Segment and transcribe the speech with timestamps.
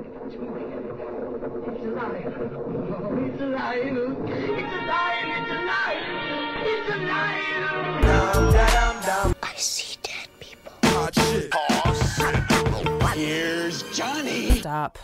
[0.00, 0.64] It's alive.
[1.60, 1.84] Oh,
[3.20, 3.76] it's alive.
[3.76, 5.28] It's alive.
[5.36, 6.00] It's alive.
[6.64, 7.40] It's alive.
[9.42, 10.72] I see dead people.
[10.84, 11.50] Hot shit.
[11.50, 13.14] Pause.
[13.14, 14.60] Here's Johnny.
[14.60, 14.96] Stop.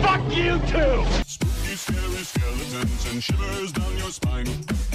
[0.00, 1.04] Fuck you too.
[1.26, 4.46] Spooky, scary skeletons and shivers down your spine.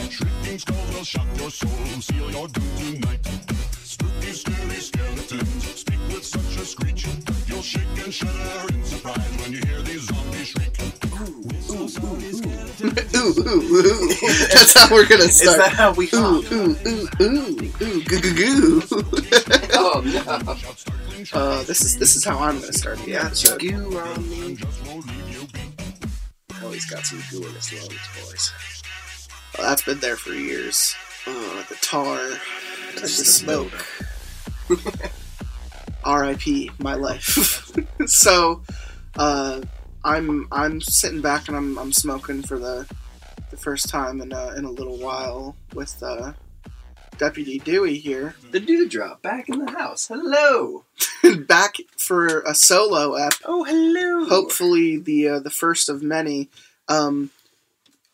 [0.10, 1.70] Shrieking skulls will shock your soul,
[2.02, 3.28] seal your doom tonight.
[3.84, 7.06] Spooky, scary skeletons speak with such a screech.
[7.58, 10.78] You'll shake and shudder in surprise when you hear these zombies shriek.
[11.44, 11.88] Whistle.
[13.18, 14.10] Ooh, ooh, ooh.
[14.54, 15.58] That's how we're gonna start.
[15.58, 16.52] Is that how we Ooh, talk?
[16.52, 18.82] ooh, ooh, ooh, ooh, goo, goo, goo.
[19.74, 20.22] Oh no.
[21.34, 23.60] Uh, this is this is how I'm gonna start the episode.
[23.60, 24.46] Goo on me.
[24.46, 25.62] and just won't leave you be.
[26.62, 28.54] Oh, he's got some goo in his lungs, boys.
[29.58, 30.94] Well, that's been there for years.
[31.26, 33.74] Uh, the tar and the smoke.
[36.04, 36.72] R.I.P.
[36.80, 37.72] My life.
[38.06, 38.64] so,
[39.16, 39.62] uh,
[40.04, 42.88] I'm I'm sitting back and I'm I'm smoking for the
[43.50, 46.34] the first time in a, in a little while with uh,
[47.18, 48.36] Deputy Dewey here.
[48.52, 50.08] The dewdrop back in the house.
[50.08, 50.86] Hello.
[51.48, 53.34] back for a solo ep.
[53.44, 54.26] Oh hello.
[54.28, 56.50] hopefully the uh, the first of many.
[56.88, 57.32] Um,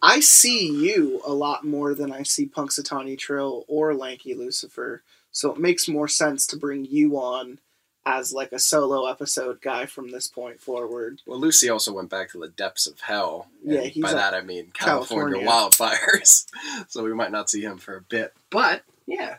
[0.01, 5.51] I see you a lot more than I see Punxsutawney Trill or Lanky Lucifer, so
[5.51, 7.59] it makes more sense to bring you on
[8.05, 11.21] as like a solo episode guy from this point forward.
[11.25, 13.47] Well, Lucy also went back to the depths of hell.
[13.63, 15.49] Yeah, by that I mean California, California.
[15.49, 16.45] wildfires.
[16.89, 18.33] so we might not see him for a bit.
[18.49, 19.37] But yeah,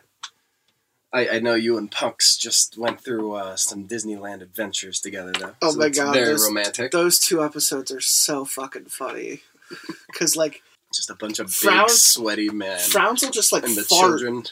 [1.13, 5.55] I, I know you and Punks just went through uh, some Disneyland adventures together, though.
[5.61, 6.91] Oh So my God, very those- romantic.
[6.91, 9.41] Those two episodes are so fucking funny.
[10.13, 10.61] Cause like
[10.93, 14.43] just a bunch of big, sweaty men Frowns will just like and the fart children.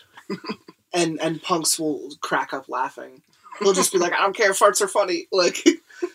[0.93, 3.21] and and Punks will crack up laughing.
[3.59, 5.27] He'll just be like, I don't care, if farts are funny.
[5.31, 5.57] Like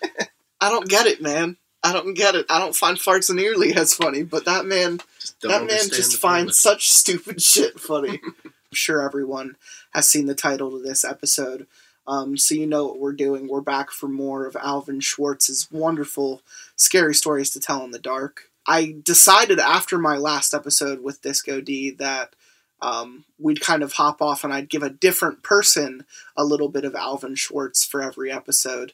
[0.61, 1.57] I don't get it, man.
[1.83, 2.47] I don't get it.
[2.51, 5.01] I don't find farts nearly as funny, but that man
[5.43, 8.21] that man just finds such stupid shit funny.
[8.25, 9.57] I'm sure everyone
[9.93, 11.67] has seen the title to this episode.
[12.07, 13.49] Um, so you know what we're doing.
[13.49, 16.43] We're back for more of Alvin Schwartz's wonderful
[16.75, 18.45] scary stories to tell in the dark.
[18.67, 22.35] I decided after my last episode with Disco D that
[22.81, 26.05] um, we'd kind of hop off and I'd give a different person
[26.37, 28.93] a little bit of Alvin Schwartz for every episode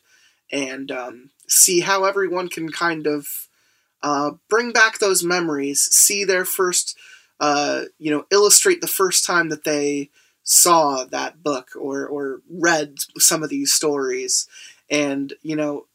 [0.51, 3.49] and um, see how everyone can kind of
[4.03, 6.97] uh, bring back those memories, see their first,
[7.41, 10.11] uh, you know, illustrate the first time that they
[10.43, 14.47] saw that book or, or read some of these stories.
[14.91, 15.87] And, you know,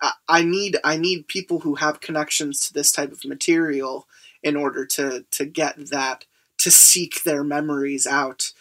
[0.00, 4.06] I, I need I need people who have connections to this type of material
[4.42, 6.24] in order to to get that
[6.66, 8.52] to seek their memories out.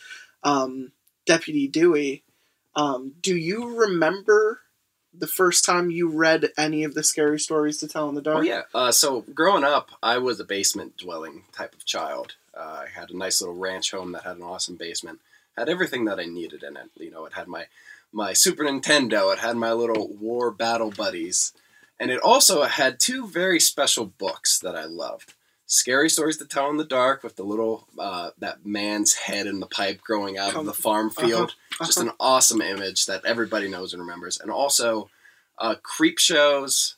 [0.44, 0.92] Um,
[1.26, 2.22] Deputy Dewey,
[2.76, 4.62] um, do you remember
[5.12, 8.38] the first time you read any of the scary stories to tell in the dark?
[8.38, 8.62] Oh yeah.
[8.76, 12.36] Uh, so growing up, I was a basement dwelling type of child.
[12.56, 15.20] Uh, I had a nice little ranch home that had an awesome basement.
[15.58, 16.92] Had everything that I needed in it.
[16.98, 17.66] You know, it had my
[18.12, 19.34] my Super Nintendo.
[19.34, 21.54] It had my little war battle buddies,
[22.00, 25.34] and it also had two very special books that I loved.
[25.68, 29.60] Scary stories to tell in the dark with the little uh, that man's head in
[29.60, 31.56] the pipe growing out of the farm field.
[31.80, 34.40] Just an awesome image that everybody knows and remembers.
[34.40, 35.10] And also,
[35.58, 36.96] uh, Creep Show's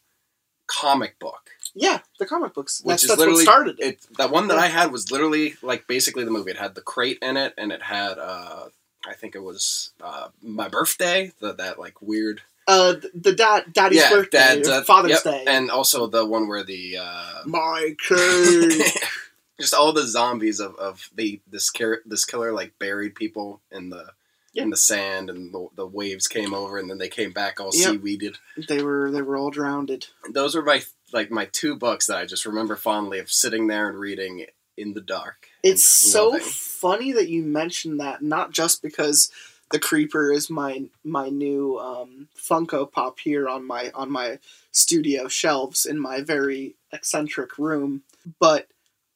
[0.67, 2.81] comic book Yeah, the comic books.
[2.83, 3.85] which That's, is that's what literally started it.
[3.85, 4.17] it.
[4.17, 6.51] That one that I had was literally like basically the movie.
[6.51, 8.65] It had the crate in it, and it had uh,
[9.07, 11.31] I think it was uh, my birthday.
[11.39, 15.71] The, that like weird Uh, the dad, daddy's yeah, birthday, uh, Father's yep, Day, and
[15.71, 17.95] also the one where the uh, my
[19.59, 23.89] just all the zombies of, of the this car- this killer like buried people in
[23.89, 24.07] the
[24.53, 24.63] Yeah.
[24.63, 27.71] in the sand, and the, the waves came over, and then they came back all
[27.73, 27.89] Yep.
[28.01, 28.37] seaweeded.
[28.67, 30.07] they were they were all drowned.
[30.31, 33.87] Those were my like my two books that I just remember fondly of sitting there
[33.89, 34.45] and reading
[34.75, 35.47] in the dark.
[35.63, 36.41] It's so loving.
[36.47, 39.31] funny that you mentioned that, not just because
[39.71, 44.39] the creeper is my my new um, Funko Pop here on my on my
[44.71, 48.03] studio shelves in my very eccentric room,
[48.39, 48.67] but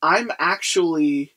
[0.02, 1.34] I'm actually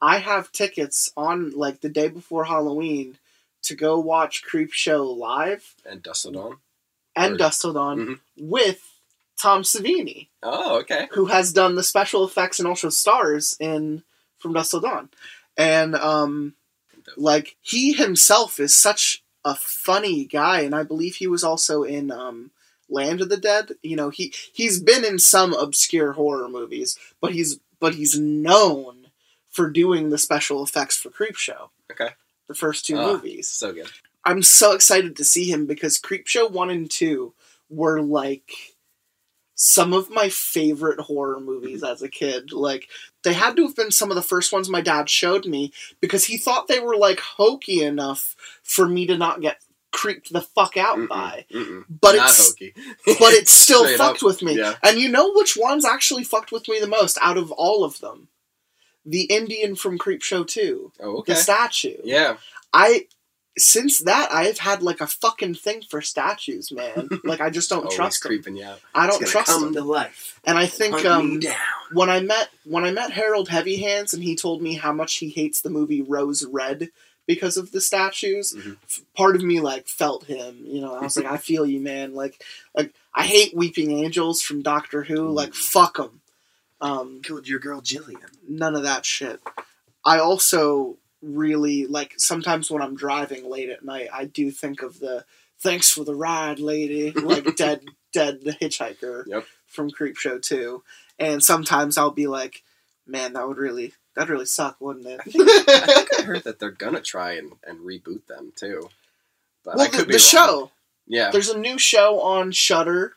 [0.00, 3.18] I have tickets on like the day before Halloween
[3.62, 6.58] to go watch Creep Show live and Dust of Dawn.
[7.16, 8.20] and Or- Dust Dawn Mhm.
[8.38, 8.82] with
[9.40, 10.28] Tom Savini.
[10.42, 11.08] Oh, okay.
[11.12, 14.04] who has done the special effects and also stars in
[14.38, 15.08] From Dusk Till Dawn.
[15.56, 16.54] And um
[17.16, 22.10] like he himself is such a funny guy and I believe he was also in
[22.10, 22.50] um
[22.88, 23.72] Land of the Dead.
[23.82, 29.08] You know, he he's been in some obscure horror movies, but he's but he's known
[29.50, 31.68] for doing the special effects for Creepshow.
[31.90, 32.10] Okay.
[32.48, 33.12] The first two Ah.
[33.12, 33.48] movies.
[33.48, 33.90] So good.
[34.24, 37.34] I'm so excited to see him because Creepshow 1 and 2
[37.68, 38.73] were like
[39.54, 41.92] some of my favorite horror movies mm-hmm.
[41.92, 42.52] as a kid.
[42.52, 42.88] Like
[43.22, 46.24] they had to have been some of the first ones my dad showed me because
[46.24, 49.58] he thought they were like hokey enough for me to not get
[49.92, 51.46] creeped the fuck out Mm-mm, by.
[51.52, 51.84] mm-mm.
[51.88, 52.74] But Not it's hokey.
[53.06, 54.58] but it still fucked up, with me.
[54.58, 54.74] yeah.
[54.82, 58.00] And you know which ones actually fucked with me the most out of all of
[58.00, 58.28] them?
[59.06, 60.92] The Indian from Creepshow 2.
[61.00, 61.34] Oh, okay.
[61.34, 61.98] The statue.
[62.02, 62.38] yeah.
[62.72, 63.06] I
[63.56, 67.08] since that I've had like a fucking thing for statues, man.
[67.24, 68.30] like I just don't trust them.
[68.30, 68.80] creeping out.
[68.94, 69.74] I don't trust come them.
[69.74, 70.40] to life.
[70.44, 71.40] And I think um
[71.92, 75.16] when I met when I met Harold Heavy Hands and he told me how much
[75.16, 76.90] he hates the movie Rose Red
[77.26, 78.76] because of the statues, Mhm.
[79.16, 80.62] part of me like felt him.
[80.66, 82.14] You know, I was like, I feel you, man.
[82.14, 82.42] Like,
[82.74, 85.28] like I hate Weeping Angels from Doctor Who.
[85.30, 85.34] Mm.
[85.34, 86.20] Like, fuck them.
[86.80, 88.18] Um, Killed your girl Jillian.
[88.48, 89.40] none of that shit.
[90.04, 95.00] I also really like sometimes when I'm driving late at night, I do think of
[95.00, 95.24] the
[95.58, 97.82] "Thanks for the ride, lady," like dead,
[98.12, 99.46] dead the hitchhiker Yep.
[99.66, 100.82] from Creepshow too.
[101.18, 102.62] And sometimes I'll be like,
[103.06, 106.70] "Man, that would really, that'd really suck, wouldn't it?" I think I heard that they're
[106.70, 108.90] gonna try and, and reboot them too.
[109.64, 110.70] But well, the, could be the show.
[111.06, 111.30] Yeah.
[111.30, 113.14] There's a new show on Shudder.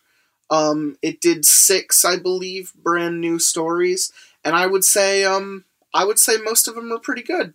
[0.50, 4.14] Um, it did six, I believe, brand new stories,
[4.46, 7.54] and I would say, um, I would say most of them are pretty good.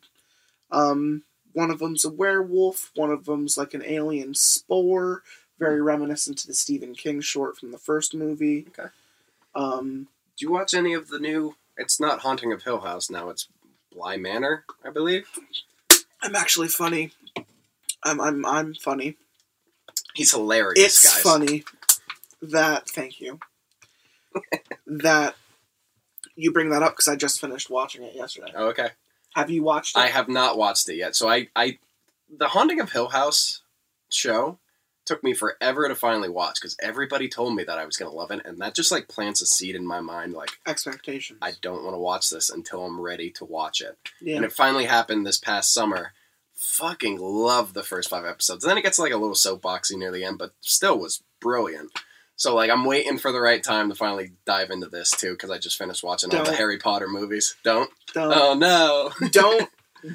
[0.72, 1.22] Um,
[1.52, 2.90] one of them's a werewolf.
[2.96, 5.22] One of them's like an alien spore,
[5.58, 8.66] very reminiscent to the Stephen King short from the first movie.
[8.68, 8.88] Okay.
[9.54, 11.54] Um, Do you watch any of the new?
[11.76, 13.28] It's not Haunting of Hill House now.
[13.30, 13.48] It's
[13.92, 15.26] Bly Manor, I believe.
[16.22, 17.12] I'm actually funny.
[18.02, 19.16] I'm I'm I'm funny.
[20.14, 21.22] He's hilarious, It's guys.
[21.22, 21.64] funny
[22.42, 23.38] that thank you
[24.86, 25.34] that
[26.36, 28.52] you bring that up because I just finished watching it yesterday.
[28.56, 28.88] Oh, okay.
[29.34, 30.00] Have you watched it?
[30.00, 31.16] I have not watched it yet.
[31.16, 31.78] So I, I,
[32.34, 33.62] the Haunting of Hill House
[34.10, 34.58] show
[35.04, 38.30] took me forever to finally watch because everybody told me that I was gonna love
[38.30, 40.32] it, and that just like plants a seed in my mind.
[40.32, 41.38] Like Expectations.
[41.42, 43.96] I don't want to watch this until I'm ready to watch it.
[44.20, 44.36] yeah.
[44.36, 46.12] And it finally happened this past summer.
[46.54, 48.62] Fucking love the first five episodes.
[48.62, 51.90] And then it gets like a little soapboxy near the end, but still was brilliant.
[52.42, 55.52] So like I'm waiting for the right time to finally dive into this too because
[55.52, 57.54] I just finished watching all the Harry Potter movies.
[57.62, 57.88] Don't.
[58.14, 59.12] don't Oh no.
[59.30, 59.70] don't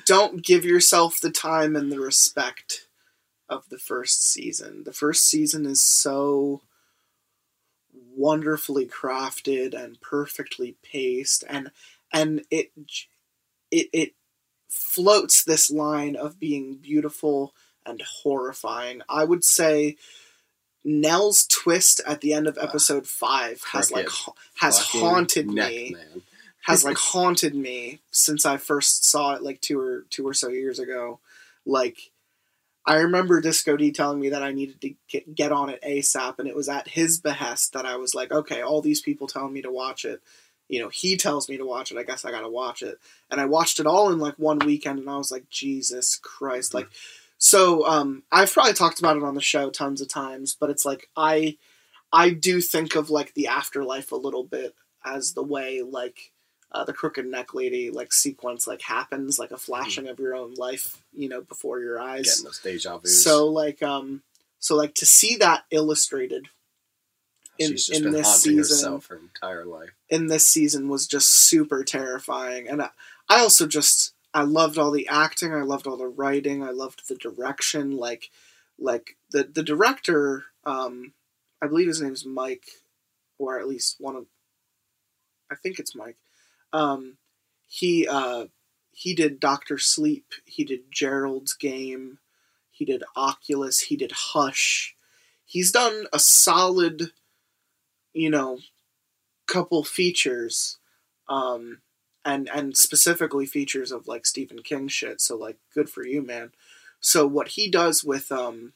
[0.05, 2.89] don't give yourself the time and the respect
[3.47, 4.83] of the first season.
[4.83, 6.63] The first season is so
[7.93, 11.71] wonderfully crafted and perfectly paced and
[12.11, 12.73] and it
[13.71, 14.15] it it
[14.67, 17.53] floats this line of being beautiful
[17.85, 19.01] and horrifying.
[19.07, 19.95] I would say
[20.87, 24.31] Nell's twist at the end of episode 5 has like ha-
[24.61, 26.21] has haunted neck, me man.
[26.61, 30.47] has like haunted me since I first saw it like two or two or so
[30.47, 31.19] years ago.
[31.65, 32.11] Like
[32.85, 36.39] I remember Disco D telling me that I needed to get, get on it ASAP,
[36.39, 39.51] and it was at his behest that I was like, okay, all these people telling
[39.51, 40.21] me to watch it.
[40.69, 41.97] You know, he tells me to watch it.
[41.97, 42.97] I guess I gotta watch it.
[43.29, 46.69] And I watched it all in like one weekend, and I was like, Jesus Christ!
[46.69, 46.77] Mm-hmm.
[46.77, 46.89] Like,
[47.37, 50.85] so um, I've probably talked about it on the show tons of times, but it's
[50.85, 51.57] like I,
[52.11, 54.75] I do think of like the afterlife a little bit
[55.05, 56.31] as the way like
[56.71, 60.53] uh, the crooked neck lady like sequence like happens like a flashing of your own
[60.55, 63.23] life you know before your eyes Getting those deja vus.
[63.23, 64.21] so like um
[64.59, 66.49] so like to see that illustrated
[67.57, 69.91] in- she's just in been this haunting season- herself her entire life.
[70.09, 72.89] in this season was just super terrifying and I,
[73.29, 77.07] I also just i loved all the acting i loved all the writing i loved
[77.07, 78.29] the direction like
[78.77, 81.13] like the the director um
[81.59, 82.67] i believe his name's mike
[83.39, 84.25] or at least one of
[85.51, 86.17] i think it's mike.
[86.71, 87.17] Um
[87.65, 88.45] he uh
[88.91, 92.19] he did doctor sleep he did gerald's game
[92.69, 94.95] he did oculus he did hush.
[95.45, 97.11] He's done a solid
[98.13, 98.59] you know
[99.47, 100.77] couple features.
[101.27, 101.79] Um
[102.27, 106.51] and and specifically features of like Stephen King shit so like good for you man.
[106.99, 108.73] So what he does with um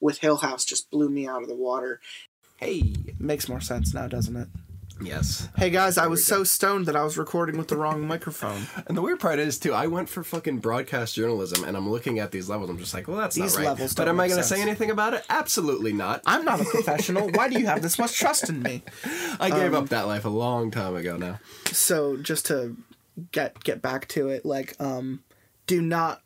[0.00, 2.00] with Hill House just blew me out of the water.
[2.56, 4.48] Hey makes more sense now doesn't it
[5.02, 5.48] Yes.
[5.56, 8.96] hey guys I was so stoned that I was recording with the wrong microphone And
[8.96, 12.30] the weird part is too, I went for fucking broadcast journalism, and I'm looking at
[12.32, 12.68] these levels.
[12.70, 13.68] I'm just like, well, that's These not right.
[13.70, 14.66] levels but don't am I make going to say sense.
[14.68, 15.24] anything about it?
[15.30, 16.20] Absolutely not.
[16.26, 18.82] I'm not a professional why do you have this much trust in me
[19.40, 21.40] I gave Um, up that life a long time ago now.
[21.66, 22.76] so just to
[23.32, 25.22] get get back to it like um
[25.66, 26.22] do not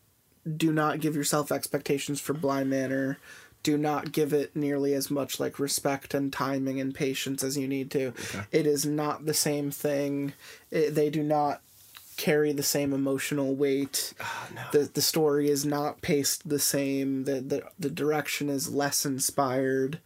[0.57, 3.19] do not give yourself expectations for Bly Manor
[3.65, 7.67] do not give it nearly as much like respect and timing and patience as you
[7.67, 8.13] need to
[8.53, 10.33] it is not the same thing
[10.71, 11.61] it, they do not
[12.17, 14.63] carry the same emotional weight Oh, no.
[14.73, 19.99] the the story is not paced the same the the, the direction is less inspired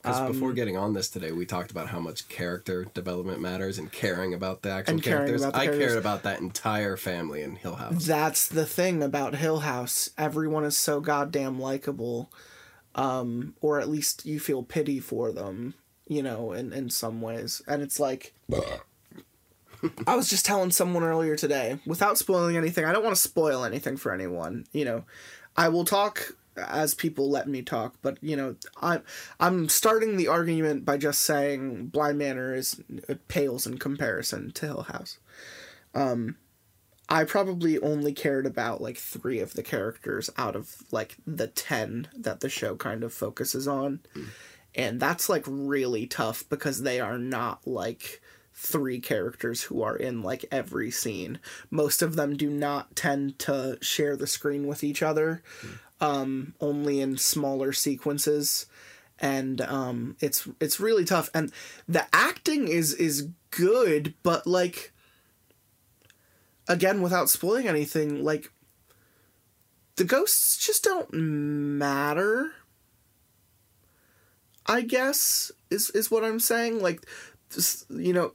[0.00, 3.78] Because Um, before getting on this today, we talked about how much character development matters
[3.78, 5.42] and caring about the actual characters.
[5.42, 5.86] about the I characters.
[5.88, 8.06] cared about that entire family in Hill House.
[8.06, 10.10] That's the thing about Hill House.
[10.16, 12.30] Everyone is so goddamn likable.
[12.98, 15.74] Um, or at least you feel pity for them,
[16.08, 17.62] you know, in, in some ways.
[17.68, 18.34] And it's like
[20.06, 23.64] I was just telling someone earlier today, without spoiling anything, I don't want to spoil
[23.64, 25.04] anything for anyone, you know.
[25.56, 29.02] I will talk as people let me talk, but you know, I'm
[29.38, 32.82] I'm starting the argument by just saying Bly Manor is
[33.28, 35.18] pales in comparison to Hill House.
[37.08, 42.08] I probably only cared about like three of the characters out of like the 10
[42.18, 44.00] that the show kind of focuses on.
[44.74, 48.20] And that's like really tough because they are not like
[48.54, 51.38] three characters who are in like every scene.
[51.70, 55.42] Most of them do not tend to share the screen with each other,
[56.00, 58.66] um, only in smaller sequences.
[59.20, 61.30] And um, it's it's really tough.
[61.32, 61.52] And
[61.88, 64.92] the acting is is good, but like
[66.68, 68.52] again without spoiling anything like
[69.96, 72.52] the ghosts just don't matter
[74.66, 76.80] i guess is is what i'm saying.
[76.80, 77.06] Like
[77.54, 78.32] this, you know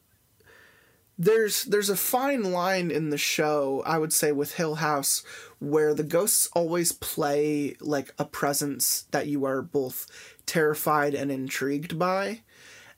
[1.17, 5.23] there's there's a fine line in the show i would say with hill house
[5.63, 10.07] where the ghosts always play like a presence that you are both
[10.45, 12.41] terrified and intrigued by.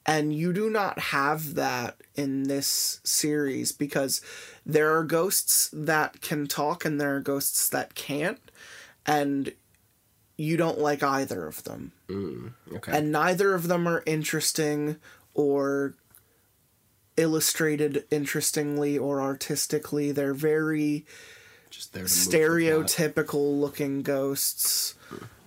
[0.06, 4.22] And you do not have that in this series because
[4.66, 8.40] there are ghosts that can talk and there are ghosts that can't
[9.06, 9.54] and
[10.38, 11.92] you don't like either of them
[12.74, 12.92] Okay.
[12.98, 14.98] and neither of them are interesting
[15.34, 15.94] or
[17.18, 21.06] illustrated interestingly or artistically they're very
[21.70, 22.88] just there to move the plot.
[22.90, 24.96] stereotypical looking ghosts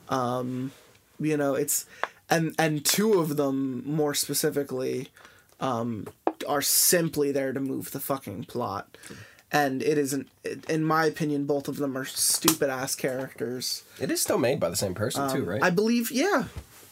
[0.08, 0.72] um
[1.20, 1.84] you know it's
[2.30, 5.08] and and two of them more specifically
[5.60, 6.06] um
[6.48, 8.96] are simply there to move the fucking plot
[9.50, 10.28] and it isn't
[10.68, 14.68] in my opinion both of them are stupid ass characters It is still made by
[14.68, 15.60] the same person too, right?
[15.60, 16.44] Um, i believe yeah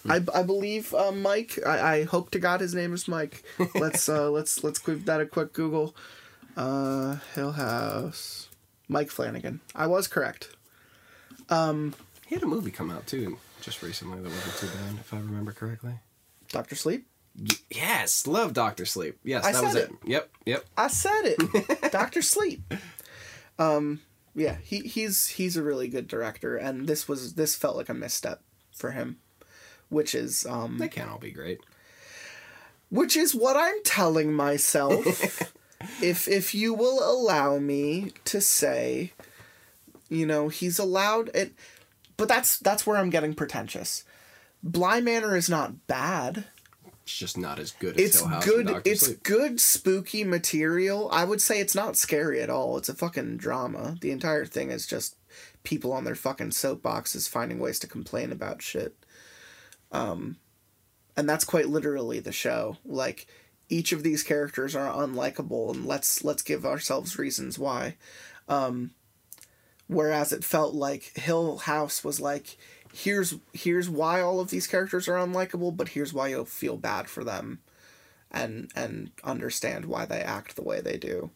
[0.09, 1.59] I, I believe uh, Mike.
[1.67, 3.43] I, I hope to God his name is Mike.
[3.75, 5.97] Let's uh, let's let's give that a quick Google.
[6.57, 8.49] Uh, Hill House.
[8.89, 9.61] Mike Flanagan.
[9.75, 10.51] I was correct.
[11.51, 11.95] Um,
[12.25, 15.19] he had a movie come out too just recently that wasn't too bad, if I
[15.19, 15.95] remember correctly.
[16.51, 17.07] Doctor Sleep.
[17.71, 19.19] Yes, love Doctor Sleep.
[19.23, 19.91] Yes, I that was said it.
[20.07, 20.65] Yep, yep.
[20.77, 21.91] I said it.
[21.93, 22.63] Doctor Sleep.
[23.59, 24.01] Um,
[24.35, 27.95] yeah, he he's he's a really good director, and this was this felt like a
[27.95, 28.43] misstep
[28.75, 29.19] for him,
[29.89, 31.61] which is um They can't all be great.
[32.91, 35.43] which is what I'm telling myself.
[36.03, 39.13] if if you will allow me to say,
[40.09, 41.53] you know, he's allowed it,
[42.17, 44.05] but that's that's where I'm getting pretentious.
[44.63, 46.45] Bly Manor is not bad.
[47.07, 48.83] It's just not as good as It's Hill House good.
[48.85, 49.23] It's Sleep.
[49.23, 51.09] good spooky material.
[51.13, 52.77] I would say it's not scary at all.
[52.79, 53.97] It's a fucking drama.
[54.01, 55.15] The entire thing is just
[55.63, 58.97] people on their fucking soapboxes finding ways to complain about shit.
[59.93, 60.39] Um,
[61.17, 62.79] and that's quite literally the show.
[62.85, 63.29] Like
[63.69, 67.99] each of these characters are unlikable, and let's let's give ourselves reasons why.
[68.49, 68.91] Um,
[69.87, 72.57] whereas it felt like Hill House was like,
[72.97, 77.09] here's here's why all of these characters are unlikable, but here's why you'll feel bad
[77.09, 77.61] for them,
[78.31, 81.31] and and understand why they act the way they do,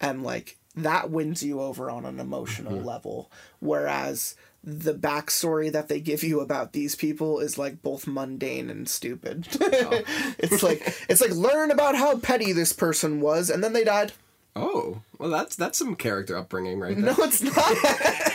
[0.00, 2.86] and like that wins you over on an emotional mm-hmm.
[2.86, 3.30] level.
[3.58, 8.88] Whereas the backstory that they give you about these people is like both mundane and
[8.88, 9.48] stupid.
[10.38, 14.12] it's like it's like learn about how petty this person was, and then they died.
[14.54, 17.06] Oh, well, that's that's some character upbringing right there.
[17.06, 17.56] No, it's not.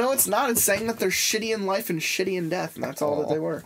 [0.00, 0.50] no, it's not.
[0.50, 3.28] It's saying that they're shitty in life and shitty in death, and that's all that
[3.28, 3.42] they oh.
[3.42, 3.64] were.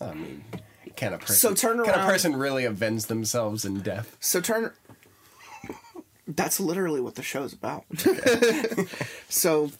[0.00, 0.44] I mean,
[0.96, 4.16] can a person So turn can a around- person really avenge themselves in death?
[4.20, 4.72] So turn.
[6.26, 7.84] That's literally what the show's about.
[9.28, 9.72] so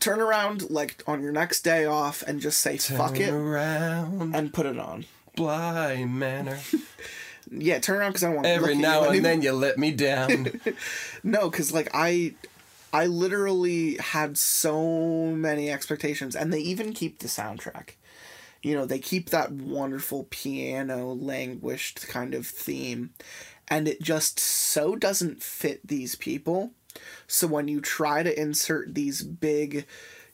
[0.00, 4.52] turn around like on your next day off and just say fuck it around, and
[4.52, 5.04] put it on.
[5.36, 6.58] Bly Manor.
[7.50, 9.92] Yeah, turn around because I don't want to Every now and then you let me
[9.92, 10.60] down.
[11.22, 12.34] No, because like I,
[12.96, 17.90] I literally had so many expectations, and they even keep the soundtrack.
[18.62, 23.10] You know, they keep that wonderful piano languished kind of theme,
[23.68, 26.70] and it just so doesn't fit these people.
[27.26, 29.86] So when you try to insert these big,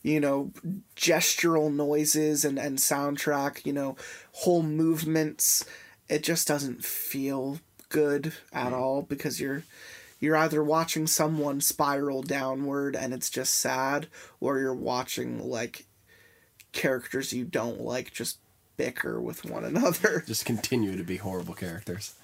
[0.02, 0.52] you know,
[0.95, 3.97] gestural noises and and soundtrack, you know,
[4.35, 5.64] whole movements,
[6.09, 8.76] it just doesn't feel good at mm.
[8.76, 9.64] all because you're
[10.23, 14.07] you're either watching someone spiral downward and it's just sad
[14.41, 15.85] or you're watching like
[16.71, 18.38] characters you don't like just
[18.76, 20.23] bicker with one another.
[20.26, 22.14] Just continue to be horrible characters.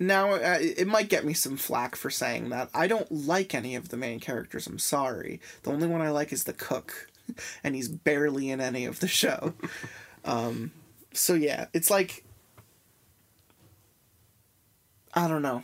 [0.00, 2.68] Now, uh, it might get me some flack for saying that.
[2.74, 4.66] I don't like any of the main characters.
[4.66, 5.40] I'm sorry.
[5.62, 7.08] The only one I like is the cook,
[7.64, 9.54] and he's barely in any of the show.
[10.24, 10.72] um,
[11.12, 12.24] so yeah, it's like
[15.14, 15.62] I don't know.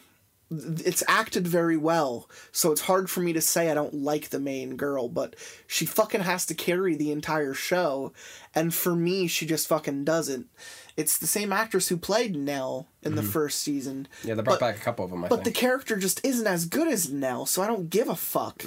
[0.50, 4.40] It's acted very well, so it's hard for me to say I don't like the
[4.40, 8.12] main girl, but she fucking has to carry the entire show,
[8.54, 10.48] and for me, she just fucking doesn't.
[10.96, 13.30] It's the same actress who played Nell in the mm-hmm.
[13.30, 14.08] first season.
[14.24, 15.24] Yeah, they brought But- back a couple of them.
[15.24, 18.16] I But the character just isn't as good as Nell, so I don't give a
[18.16, 18.64] fuck.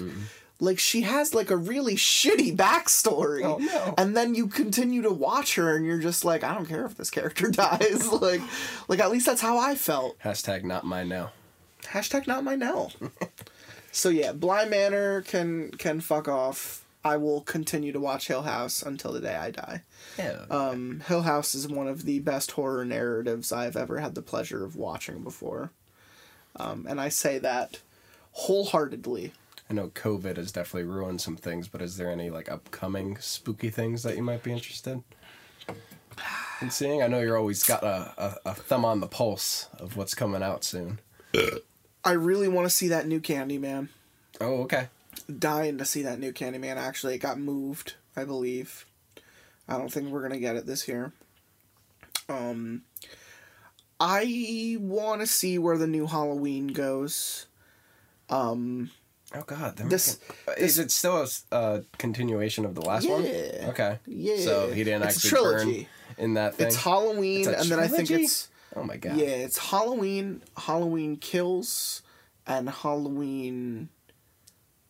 [0.59, 3.43] Like she has like a really shitty backstory.
[3.43, 3.93] Oh, no.
[3.97, 6.95] And then you continue to watch her and you're just like, I don't care if
[6.95, 8.07] this character dies.
[8.21, 8.41] like
[8.87, 10.17] like at least that's how I felt.
[10.19, 11.31] Hashtag not mine now.
[11.85, 12.91] Hashtag not my Nell.
[13.91, 16.85] so yeah, Bly Manor can can fuck off.
[17.05, 19.81] I will continue to watch Hill House until the day I die.
[20.17, 20.45] Yeah.
[20.49, 24.63] Um, Hill House is one of the best horror narratives I've ever had the pleasure
[24.63, 25.71] of watching before.
[26.55, 27.81] Um, and I say that
[28.31, 29.33] wholeheartedly.
[29.69, 33.69] I know COVID has definitely ruined some things, but is there any like upcoming spooky
[33.69, 35.03] things that you might be interested
[36.61, 37.01] in seeing?
[37.01, 40.43] I know you're always got a, a, a thumb on the pulse of what's coming
[40.43, 40.99] out soon.
[42.05, 43.89] I really want to see that new Candyman.
[44.41, 44.87] Oh, okay.
[45.39, 46.75] Dying to see that new Candyman.
[46.77, 48.85] Actually, it got moved, I believe.
[49.67, 51.13] I don't think we're gonna get it this year.
[52.27, 52.81] Um,
[53.99, 57.45] I want to see where the new Halloween goes.
[58.29, 58.91] Um,
[59.35, 60.19] Oh God, they're This-
[60.57, 63.23] is it still a uh, continuation of the last one?
[63.23, 63.65] Yeah.
[63.69, 63.99] Okay.
[64.05, 64.37] yeah.
[64.43, 65.89] So he didn't It's actually trilogy.
[66.17, 66.67] burn in that thing.
[66.67, 69.17] It's Halloween, It's and then I think it's oh my God.
[69.17, 70.41] yeah, it's Halloween.
[70.57, 72.01] Halloween kills,
[72.47, 73.89] and Halloween,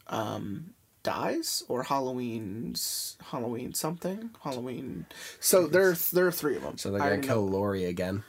[0.08, 0.74] um,
[1.04, 4.32] dies, or Halloween's Halloween something.
[4.44, 5.06] Halloween.
[5.40, 6.78] So there, there are three of them.
[6.78, 7.52] So they're gonna kill know.
[7.58, 8.24] Laurie again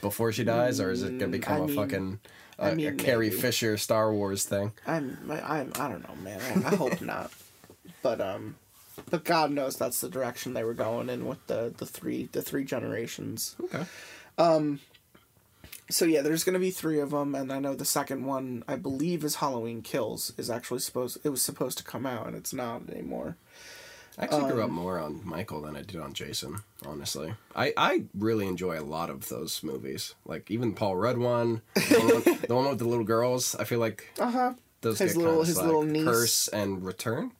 [0.00, 2.20] before she dies, or is it gonna Mm, become I a mean- fucking
[2.58, 3.40] uh, I a mean, Carrie maybe.
[3.40, 4.72] Fisher Star Wars thing?
[4.86, 6.40] I'm, I'm, I don't know, man.
[6.64, 7.30] I, I hope not.
[8.02, 8.56] But um,
[9.10, 12.42] but God knows that's the direction they were going in with the the three the
[12.42, 13.56] three generations.
[13.62, 13.84] Okay.
[14.38, 18.76] So yeah, there's gonna be three of them, and I know the second one, I
[18.76, 21.18] believe, is Halloween Kills, is actually supposed.
[21.22, 23.36] It was supposed to come out, and it's not anymore.
[24.18, 26.62] I actually grew up Um, more on Michael than I did on Jason.
[26.86, 30.14] Honestly, I, I really enjoy a lot of those movies.
[30.24, 33.54] Like even Paul Rudd one, the one, with- the one with the little girls.
[33.56, 34.54] I feel like Uh huh.
[34.82, 35.66] those His little- kinda his slack.
[35.66, 36.04] little niece.
[36.04, 37.32] Curse and Return,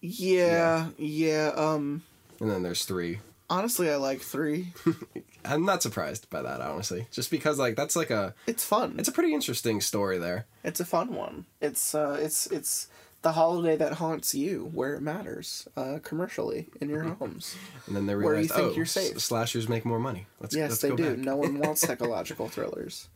[0.00, 1.52] Yeah, yeah.
[1.56, 2.02] Um,
[2.40, 3.18] and then there's three.
[3.50, 4.72] honestly, I like three.
[5.44, 8.96] I'm not surprised by that, honestly, just because like that's like a It's fun.
[8.98, 10.46] it's a pretty interesting story there.
[10.64, 11.46] It's a fun one.
[11.60, 12.88] It's uh, it's it's
[13.22, 17.56] the holiday that haunts you where it matters, uh, commercially in your homes.
[17.86, 19.20] And then they realize, Where you think oh, you're safe.
[19.20, 20.26] slashers make more money.
[20.40, 21.16] Let's yes, let's they do.
[21.16, 23.08] No one wants psychological thrillers.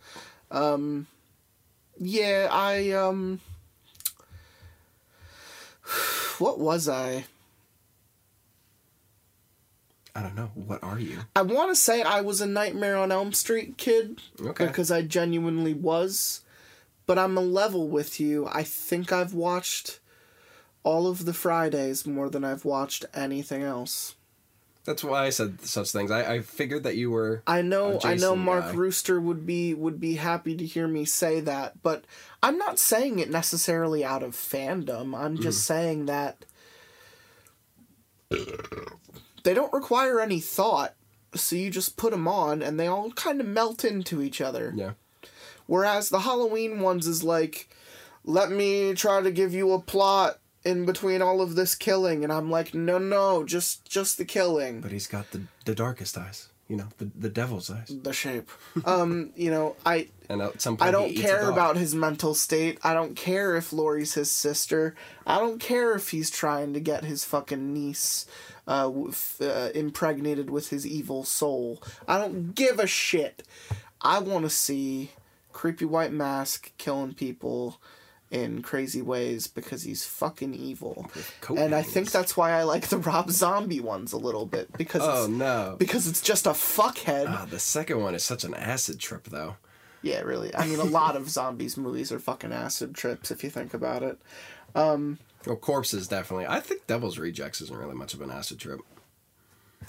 [0.53, 1.09] Um,
[1.99, 3.41] yeah, I um,
[6.39, 7.25] what was I?
[10.17, 10.51] I don't know.
[10.55, 11.19] What are you?
[11.37, 14.67] I want to say I was a Nightmare on Elm Street kid Okay.
[14.67, 16.41] because I genuinely was,
[17.05, 18.49] but I'm a level with you.
[18.51, 20.01] I think I've watched
[20.85, 24.15] all of the Fridays more than I've watched anything else.
[24.85, 26.11] That's why I said such things.
[26.13, 27.43] I, I figured that you were.
[27.47, 28.73] I know I know Mark guy.
[28.73, 32.05] Rooster would be would be happy to hear me say that, but
[32.43, 35.15] I'm not saying it necessarily out of fandom.
[35.19, 35.75] I'm just Mm-hmm.
[35.75, 36.45] saying that
[39.47, 40.95] they don't require any thought,
[41.33, 44.73] so you just put them on and they all kind of melt into each other.
[44.75, 44.95] Yeah.
[45.67, 47.69] Whereas the Halloween ones is like,
[48.25, 52.33] let me try to give you a plot in between all of this killing, and
[52.33, 54.81] I'm like, no, no, just just the killing.
[54.81, 56.49] But he's got the the darkest eyes.
[56.67, 57.87] You know, the the devil's eyes.
[58.03, 58.51] the shape.
[58.85, 61.77] Um, you know, I And at some point, I don't he eats a care about
[61.77, 62.81] his mental state.
[62.83, 64.97] I don't care if Laurie's his sister.
[65.25, 68.27] I don't care if he's trying to get his fucking niece
[68.67, 68.91] uh,
[69.41, 71.83] uh, impregnated with his evil soul.
[72.09, 73.43] I don't give a shit.
[74.01, 75.11] I want to see
[75.53, 77.81] creepy white mask killing people
[78.31, 81.09] in crazy ways because he's fucking evil.
[81.41, 84.77] coat And I think that's why I like the Rob Zombie ones a little bit
[84.77, 85.77] because Oh it's, no.
[85.79, 87.27] because it's just a fuckhead.
[87.29, 89.57] Ah, the second one is such an acid trip, though.
[90.03, 90.55] Yeah, really.
[90.55, 94.03] I mean, a lot of zombies movies are fucking acid trips if you think about
[94.03, 94.19] it.
[95.47, 96.47] Well, corpses definitely.
[96.47, 98.81] I think Devil's Rejects isn't really much of an acid trip.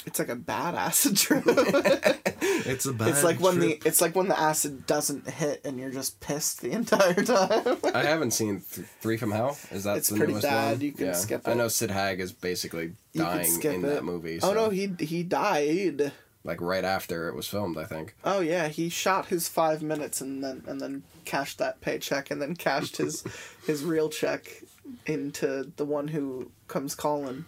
[0.05, 1.43] It's like a bad acid trip.
[2.65, 3.81] It's a bad it's like when trip.
[3.81, 7.77] the it's like when the acid doesn't hit and you're just pissed the entire time.
[7.93, 9.57] I haven't seen th- Three from Hell.
[9.71, 10.71] Is that It's the pretty newest bad.
[10.73, 10.81] one?
[10.81, 13.87] You can skip I know Sid Haig is basically dying in it.
[13.87, 14.39] that movie.
[14.43, 16.11] Oh no, he he died.
[16.43, 18.15] like right after it was filmed, I think.
[18.25, 22.41] Oh yeah, he shot his five minutes and then and then cashed that paycheck and
[22.41, 23.23] then cashed his
[23.65, 24.63] his real check
[25.05, 27.45] into the one who comes calling,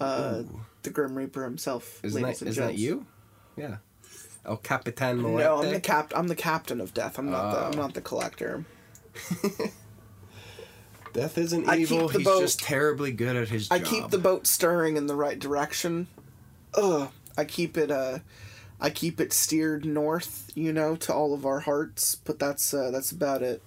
[0.00, 0.42] uh,
[0.82, 2.00] the Grim Reaper himself.
[2.02, 3.06] Isn't that isn't that you?
[3.56, 3.76] Yeah.
[4.46, 5.44] El Capitan Muerte.
[5.44, 6.12] No, I'm the cap.
[6.14, 7.18] I'm the captain of death.
[7.18, 7.58] I'm not the.
[7.66, 7.82] I'm Oh.
[7.82, 8.64] not the collector.
[11.12, 12.08] Death isn't I evil.
[12.08, 13.86] He's boat- just terribly good at his I job.
[13.86, 16.08] keep the boat stirring in the right direction.
[16.74, 17.08] Ugh.
[17.38, 17.90] I keep it.
[17.90, 18.18] Uh,
[18.80, 20.50] I keep it steered north.
[20.56, 22.16] You know, to all of our hearts.
[22.16, 23.62] But that's uh, that's about it.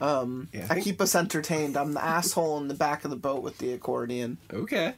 [0.00, 1.76] Um, Yeah, I I, keep us entertained.
[1.76, 4.38] I'm the asshole in the back of the boat with the accordion.
[4.52, 4.94] Okay.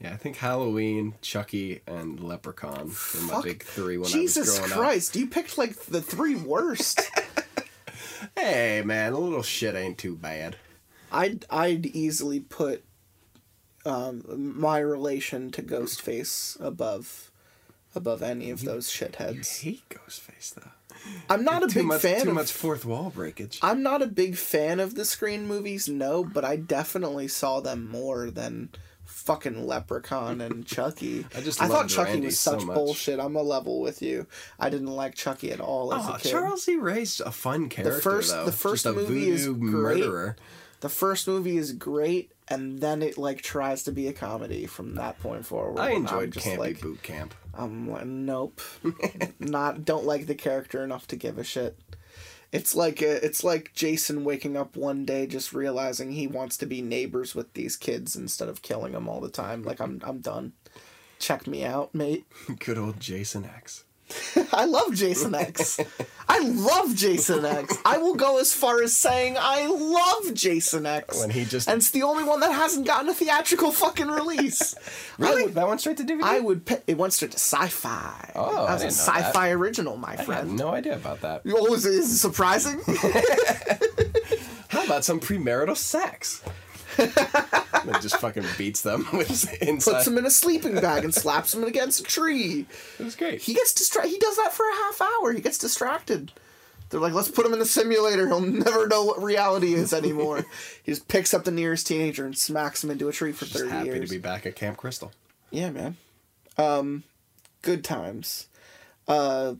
[0.00, 3.44] Yeah, I think Halloween, Chucky, and Leprechaun were my Fuck.
[3.44, 5.16] big three when Jesus I was growing Christ!
[5.16, 7.00] You picked like the three worst.
[8.36, 10.56] Hey man, a little shit ain't too bad.
[11.10, 12.84] I'd I'd easily put
[13.86, 14.22] um,
[14.58, 17.30] my relation to Ghostface above
[17.94, 19.64] above any of those shitheads.
[19.64, 20.70] You hate Ghostface though.
[21.28, 23.58] I'm not a big much, fan Too of much fourth wall breakage.
[23.62, 27.88] I'm not a big fan of the Scream movies, no, but I definitely saw them
[27.88, 28.70] more than
[29.04, 31.26] fucking Leprechaun and Chucky.
[31.36, 32.74] I just I thought Chucky Randy was such much.
[32.74, 33.18] bullshit.
[33.20, 34.26] I'm a level with you.
[34.58, 36.30] I didn't like Chucky at all as Oh, a kid.
[36.30, 36.76] Charles E.
[36.76, 38.44] Ray's a fun character The first- though.
[38.46, 39.58] the first movie is great.
[39.60, 40.36] murderer.
[40.80, 44.94] The first movie is great, and then it like tries to be a comedy from
[44.94, 45.78] that point forward.
[45.78, 47.34] I enjoyed I'm just Campy like, Boot Camp.
[47.54, 48.60] I'm like, nope,
[49.38, 51.78] not don't like the character enough to give a shit.
[52.52, 56.66] It's like uh it's like Jason waking up one day just realizing he wants to
[56.66, 59.62] be neighbors with these kids instead of killing them all the time.
[59.62, 60.54] Like I'm I'm done.
[61.18, 62.24] Check me out, mate.
[62.58, 63.84] Good old Jason X.
[64.52, 65.78] I love Jason X.
[66.28, 67.76] I love Jason X.
[67.84, 71.20] I will go as far as saying I love Jason X.
[71.20, 74.74] When he just and it's the only one that hasn't gotten a theatrical fucking release.
[75.18, 76.22] I really would, that went straight to DVD.
[76.22, 76.64] I would.
[76.66, 78.32] Pay, it went straight to sci-fi.
[78.34, 79.24] Oh, that I was a didn't know that.
[79.26, 80.56] sci-fi original, my I friend.
[80.56, 81.42] no idea about that.
[81.52, 82.80] Oh, is is it surprising?
[84.68, 86.42] How about some premarital sex?
[87.72, 89.92] and just fucking beats them with his inside.
[89.92, 92.66] Puts him in a sleeping bag and slaps him against a tree.
[92.98, 93.40] it was great.
[93.42, 94.10] He gets distracted.
[94.10, 95.32] He does that for a half hour.
[95.32, 96.32] He gets distracted.
[96.90, 98.26] They're like, let's put him in the simulator.
[98.26, 100.44] He'll never know what reality is anymore.
[100.82, 103.58] he just picks up the nearest teenager and smacks him into a tree for just
[103.60, 104.10] 30 happy years.
[104.10, 105.12] to be back at Camp Crystal.
[105.50, 105.96] Yeah, man.
[106.58, 107.04] Um,
[107.62, 108.48] good times.
[109.06, 109.54] Uh,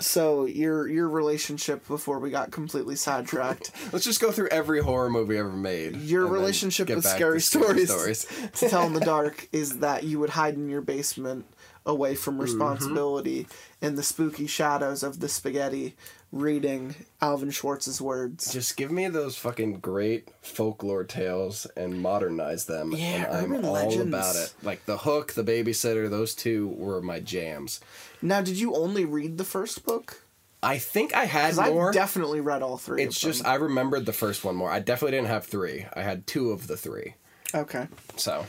[0.00, 3.70] so your your relationship before we got completely sidetracked.
[3.92, 5.96] Let's just go through every horror movie ever made.
[5.96, 8.26] Your relationship with back scary to stories.
[8.54, 11.44] to tell in the dark is that you would hide in your basement
[11.86, 12.42] away from Mm-hmm.
[12.42, 13.46] responsibility
[13.80, 15.96] in the spooky shadows of the spaghetti
[16.32, 18.52] reading Alvin Schwartz's words.
[18.52, 22.92] Just give me those fucking great folklore tales and modernize them.
[22.92, 24.06] Yeah, and I'm all legends.
[24.06, 24.52] about it.
[24.62, 27.80] Like The Hook, The Babysitter, those two were my jams.
[28.22, 30.22] Now, did you only read the first book?
[30.62, 31.88] I think I had more.
[31.88, 33.02] I've definitely read all three.
[33.02, 33.46] it's just.
[33.46, 34.70] I remembered the first one more.
[34.70, 35.86] I definitely didn't have three.
[35.94, 37.14] I had two of the three.
[37.54, 37.88] okay.
[38.16, 38.44] So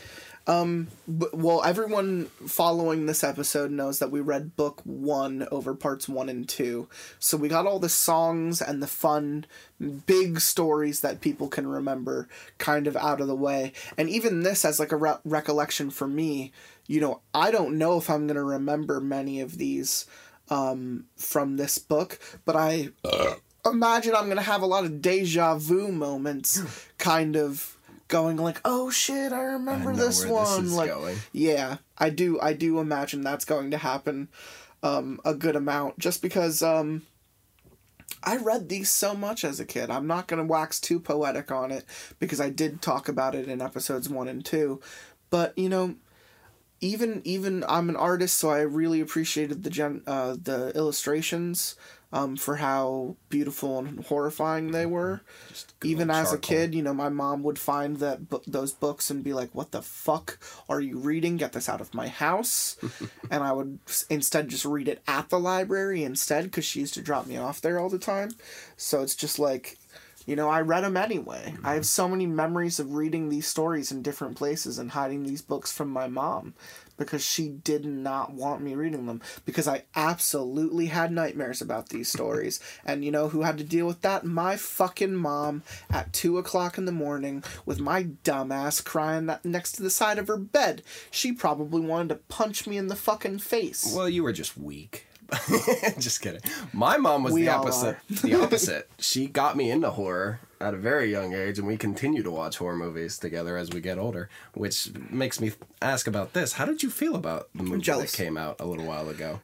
[0.46, 6.08] um, But, well, everyone following this episode knows that we read book one over parts
[6.08, 6.88] one and two.
[7.18, 9.46] So we got all the songs and the fun,
[10.06, 13.72] big stories that people can remember kind of out of the way.
[13.96, 16.52] And even this as like a re- recollection for me,
[16.86, 20.06] you know, I don't know if I'm going to remember many of these
[20.48, 22.90] um, from this book, but I
[23.64, 26.62] imagine I'm going to have a lot of deja vu moments
[26.98, 27.76] kind of
[28.08, 30.72] going like, oh shit, I remember I this where this one.
[30.72, 31.16] like, going.
[31.32, 32.38] yeah, I do.
[32.40, 34.28] I do imagine that's going to happen
[34.82, 37.02] um, a good amount, just because um,
[38.22, 39.90] I read these so much as a kid.
[39.90, 41.86] I'm not going to wax too poetic on it
[42.18, 44.80] because I did talk about it in episodes one and two,
[45.30, 45.96] but you know.
[46.82, 51.76] Even even I'm an artist, so I really appreciated the gen uh, the illustrations
[52.12, 55.22] um, for how beautiful and horrifying they were
[55.80, 59.10] good even as a kid, you know, my mom would find that bu- those books
[59.10, 61.36] and be like, "What the fuck are you reading?
[61.36, 62.76] Get this out of my house!"
[63.30, 67.02] and I would instead just read it at the library instead because she used to
[67.02, 68.30] drop me off there all the time.
[68.76, 69.78] So it's just like,
[70.26, 71.54] you know, I read them anyway.
[71.64, 71.82] I have mm-hmm.
[71.82, 75.88] so many memories of reading these stories in different places and hiding these books from
[75.88, 76.54] my mom
[76.96, 82.08] because she did not want me reading them because I absolutely had nightmares about these
[82.12, 82.60] stories.
[82.84, 84.24] and you know who had to deal with that?
[84.24, 89.72] My fucking mom at two o'clock in the morning with my dumbass crying that next
[89.72, 90.82] to the side of her bed.
[91.10, 93.92] She probably wanted to punch me in the fucking face.
[93.94, 95.06] Well, you were just weak.
[95.98, 96.40] just kidding.
[96.72, 97.96] My mom was We the opposite.
[98.08, 98.90] the opposite.
[98.98, 102.58] She got me into horror at a very young age, and we continue to watch
[102.58, 104.28] horror movies together as we get older.
[104.54, 106.54] Which makes me ask about this.
[106.54, 108.12] How did you feel about the movie jealous.
[108.12, 109.40] that came out a little while ago?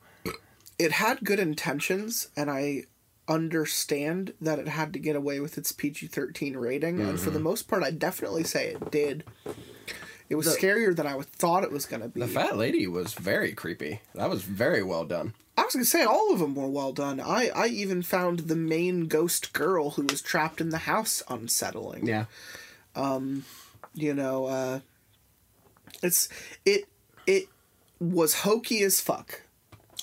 [0.79, 2.85] it had good intentions and I
[3.27, 7.45] understand that it had to get away with its PG-13 rating and for the mm-hmm.
[7.45, 9.25] most part I definitely say it did.
[10.31, 12.21] It was scarier than I thought it was going to be.
[12.21, 14.01] The fat lady was very creepy.
[14.15, 15.33] That was very well done.
[15.59, 17.21] I was to say all of them were well done.
[17.21, 22.07] I I even found the main ghost girl who was trapped in the house unsettling.
[22.07, 22.25] Yeah.
[22.95, 23.45] Um,
[23.95, 24.81] You know, uh
[26.03, 26.29] it's
[26.65, 26.85] it
[27.27, 27.47] it
[28.01, 29.43] was hokey as fuck.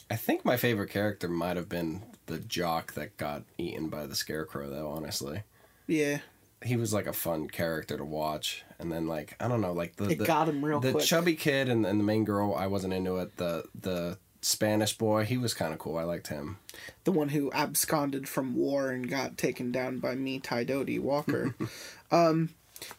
[0.09, 4.15] I think my favorite character might have been the jock that got eaten by the
[4.15, 4.89] scarecrow, though.
[4.89, 5.43] Honestly,
[5.87, 6.19] Yeah.
[6.63, 8.63] he was like a fun character to watch.
[8.79, 11.05] And then like I don't know, like the It the, got him real the quick.
[11.05, 12.53] chubby kid and, and the main girl.
[12.53, 13.37] I wasn't into it.
[13.37, 15.97] The the Spanish boy, he was kind of cool.
[15.97, 16.59] I liked him.
[17.03, 21.55] the one who absconded from war and got taken down by me, Tidody Walker.
[22.11, 22.49] um,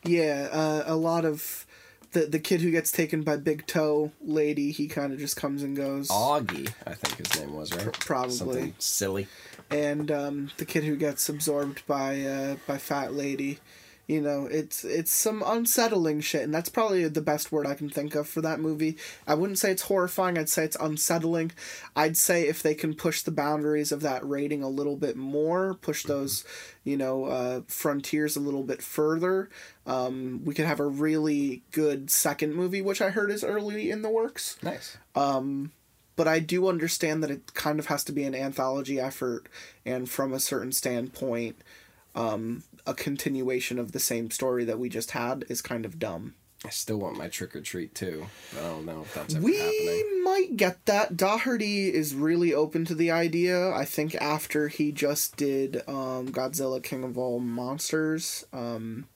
[0.03, 1.65] yeah, uh, a lot of
[2.11, 4.73] the the kid who gets taken by Big Toe Lady.
[4.73, 6.09] He kind of just comes and goes.
[6.09, 7.93] Augie, I think his name was right.
[7.93, 8.35] Probably.
[8.35, 9.29] something silly.
[9.71, 13.61] and um, the kid who gets absorbed by uh, by Fat Lady.
[14.09, 17.89] You know, it's it's some unsettling shit, and that's probably the best word I can
[17.89, 18.97] think of for that movie.
[19.27, 20.39] I wouldn't say it's horrifying.
[20.39, 21.51] I'd say it's unsettling.
[21.97, 25.75] I'd say if they can push the boundaries of that rating a little bit more,
[25.75, 26.45] push those,
[26.85, 29.51] you know, uh, frontiers a little bit further,
[29.87, 34.03] um, we could have a really good second movie, which I heard is early in
[34.03, 34.97] the works Nice.
[35.17, 35.73] um,
[36.15, 39.49] but I do understand that it kind of has to be an anthology effort,
[39.85, 41.57] and from a certain standpoint,
[42.15, 46.35] um, a continuation of the same story that we just had is kind of dumb.
[46.65, 48.27] I still want my trick or treat too.
[48.59, 50.25] I don't know if that's ever We happening.
[50.25, 51.17] might get that.
[51.17, 53.71] Dougherty is really open to the idea.
[53.73, 59.07] I think after he just did um, Godzilla King of All Monsters, um,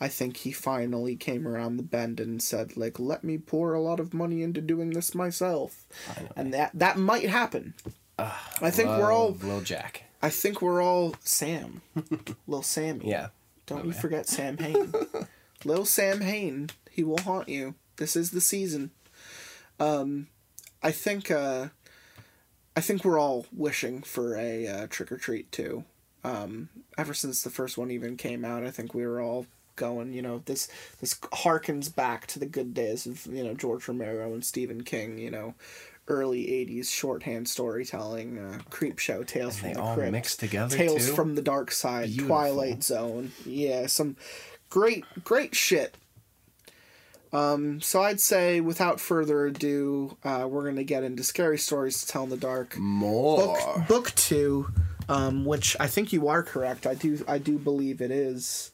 [0.00, 3.80] I think he finally came around the bend and said, like, let me pour a
[3.82, 5.84] lot of money into doing this myself.
[6.34, 7.74] And that that might happen.
[8.18, 10.04] I think we're all Lil Jack.
[10.22, 11.82] I think we're all Sam.
[12.46, 13.08] little Sammy.
[13.08, 13.28] Yeah.
[13.66, 14.92] Don't you forget Sam Hain.
[15.64, 16.70] little Sam Hain.
[16.90, 17.74] He will haunt you.
[17.96, 18.90] This is the season.
[19.78, 20.28] Um,
[20.82, 21.68] I think uh,
[22.76, 25.84] I think we're all wishing for a uh, trick or treat too.
[26.24, 30.12] Um, ever since the first one even came out, I think we were all going.
[30.12, 30.68] You know, this
[31.00, 35.18] this harkens back to the good days of you know George Romero and Stephen King.
[35.18, 35.54] You know,
[36.10, 40.76] early '80s shorthand storytelling, uh, creep show, tales from They the all crypt, mixed together
[40.76, 41.14] tales too?
[41.14, 42.28] from the dark side, Beautiful.
[42.28, 43.32] Twilight Zone.
[43.46, 44.16] Yeah, some
[44.68, 45.96] great great shit.
[47.32, 52.06] Um, so I'd say, without further ado, uh, we're gonna get into scary stories to
[52.08, 52.76] tell in the dark.
[52.76, 53.56] More.
[53.56, 54.68] Book book two,
[55.08, 56.86] um, which I think you are correct.
[56.88, 58.72] I do I do believe it is.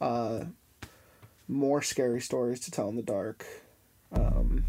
[0.00, 0.44] Uh,
[1.48, 3.46] more scary stories to tell in the dark.
[4.12, 4.64] Um,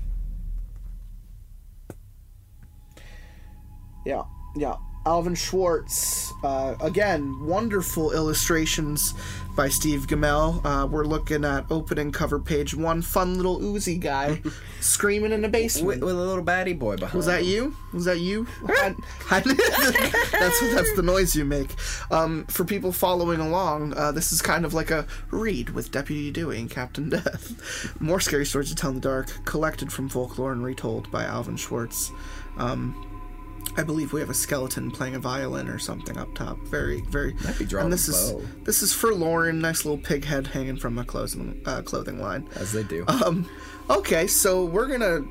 [4.10, 4.24] yeah,
[4.56, 4.76] yeah.
[5.06, 6.32] Alvin Schwartz.
[6.44, 9.14] Uh, again, wonderful illustrations
[9.56, 10.62] by Steve Gammell.
[10.64, 13.02] Uh, we're looking at opening cover page one.
[13.02, 14.42] Fun little oozy guy
[14.82, 15.88] screaming in the basement.
[15.88, 17.16] with, with a little baddie boy behind.
[17.16, 17.76] Was that you?
[17.94, 18.46] Was that you?
[18.68, 18.94] I-
[19.32, 19.40] I-
[20.40, 21.74] that's that's the noise you make.
[22.12, 26.30] Um, for people following along, uh, this is kind of like a read with Deputy
[26.30, 28.00] Dewey and Captain Death.
[28.02, 31.56] More scary stories to tell in the dark, collected from folklore and retold by Alvin
[31.56, 32.12] Schwartz.
[32.58, 33.06] Um,
[33.80, 36.60] I believe we have a skeleton playing a violin or something up top.
[36.68, 37.34] Very, very.
[37.58, 38.42] be drawing and this is bow.
[38.66, 39.60] this is for Lauren.
[39.60, 42.46] Nice little pig head hanging from a clothing uh, clothing line.
[42.56, 43.06] As they do.
[43.90, 45.22] Okay, so we're gonna,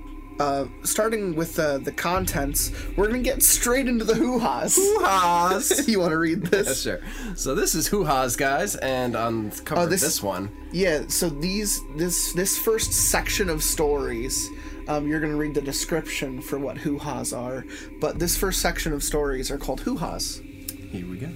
[0.40, 4.76] uh, starting with uh, the contents, we're gonna get straight into the hoo ha's.
[4.76, 5.86] Hoo-ha's.
[5.92, 6.82] you want to read Yeah, this?
[6.82, 7.00] sure.
[7.36, 11.04] So this is Hoo Ha's, guys, and on cover Oh, of this- this one, Yeah.
[11.08, 14.48] So these, this, this first section of stories,
[14.88, 17.64] um, you're gonna read the description for what hoo ha's are,
[18.00, 20.40] but this first section of stories are called hoo ha's.
[20.90, 21.28] Here we go.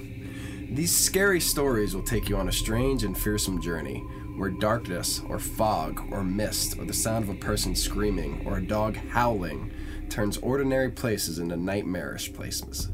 [0.71, 4.03] These scary stories will take you on a strange and fearsome journey
[4.37, 8.67] where darkness, or fog, or mist, or the sound of a person screaming, or a
[8.67, 9.71] dog howling
[10.09, 12.89] turns ordinary places into nightmarish places.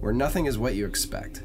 [0.00, 1.42] Where nothing is what you expect.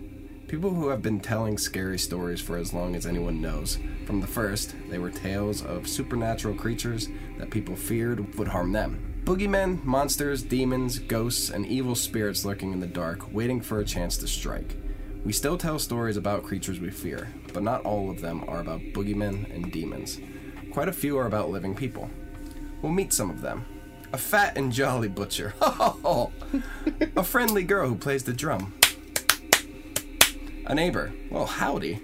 [0.52, 3.80] People who have been telling scary stories for as long as anyone knows.
[4.06, 9.16] From the first, they were tales of supernatural creatures that people feared would harm them.
[9.24, 14.18] Boogeymen, monsters, demons, ghosts, and evil spirits lurking in the dark, waiting for a chance
[14.18, 14.76] to strike.
[15.24, 18.82] We still tell stories about creatures we fear, but not all of them are about
[18.82, 20.20] boogeymen and demons.
[20.74, 22.10] Quite a few are about living people.
[22.82, 23.64] We'll meet some of them.
[24.12, 25.54] A fat and jolly butcher.
[25.62, 28.74] a friendly girl who plays the drum.
[30.66, 31.14] A neighbor.
[31.30, 32.00] Well, howdy.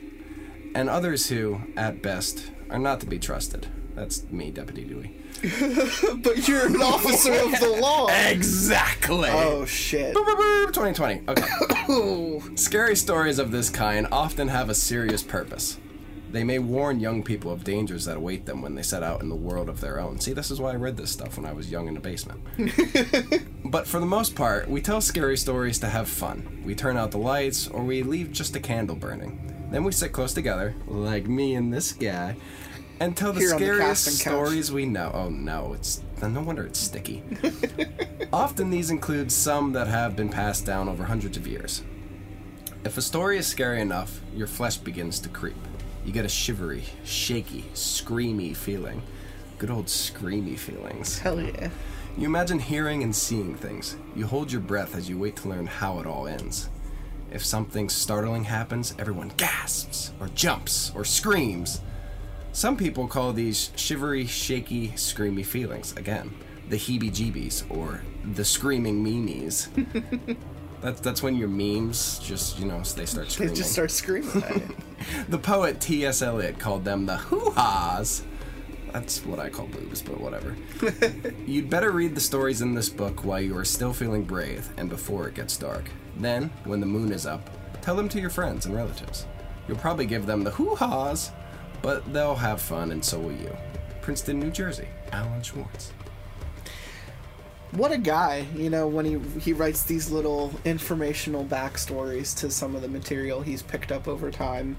[0.75, 3.67] And others who, at best, are not to be trusted.
[3.95, 5.13] That's me, Deputy Dewey.
[6.23, 8.07] But you're an officer of the law.
[8.27, 9.29] Exactly!
[9.31, 10.15] Oh shit.
[10.15, 11.21] Boop, boop, boop, 2020.
[11.27, 12.55] Okay.
[12.55, 15.77] Scary stories of this kind often have a serious purpose.
[16.31, 19.29] They may warn young people of dangers that await them when they set out in
[19.29, 20.19] the world of their own.
[20.19, 22.41] See, this is why I read this stuff when I was young in the basement.
[23.65, 26.63] but for the most part, we tell scary stories to have fun.
[26.65, 29.53] We turn out the lights, or we leave just a candle burning.
[29.71, 32.35] Then we sit close together, like me and this guy,
[32.99, 35.11] and tell the Here on the scariest stories we know.
[35.13, 37.23] Oh no, it's no wonder it's sticky.
[38.33, 41.83] Often these include some that have been passed down over hundreds of years.
[42.83, 45.55] If a story is scary enough, your flesh begins to creep.
[46.07, 49.03] You get a shivery, shaky, screamy feeling.
[49.57, 51.19] Good old screamy feelings.
[51.19, 51.69] Hell yeah.
[52.17, 53.97] You imagine hearing and seeing things.
[54.15, 56.69] You hold your breath as you wait to learn how it all ends.
[57.29, 61.81] If something startling happens, everyone gasps, or jumps, or screams.
[62.53, 66.33] Some people call these shivery, shaky, screamy feelings, again,
[66.69, 68.01] the heebie jeebies, or
[68.33, 69.67] the screaming memes.
[70.81, 73.53] that's, that's when your memes just, you know, they start screaming.
[73.53, 74.61] They just start screaming at.
[75.29, 76.21] The poet T.S.
[76.21, 78.23] Eliot called them the hoo-haws.
[78.91, 80.55] That's what I call boobs, but whatever.
[81.45, 84.89] You'd better read the stories in this book while you are still feeling brave and
[84.89, 85.85] before it gets dark.
[86.17, 87.49] Then, when the moon is up,
[87.81, 89.25] tell them to your friends and relatives.
[89.67, 91.31] You'll probably give them the hoo-haws,
[91.81, 93.55] but they'll have fun and so will you.
[94.01, 95.91] Princeton, New Jersey, Alvin Schwartz.
[97.71, 102.75] What a guy you know when he he writes these little informational backstories to some
[102.75, 104.77] of the material he's picked up over time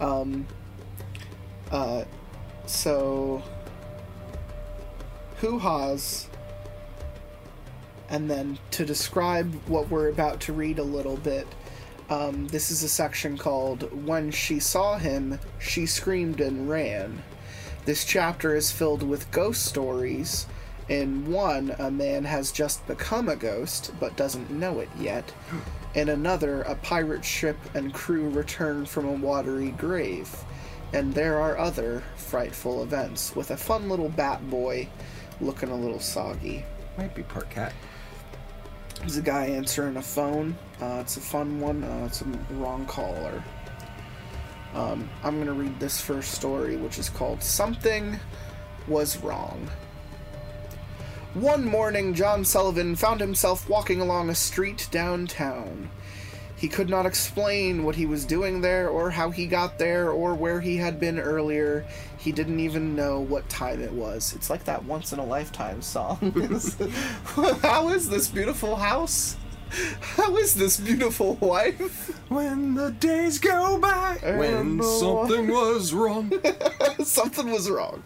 [0.00, 0.46] um
[1.70, 2.04] uh
[2.66, 3.42] so
[5.36, 6.28] hoo-haws
[8.08, 11.46] and then to describe what we're about to read a little bit
[12.08, 17.22] um, this is a section called when she saw him she screamed and ran
[17.86, 20.46] this chapter is filled with ghost stories.
[20.88, 25.32] In one, a man has just become a ghost, but doesn't know it yet.
[25.94, 30.34] In another, a pirate ship and crew return from a watery grave.
[30.92, 34.88] And there are other frightful events, with a fun little bat boy
[35.40, 36.64] looking a little soggy.
[36.96, 37.72] Might be part cat.
[39.00, 40.56] There's a guy answering a phone.
[40.80, 41.82] Uh, it's a fun one.
[41.82, 43.42] Uh, it's a wrong caller.
[44.74, 48.18] Um, I'm going to read this first story, which is called Something
[48.86, 49.68] Was Wrong.
[51.36, 55.90] One morning, John Sullivan found himself walking along a street downtown.
[56.56, 60.34] He could not explain what he was doing there, or how he got there, or
[60.34, 61.84] where he had been earlier.
[62.16, 64.32] He didn't even know what time it was.
[64.34, 66.16] It's like that once in a lifetime song.
[67.60, 69.36] how is this beautiful house?
[70.00, 72.18] How is this beautiful wife?
[72.30, 76.32] When the days go by, when something was wrong.
[77.04, 78.02] Something was wrong.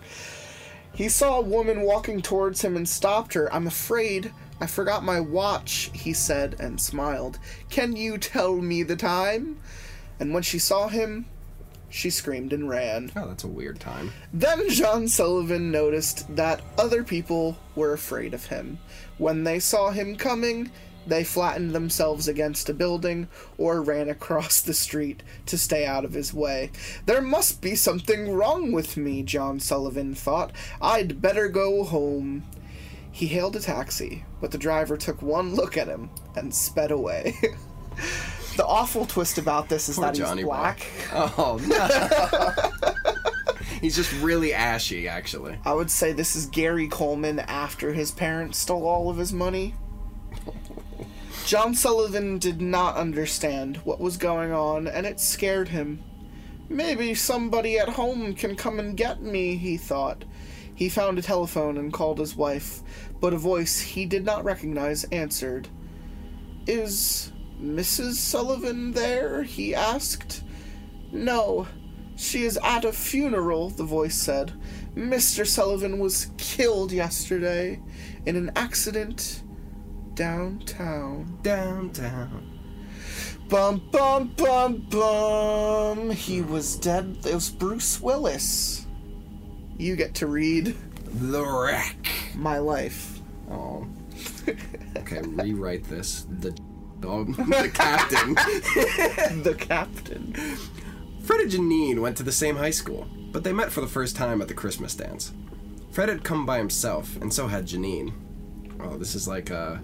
[1.00, 3.50] He saw a woman walking towards him and stopped her.
[3.54, 7.38] I'm afraid I forgot my watch, he said and smiled.
[7.70, 9.58] Can you tell me the time?
[10.18, 11.24] And when she saw him,
[11.88, 13.12] she screamed and ran.
[13.16, 14.12] Oh, that's a weird time.
[14.34, 18.78] Then John Sullivan noticed that other people were afraid of him.
[19.16, 20.70] When they saw him coming,
[21.06, 26.12] they flattened themselves against a building or ran across the street to stay out of
[26.12, 26.70] his way.
[27.06, 30.52] There must be something wrong with me, John Sullivan thought.
[30.80, 32.44] I'd better go home.
[33.12, 37.34] He hailed a taxi, but the driver took one look at him and sped away.
[38.56, 40.54] the awful twist about this is Poor that Johnny he's Boy.
[40.54, 40.86] black.
[41.12, 42.90] Oh no.
[43.80, 45.58] He's just really ashy, actually.
[45.64, 49.74] I would say this is Gary Coleman after his parents stole all of his money.
[51.50, 56.00] John Sullivan did not understand what was going on, and it scared him.
[56.68, 60.24] Maybe somebody at home can come and get me, he thought.
[60.72, 62.84] He found a telephone and called his wife,
[63.20, 65.66] but a voice he did not recognize answered.
[66.68, 68.12] Is Mrs.
[68.12, 69.42] Sullivan there?
[69.42, 70.44] he asked.
[71.10, 71.66] No,
[72.14, 74.52] she is at a funeral, the voice said.
[74.94, 75.44] Mr.
[75.44, 77.80] Sullivan was killed yesterday
[78.24, 79.42] in an accident
[80.20, 81.38] downtown.
[81.42, 82.44] Downtown.
[83.48, 86.10] Bum bum bum bum.
[86.10, 87.16] He was dead.
[87.24, 88.86] It was Bruce Willis.
[89.78, 92.06] You get to read The wreck.
[92.34, 93.20] my life.
[93.50, 93.86] Oh.
[94.98, 96.26] Okay, rewrite this.
[96.40, 96.50] The
[97.00, 98.34] dog, the captain.
[99.42, 100.34] the captain.
[101.22, 104.16] Fred and Janine went to the same high school, but they met for the first
[104.16, 105.32] time at the Christmas dance.
[105.92, 108.12] Fred had come by himself, and so had Janine.
[108.80, 109.76] Oh, this is like uh,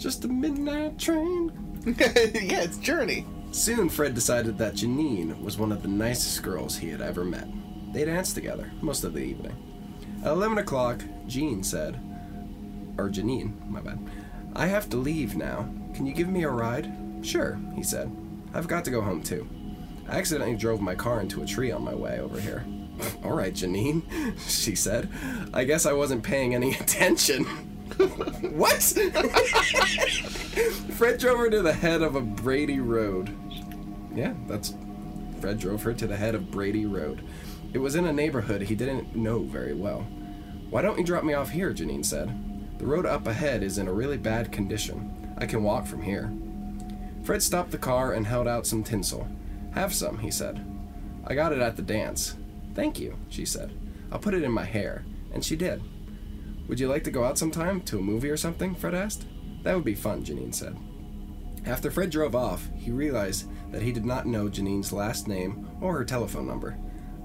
[0.00, 1.52] just a midnight train.
[1.84, 3.26] yeah, it's Journey.
[3.52, 7.46] Soon, Fred decided that Janine was one of the nicest girls he had ever met.
[7.92, 9.54] They danced together most of the evening.
[10.24, 12.00] At 11 o'clock, Jean said,
[12.96, 13.98] or Janine, my bad,
[14.54, 15.68] I have to leave now.
[15.94, 16.92] Can you give me a ride?
[17.22, 18.10] Sure, he said.
[18.54, 19.48] I've got to go home too.
[20.08, 22.64] I accidentally drove my car into a tree on my way over here.
[23.24, 24.02] All right, Janine,
[24.48, 25.10] she said.
[25.52, 27.69] I guess I wasn't paying any attention.
[28.52, 28.82] what?
[30.96, 33.36] Fred drove her to the head of a Brady Road.
[34.14, 34.74] Yeah, that's.
[35.40, 37.22] Fred drove her to the head of Brady Road.
[37.72, 40.00] It was in a neighborhood he didn't know very well.
[40.70, 41.72] Why don't you drop me off here?
[41.72, 42.78] Janine said.
[42.78, 45.34] The road up ahead is in a really bad condition.
[45.38, 46.32] I can walk from here.
[47.22, 49.28] Fred stopped the car and held out some tinsel.
[49.72, 50.64] Have some, he said.
[51.26, 52.36] I got it at the dance.
[52.74, 53.72] Thank you, she said.
[54.10, 55.04] I'll put it in my hair.
[55.32, 55.82] And she did.
[56.70, 58.76] Would you like to go out sometime to a movie or something?
[58.76, 59.26] Fred asked.
[59.64, 60.76] That would be fun, Janine said.
[61.66, 65.98] After Fred drove off, he realized that he did not know Janine's last name or
[65.98, 66.78] her telephone number.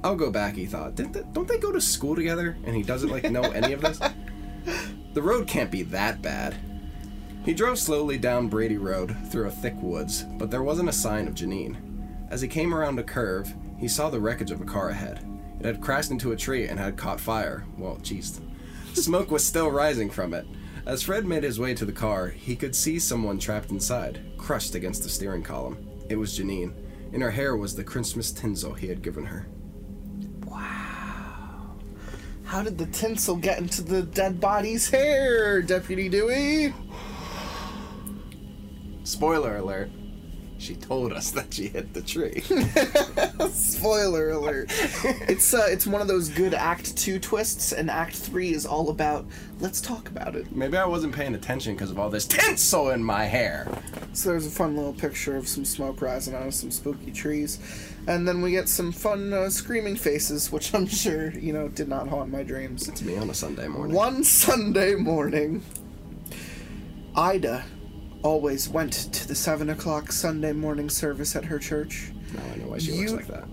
[0.03, 0.95] I'll go back, he thought.
[0.95, 3.81] Didn't they, don't they go to school together and he doesn't like know any of
[3.81, 3.99] this?
[5.13, 6.55] The road can't be that bad.
[7.45, 11.27] He drove slowly down Brady Road through a thick woods, but there wasn't a sign
[11.27, 11.77] of Janine.
[12.31, 15.23] As he came around a curve, he saw the wreckage of a car ahead.
[15.59, 17.63] It had crashed into a tree and had caught fire.
[17.77, 18.41] Well, jeez.
[18.95, 20.47] Smoke was still rising from it.
[20.85, 24.73] As Fred made his way to the car, he could see someone trapped inside, crushed
[24.73, 25.77] against the steering column.
[26.09, 26.73] It was Janine.
[27.11, 29.47] In her hair was the Christmas tinsel he had given her.
[30.45, 31.75] Wow.
[32.45, 36.73] How did the tinsel get into the dead body's hair, Deputy Dewey?
[39.03, 39.89] Spoiler alert.
[40.57, 42.41] She told us that she hit the tree.
[43.51, 44.67] Spoiler alert.
[45.27, 48.89] it's uh, it's one of those good Act Two twists, and Act Three is all
[48.89, 49.25] about
[49.59, 50.55] let's talk about it.
[50.55, 53.67] Maybe I wasn't paying attention because of all this tinsel in my hair.
[54.13, 57.59] So there's a fun little picture of some smoke rising out of some spooky trees,
[58.07, 61.89] and then we get some fun uh, screaming faces, which I'm sure you know did
[61.89, 62.87] not haunt my dreams.
[62.87, 63.93] It's me on a Sunday morning.
[63.93, 65.63] One Sunday morning,
[67.13, 67.65] Ida
[68.29, 72.11] always went to the seven o'clock Sunday morning service at her church.
[72.33, 73.47] Now I know why she You- looks like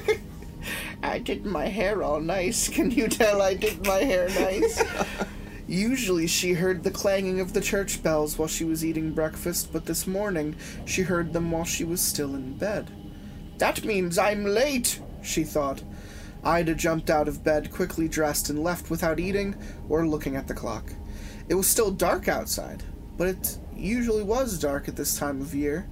[0.00, 0.18] that.
[1.02, 2.68] I did my hair all nice.
[2.68, 4.82] Can you tell I did my hair nice?
[5.68, 9.86] Usually she heard the clanging of the church bells while she was eating breakfast, but
[9.86, 12.90] this morning she heard them while she was still in bed.
[13.58, 15.82] That means I'm late, she thought.
[16.42, 19.54] Ida jumped out of bed, quickly dressed, and left without eating
[19.88, 20.92] or looking at the clock.
[21.48, 22.82] It was still dark outside,
[23.16, 25.88] but it usually was dark at this time of year.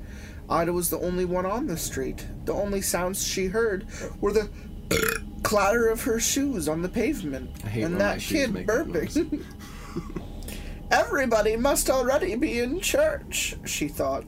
[0.49, 2.27] Ida was the only one on the street.
[2.45, 3.87] The only sounds she heard
[4.21, 4.51] were the
[5.43, 9.45] clatter of her shoes on the pavement and that kid burping.
[10.91, 14.25] Everybody must already be in church, she thought.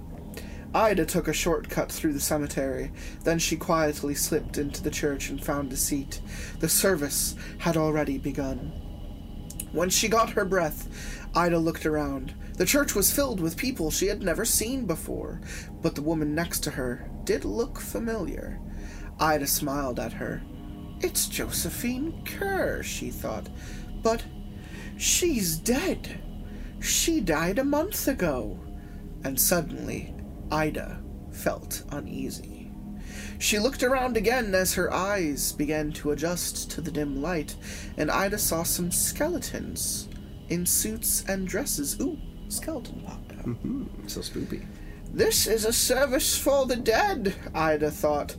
[0.75, 2.93] Ida took a shortcut through the cemetery.
[3.25, 6.21] Then she quietly slipped into the church and found a seat.
[6.61, 8.73] The service had already begun.
[9.73, 10.89] When she got her breath,
[11.35, 12.35] Ida looked around.
[12.57, 15.41] The church was filled with people she had never seen before,
[15.83, 18.59] but the woman next to her did look familiar.
[19.21, 20.43] Ida smiled at her.
[21.01, 23.51] It's Josephine Kerr, she thought.
[24.03, 24.25] But
[24.97, 26.21] she's dead.
[26.81, 28.59] She died a month ago.
[29.23, 30.15] And suddenly,
[30.51, 31.03] Ida
[31.33, 32.71] felt uneasy.
[33.39, 37.55] She looked around again as her eyes began to adjust to the dim light,
[37.99, 40.09] and Ida saw some skeletons
[40.49, 42.01] in suits and dresses.
[42.01, 43.57] Ooh, skeleton popped out.
[44.09, 44.65] So spoopy.
[45.13, 48.37] This is a service for the dead, Ida thought.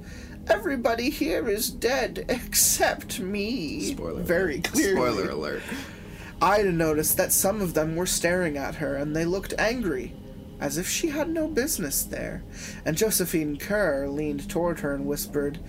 [0.50, 3.82] Everybody here is dead except me.
[3.94, 4.22] Spoiler.
[4.22, 4.64] Very alert.
[4.66, 4.96] clearly.
[4.96, 5.64] Spoiler alert.
[6.42, 10.14] Ida noticed that some of them were staring at her and they looked angry,
[10.60, 12.44] as if she had no business there.
[12.86, 15.60] And Josephine Kerr leaned toward her and whispered,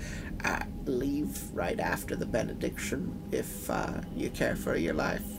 [0.45, 5.38] uh, Leave right after the benediction if uh, you care for your life.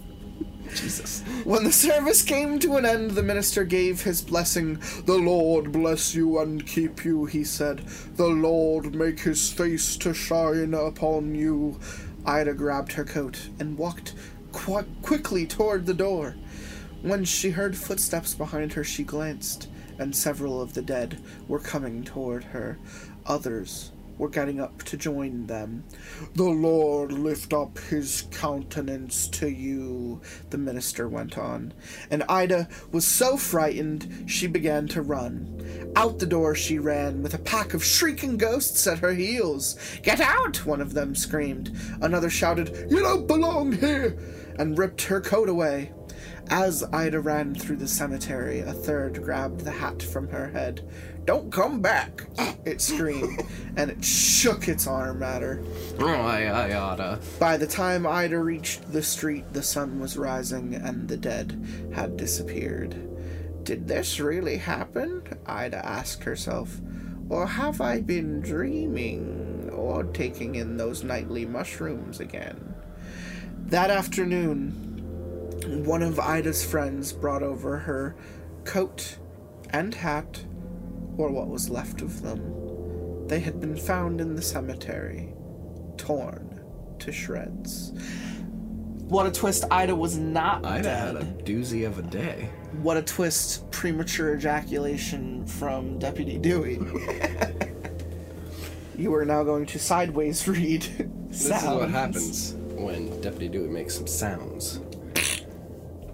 [0.76, 1.22] Jesus.
[1.44, 4.80] When the service came to an end, the minister gave his blessing.
[5.06, 7.80] The Lord bless you and keep you, he said.
[8.16, 11.80] The Lord make his face to shine upon you.
[12.26, 14.14] Ida grabbed her coat and walked
[14.52, 16.36] qu- quickly toward the door.
[17.02, 19.68] When she heard footsteps behind her, she glanced
[20.00, 22.80] and several of the dead were coming toward her.
[23.26, 25.84] Others were getting up to join them.
[26.36, 31.74] The Lord lift up his countenance to you, the minister went on.
[32.12, 35.92] And Ida was so frightened she began to run.
[35.96, 39.76] Out the door she ran, with a pack of shrieking ghosts at her heels.
[40.04, 40.66] Get out!
[40.66, 41.72] one of them screamed.
[42.02, 44.18] Another shouted, You don't belong here!
[44.60, 45.92] and ripped her coat away.
[46.50, 50.90] As Ida ran through the cemetery, a third grabbed the hat from her head.
[51.26, 52.28] Don't come back!
[52.66, 53.44] It screamed,
[53.76, 55.62] and it shook its arm at her.
[56.00, 57.20] Oh, I, I oughta.
[57.40, 62.18] By the time Ida reached the street, the sun was rising and the dead had
[62.18, 62.96] disappeared.
[63.64, 65.22] Did this really happen?
[65.46, 66.82] Ida asked herself.
[67.30, 72.74] Or have I been dreaming or taking in those nightly mushrooms again?
[73.68, 74.89] That afternoon,
[75.70, 78.16] one of Ida's friends brought over her
[78.64, 79.18] coat
[79.70, 80.44] and hat,
[81.18, 83.28] or what was left of them.
[83.28, 85.34] They had been found in the cemetery,
[85.98, 86.60] torn
[87.00, 87.94] to shreds.
[89.08, 91.16] What a twist, Ida was not I'd dead.
[91.16, 92.50] had a doozy of a day.
[92.82, 96.76] What a twist, premature ejaculation from Deputy Dewey.
[98.98, 100.82] you are now going to sideways read
[101.30, 104.80] This is what happens when Deputy Dewey makes some sounds.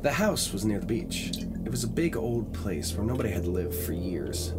[0.06, 1.32] The house was near the beach.
[1.66, 4.54] It was a big old place where nobody had lived for years.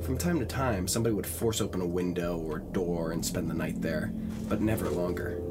[0.00, 3.54] From time to time, somebody would force open a window or door and spend the
[3.54, 4.12] night there,
[4.48, 5.42] but never longer.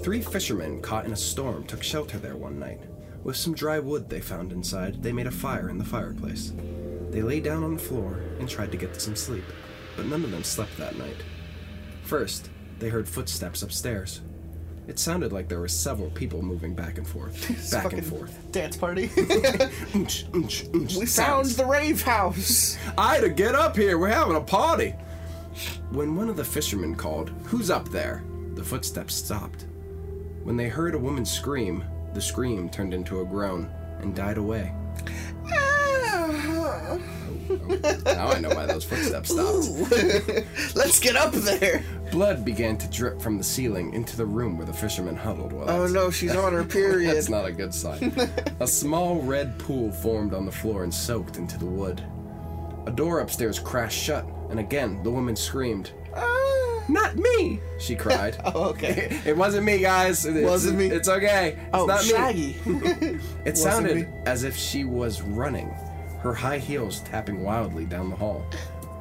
[0.00, 2.80] Three fishermen caught in a storm took shelter there one night.
[3.22, 6.52] With some dry wood they found inside, they made a fire in the fireplace.
[7.10, 9.44] They lay down on the floor and tried to get some sleep,
[9.96, 11.22] but none of them slept that night.
[12.02, 14.20] First, they heard footsteps upstairs.
[14.90, 18.36] It sounded like there were several people moving back and forth, back and forth.
[18.50, 19.06] Dance party.
[19.06, 21.54] Oonch, oonch, oonch we found sounds.
[21.56, 22.76] the rave house.
[22.98, 23.98] Ida, get up here.
[23.98, 24.96] We're having a party.
[25.92, 28.24] When one of the fishermen called, Who's up there?
[28.54, 29.66] the footsteps stopped.
[30.42, 33.70] When they heard a woman scream, the scream turned into a groan
[34.00, 34.72] and died away.
[35.52, 36.98] Ah,
[38.04, 39.68] Now I know why those footsteps stopped.
[40.76, 41.82] Let's get up there.
[42.12, 45.52] Blood began to drip from the ceiling into the room where the fisherman huddled.
[45.52, 47.14] Well, Oh no, she's on her period.
[47.16, 48.12] That's not a good sign.
[48.60, 52.02] a small red pool formed on the floor and soaked into the wood.
[52.86, 55.92] A door upstairs crashed shut, and again the woman screamed.
[56.14, 56.36] Ah.
[56.88, 57.60] Not me!
[57.78, 58.36] She cried.
[58.52, 59.20] Oh, okay.
[59.24, 60.26] it wasn't me, guys.
[60.26, 60.86] It's, Wasn't me.
[60.86, 61.50] It's okay.
[61.56, 62.08] It's Oh, not me.
[62.08, 62.56] Shaggy.
[63.44, 64.06] It sounded me.
[64.26, 65.72] as if she was running,
[66.22, 68.44] her high heels tapping wildly down the hall.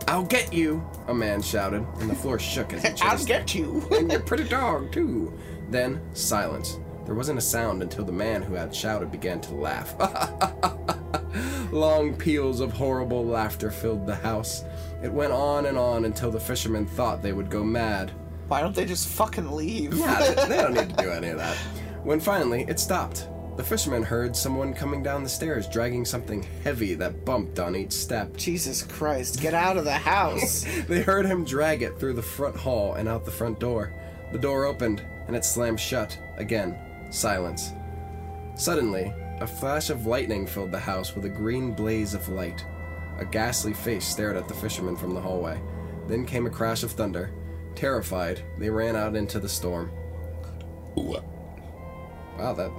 [0.07, 0.84] I'll get you!
[1.07, 3.88] A man shouted, and the floor shook as he chased I'll get you.
[3.91, 5.38] and your pretty dog too.
[5.70, 6.80] Then silence.
[7.05, 9.95] There wasn't a sound until the man who had shouted began to laugh.
[11.72, 14.63] Long peals of horrible laughter filled the house.
[15.03, 18.11] It went on and on until the fishermen thought they would go mad.
[18.47, 19.93] Why don't they just fucking leave?
[19.93, 21.55] Yeah, they, they don't need to do any of that.
[22.03, 23.28] When finally it stopped,
[23.60, 27.91] the fisherman heard someone coming down the stairs dragging something heavy that bumped on each
[27.91, 28.38] step.
[28.38, 30.66] Jesus Christ, get out of the house.
[30.88, 33.91] They heard him drag it through the front hall and out the front door.
[34.32, 36.18] The door opened, and it slammed shut.
[36.38, 36.78] Again,
[37.10, 37.74] silence.
[38.55, 42.66] Suddenly, a flash of lightning filled the house with a green blaze of light.
[43.18, 45.62] A ghastly face stared at the fisherman from the hallway.
[46.07, 47.34] Then came a crash of thunder.
[47.76, 49.91] Terrified, they ran out into the storm.
[50.95, 52.72] Wow, that.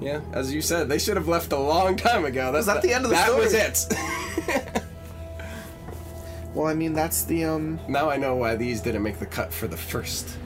[0.00, 2.52] Yeah, as you said, they should have left a long time ago.
[2.52, 3.48] That's that the end of the that story?
[3.48, 4.82] That was it.
[6.54, 7.80] well, I mean, that's the, um.
[7.88, 10.36] Now I know why these didn't make the cut for the first.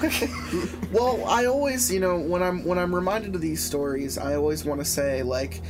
[0.92, 4.64] Well, I always, you know, when I'm when I'm reminded of these stories, I always
[4.64, 5.60] want to say like,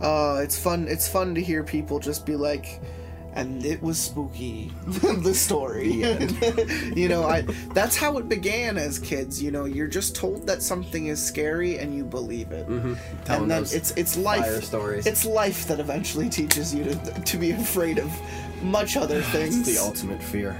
[0.00, 0.86] uh, it's fun.
[0.88, 2.80] It's fun to hear people just be like,
[3.36, 4.72] and it was spooky.
[4.86, 5.92] the story,
[6.96, 7.42] you know, I
[7.74, 9.40] that's how it began as kids.
[9.42, 13.50] You know, you're just told that something is scary and you believe it, Telling and
[13.50, 14.64] then it's it's life.
[14.64, 15.06] stories.
[15.06, 18.10] It's life that eventually teaches you to to be afraid of
[18.62, 19.60] much other things.
[19.60, 20.56] It's the ultimate fear.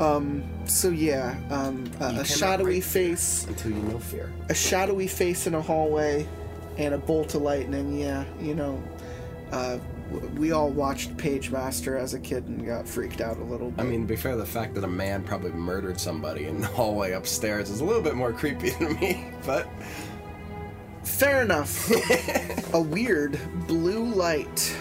[0.00, 3.46] um so yeah, um, a, a shadowy face.
[3.46, 4.32] Until you know fear.
[4.48, 6.26] a shadowy face in a hallway
[6.78, 8.82] and a bolt of lightning yeah you know
[9.52, 9.78] uh,
[10.36, 13.82] we all watched Pagemaster as a kid and got freaked out a little bit.
[13.82, 16.66] I mean, to be fair, the fact that a man probably murdered somebody in the
[16.68, 19.68] hallway upstairs is a little bit more creepy to me, but
[21.02, 21.90] fair enough.
[22.74, 24.76] A weird blue light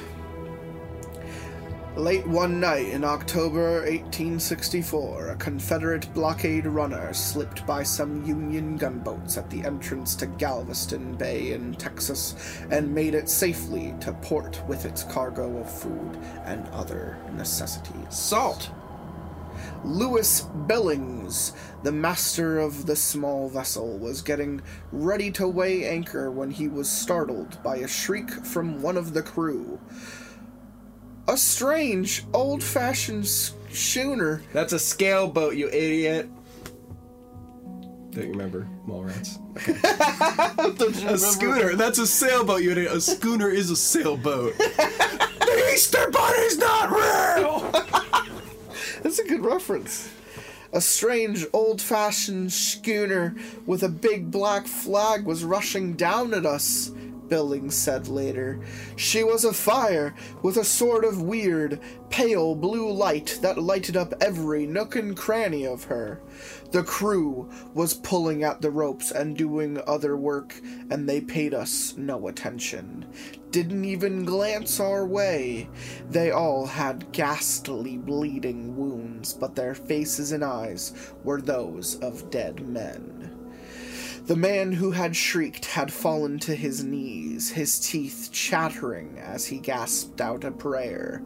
[1.96, 9.38] Late one night in October 1864, a Confederate blockade runner slipped by some Union gunboats
[9.38, 12.36] at the entrance to Galveston Bay in Texas
[12.70, 17.96] and made it safely to port with its cargo of food and other necessities.
[18.10, 18.70] Salt.
[19.86, 26.52] Lewis Billings, the master of the small vessel, was getting ready to weigh anchor when
[26.52, 29.80] he was startled by a shriek from one of the crew.
[31.28, 34.44] A strange, old fashioned schooner.
[34.54, 36.30] That's a scale boat, you idiot.
[38.12, 39.40] Don't you remember Mallrats?
[41.12, 41.76] a schooner.
[41.76, 42.94] That's a sailboat, you idiot.
[42.94, 44.58] A schooner is a sailboat.
[44.58, 47.72] the Easter Bunny's not real.
[49.04, 50.10] That's a good reference.
[50.72, 56.92] A strange, old fashioned schooner with a big black flag was rushing down at us,
[57.28, 58.60] Billings said later.
[58.96, 64.66] She was afire, with a sort of weird, pale blue light that lighted up every
[64.66, 66.22] nook and cranny of her.
[66.72, 70.60] The crew was pulling at the ropes and doing other work,
[70.90, 73.06] and they paid us no attention.
[73.52, 75.70] Didn't even glance our way.
[76.10, 82.68] They all had ghastly bleeding wounds, but their faces and eyes were those of dead
[82.68, 83.35] men.
[84.26, 89.60] The man who had shrieked had fallen to his knees, his teeth chattering as he
[89.60, 91.22] gasped out a prayer,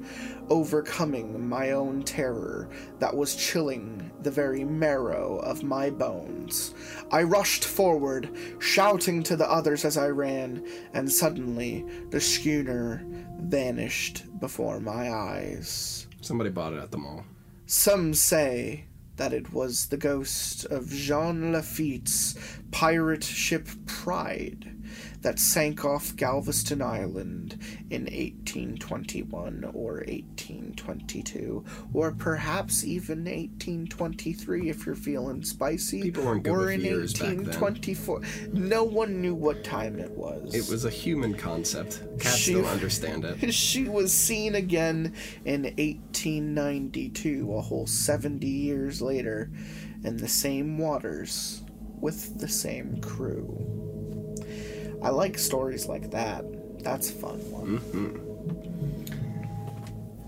[0.50, 2.68] overcoming my own terror
[3.00, 6.74] that was chilling the very marrow of my bones.
[7.10, 13.06] I rushed forward, shouting to the others as I ran, and suddenly the schooner
[13.40, 16.06] vanished before my eyes.
[16.20, 17.24] Somebody bought it at the mall.
[17.66, 18.89] Some say
[19.20, 22.36] that it was the ghost of Jean Lafitte's
[22.72, 24.79] pirate ship Pride
[25.22, 27.58] that sank off Galveston Island
[27.90, 31.64] in 1821 or 1822,
[31.94, 36.02] or perhaps even 1823 if you're feeling spicy.
[36.02, 37.46] People good or with in years back then.
[37.60, 38.22] 1824.
[38.54, 40.54] No one knew what time it was.
[40.56, 42.02] It was a human concept.
[42.20, 43.54] Cats She- don't understand it.
[43.60, 45.14] She was seen again
[45.44, 49.52] in 1892, a whole 70 years later,
[50.04, 51.62] in the same waters
[52.00, 53.89] with the same crew.
[55.02, 56.44] I like stories like that.
[56.84, 57.80] That's a fun one.
[57.80, 58.26] Mm-hmm.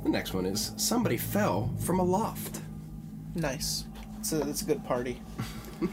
[0.03, 2.61] The next one is somebody fell from a loft.
[3.35, 3.85] Nice.
[4.31, 5.21] A, it's a good party.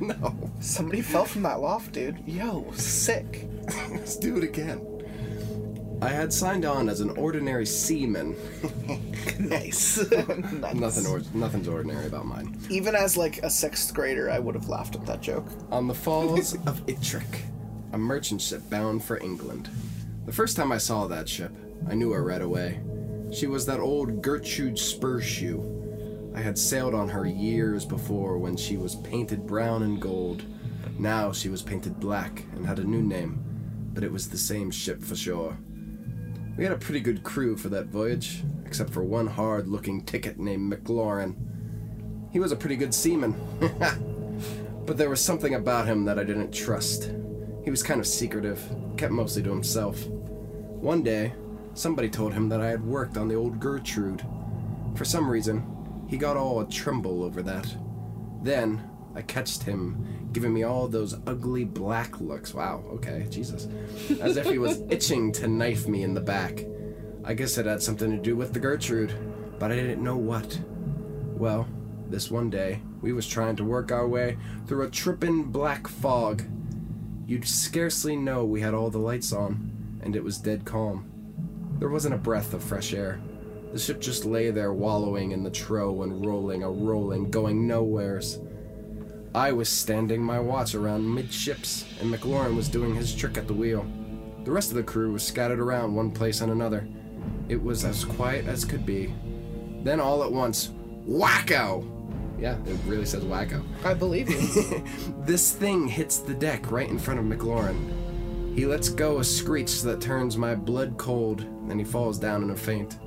[0.00, 0.34] No.
[0.60, 2.18] Somebody fell from that loft, dude.
[2.26, 3.46] Yo, sick.
[3.90, 4.80] Let's do it again.
[6.00, 8.34] I had signed on as an ordinary seaman.
[9.38, 9.98] nice.
[10.60, 10.74] Nice.
[10.74, 12.56] Nothing or- nothing's ordinary about mine.
[12.70, 15.46] Even as like a sixth grader, I would have laughed at that joke.
[15.70, 17.42] On the falls of Ettrick,
[17.92, 19.68] a merchant ship bound for England.
[20.26, 21.52] The first time I saw that ship,
[21.88, 22.80] I knew her right away.
[23.32, 26.36] She was that old Gertrude Spurshoe.
[26.36, 30.44] I had sailed on her years before when she was painted brown and gold.
[30.98, 33.42] Now she was painted black and had a new name,
[33.92, 35.56] but it was the same ship for sure.
[36.56, 40.38] We had a pretty good crew for that voyage, except for one hard looking ticket
[40.38, 41.34] named McLaurin.
[42.32, 43.34] He was a pretty good seaman.
[44.90, 47.12] But there was something about him that I didn't trust.
[47.64, 48.62] He was kind of secretive,
[48.96, 50.06] kept mostly to himself.
[50.06, 51.34] One day,
[51.74, 54.24] somebody told him that I had worked on the old Gertrude.
[54.94, 57.76] For some reason, he got all a tremble over that.
[58.42, 62.54] Then, I catched him giving me all those ugly black looks.
[62.54, 63.68] Wow, okay, Jesus.
[64.20, 66.64] As if he was itching to knife me in the back.
[67.24, 69.12] I guess it had something to do with the Gertrude,
[69.58, 70.58] but I didn't know what.
[71.34, 71.68] Well,
[72.08, 76.42] this one day, we was trying to work our way through a trippin' black fog.
[77.30, 81.08] You'd scarcely know we had all the lights on, and it was dead calm.
[81.78, 83.20] There wasn't a breath of fresh air.
[83.72, 88.40] The ship just lay there wallowing in the trough and rolling a rolling, going nowheres.
[89.32, 93.54] I was standing my watch around midships, and McLaurin was doing his trick at the
[93.54, 93.86] wheel.
[94.42, 96.88] The rest of the crew was scattered around one place and another.
[97.48, 99.14] It was as quiet as could be.
[99.84, 100.70] Then all at once,
[101.06, 101.99] wacko!
[102.40, 103.62] Yeah, it really says wacko.
[103.84, 104.84] I believe you.
[105.26, 108.56] This thing hits the deck right in front of McLaurin.
[108.56, 112.50] He lets go a screech that turns my blood cold, and he falls down in
[112.50, 112.98] a faint.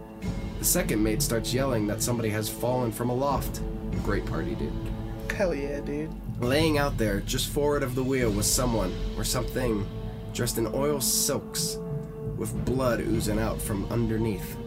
[0.59, 3.61] The second mate starts yelling that somebody has fallen from aloft.
[3.61, 4.03] loft.
[4.05, 4.71] Great party, dude.
[5.35, 6.11] Hell yeah, dude.
[6.39, 9.85] Laying out there, just forward of the wheel, was someone, or something,
[10.33, 11.77] dressed in oil silks,
[12.37, 14.57] with blood oozing out from underneath.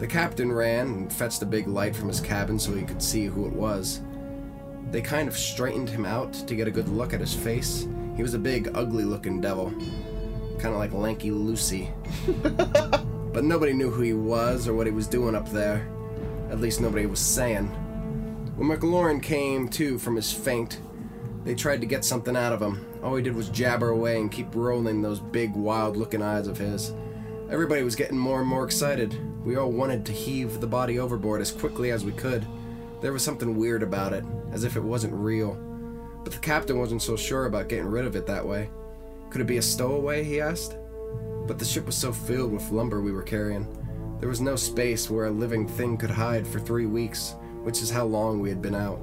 [0.00, 3.26] The captain ran and fetched a big light from his cabin so he could see
[3.26, 4.00] who it was.
[4.90, 7.86] They kind of straightened him out to get a good look at his face.
[8.16, 9.70] He was a big, ugly looking devil.
[10.58, 11.90] Kind of like Lanky Lucy.
[12.42, 15.86] but nobody knew who he was or what he was doing up there.
[16.50, 17.66] At least nobody was saying.
[18.56, 20.80] When McLaurin came to from his faint,
[21.44, 22.86] they tried to get something out of him.
[23.02, 26.56] All he did was jabber away and keep rolling those big, wild looking eyes of
[26.56, 26.94] his.
[27.50, 29.18] Everybody was getting more and more excited.
[29.44, 32.46] We all wanted to heave the body overboard as quickly as we could.
[33.00, 35.54] There was something weird about it, as if it wasn't real.
[36.22, 38.70] But the captain wasn't so sure about getting rid of it that way.
[39.30, 40.76] Could it be a stowaway, he asked?
[41.48, 43.66] But the ship was so filled with lumber we were carrying.
[44.20, 47.34] There was no space where a living thing could hide for three weeks,
[47.64, 49.00] which is how long we had been out.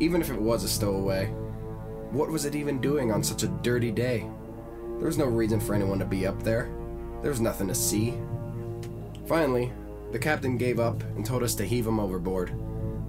[0.00, 1.26] Even if it was a stowaway,
[2.12, 4.26] what was it even doing on such a dirty day?
[4.96, 6.70] There was no reason for anyone to be up there.
[7.24, 8.12] There was nothing to see.
[9.26, 9.72] Finally,
[10.12, 12.52] the captain gave up and told us to heave him overboard.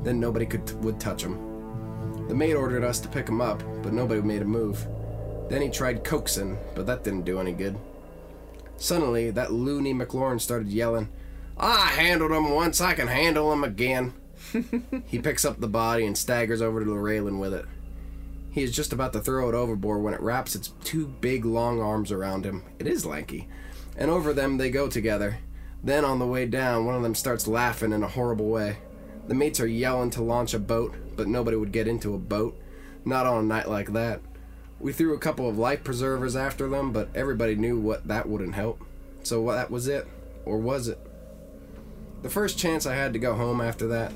[0.03, 1.38] Then nobody could would touch him.
[2.30, 4.88] The mate ordered us to pick him up, but nobody made a move.
[5.49, 7.78] Then he tried coaxing, but that didn't do any good.
[8.78, 11.09] Suddenly, that loony McLaurin started yelling,
[11.57, 14.13] I handled him once, I can handle him again.
[15.07, 17.66] he picks up the body and staggers over to the railing with it.
[18.49, 21.82] He is just about to throw it overboard when it wraps its two big long
[21.82, 22.63] arms around him.
[22.80, 23.49] It is lanky.
[23.98, 25.38] And over them they go together.
[25.84, 28.78] Then on the way down, one of them starts laughing in a horrible way.
[29.28, 32.60] The mates are yelling to launch a boat, but nobody would get into a boat.
[33.06, 34.22] Not on a night like that.
[34.80, 38.56] We threw a couple of life preservers after them, but everybody knew what that wouldn't
[38.56, 38.84] help.
[39.24, 40.08] So that was it.
[40.43, 41.00] Or was it?
[42.22, 44.12] The first chance I had to go home after that,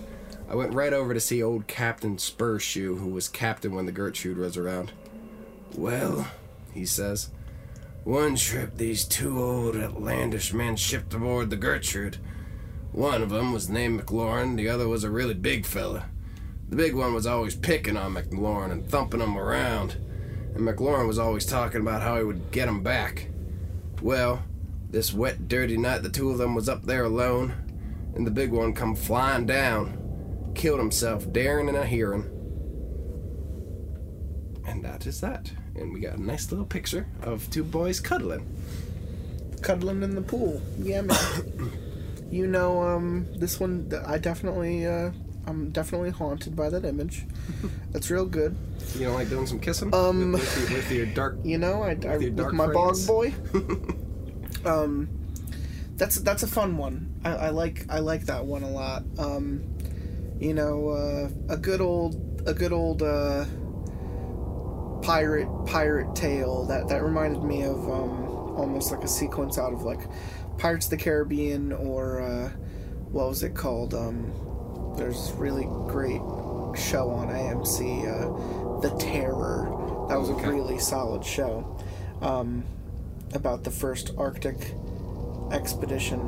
[0.49, 4.37] I went right over to see old Captain Spurshoe, who was captain when the Gertrude
[4.37, 4.91] was around.
[5.75, 6.27] Well,
[6.73, 7.29] he says,
[8.09, 12.17] one trip these two old outlandish men shipped aboard the Gertrude.
[12.91, 16.05] One of 'em was named McLaurin, the other was a really big fella.
[16.69, 19.97] The big one was always picking on McLaurin and thumping him around,
[20.55, 23.27] and McLaurin was always talking about how he would get him back.
[24.01, 24.41] Well,
[24.89, 27.53] this wet, dirty night, the two of them was up there alone,
[28.15, 32.25] and the big one come flying down, killed himself, daring in a hearing.
[34.65, 35.51] And that is that.
[35.79, 38.45] And we got a nice little picture of two boys cuddling.
[39.61, 40.61] Cuddling in the pool.
[40.77, 41.17] Yeah, man.
[42.31, 45.11] you know, um, this one, I definitely, uh,
[45.47, 47.25] I'm definitely haunted by that image.
[47.91, 48.55] That's real good.
[48.95, 49.93] You don't like doing some kissing?
[49.93, 51.37] Um, with, with, your, with your dark.
[51.43, 53.07] You know, I, I your with my friends.
[53.07, 53.33] bog boy.
[54.69, 55.09] um,
[55.95, 57.19] that's that's a fun one.
[57.25, 59.03] I, I like I like that one a lot.
[59.17, 59.63] Um,
[60.39, 63.45] you know, uh, a good old a good old uh,
[65.01, 69.83] pirate pirate tale that that reminded me of um, almost like a sequence out of
[69.83, 70.01] like
[70.57, 72.49] Pirates of the Caribbean or uh,
[73.11, 73.93] what was it called?
[73.93, 74.33] Um,
[74.97, 76.21] there's really great
[76.77, 79.65] show on AMC, uh, The Terror.
[80.09, 81.77] That was a really solid show
[82.21, 82.65] um,
[83.33, 84.75] about the first Arctic
[85.51, 86.19] expedition.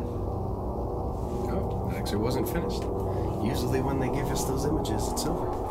[1.52, 2.84] Oh, it actually wasn't finished.
[3.44, 5.71] Usually, when they give us those images, it's over.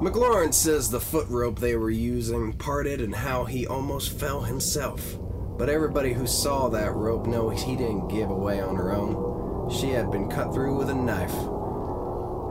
[0.00, 5.18] McLaurin says the foot rope they were using parted and how he almost fell himself.
[5.58, 9.68] But everybody who saw that rope knows he didn't give away on her own.
[9.72, 11.34] She had been cut through with a knife.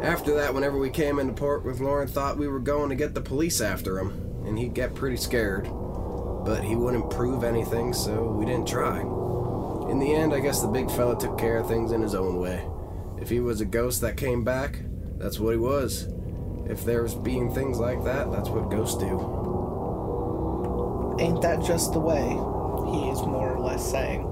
[0.03, 3.21] After that, whenever we came into port, McLaurin thought we were going to get the
[3.21, 5.69] police after him, and he'd get pretty scared.
[6.43, 8.99] But he wouldn't prove anything, so we didn't try.
[9.89, 12.39] In the end, I guess the big fella took care of things in his own
[12.39, 12.67] way.
[13.21, 14.81] If he was a ghost that came back,
[15.17, 16.09] that's what he was.
[16.69, 19.07] If there's being things like that, that's what ghosts do.
[21.19, 22.21] Ain't that just the way?
[22.91, 24.25] He is more or less saying.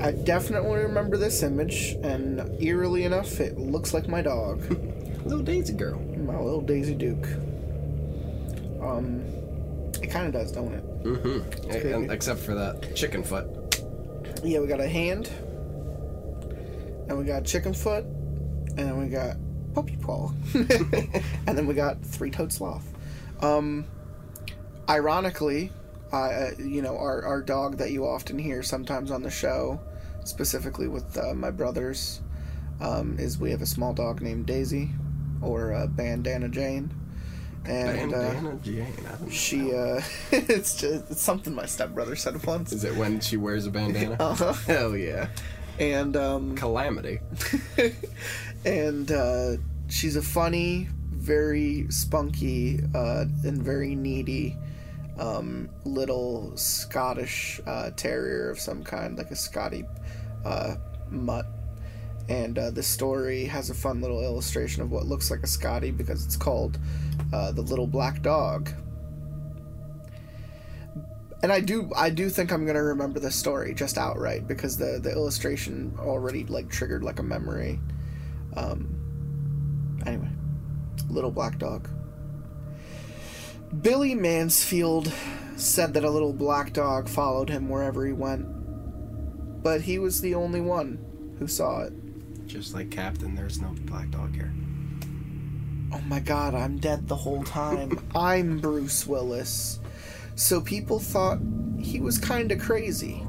[0.00, 4.60] I definitely remember this image, and eerily enough, it looks like my dog,
[5.24, 6.00] Little Daisy girl.
[6.00, 7.26] my little Daisy Duke.
[8.82, 9.22] Um,
[10.02, 10.84] it kind of does, don't it?
[11.04, 11.70] Mm-hmm.
[11.70, 12.12] creepy.
[12.12, 13.46] except for that chicken foot.
[14.42, 15.30] Yeah, we got a hand,
[17.08, 19.36] and we got chicken foot, and then we got
[19.74, 22.86] puppy paw, and then we got three-toed sloth.
[23.42, 23.84] Um,
[24.88, 25.72] ironically,
[26.12, 29.80] uh, you know, our, our dog that you often hear sometimes on the show,
[30.24, 32.20] specifically with uh, my brothers,
[32.80, 34.90] um, is we have a small dog named Daisy,
[35.40, 36.92] or uh, Bandana Jane,
[37.64, 38.82] and uh, Bandana Jane.
[39.06, 39.30] I don't know.
[39.30, 40.00] she uh,
[40.32, 42.72] it's just it's something my stepbrother said once.
[42.72, 44.16] Is it when she wears a bandana?
[44.20, 44.52] Uh-huh.
[44.52, 45.28] Hell yeah.
[45.78, 47.20] And um, Calamity.
[48.64, 49.56] And uh,
[49.88, 54.56] she's a funny, very spunky, uh, and very needy
[55.18, 59.84] um, little Scottish uh, terrier of some kind, like a Scotty
[60.44, 60.76] uh,
[61.10, 61.46] mutt.
[62.28, 65.90] And uh, the story has a fun little illustration of what looks like a Scotty
[65.90, 66.78] because it's called
[67.32, 68.70] uh, the Little Black Dog.
[71.42, 75.00] and I do I do think I'm gonna remember this story just outright because the
[75.02, 77.80] the illustration already like triggered like a memory.
[78.56, 80.00] Um.
[80.06, 80.28] Anyway,
[81.08, 81.88] little black dog.
[83.80, 85.12] Billy Mansfield
[85.56, 88.46] said that a little black dog followed him wherever he went,
[89.62, 90.98] but he was the only one
[91.38, 91.92] who saw it.
[92.46, 94.52] Just like Captain, there's no black dog here.
[95.92, 97.98] Oh my god, I'm dead the whole time.
[98.14, 99.78] I'm Bruce Willis.
[100.34, 101.38] So people thought
[101.78, 103.26] he was kinda crazy.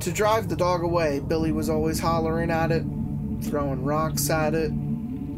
[0.00, 2.84] To drive the dog away, Billy was always hollering at it,
[3.42, 4.70] throwing rocks at it,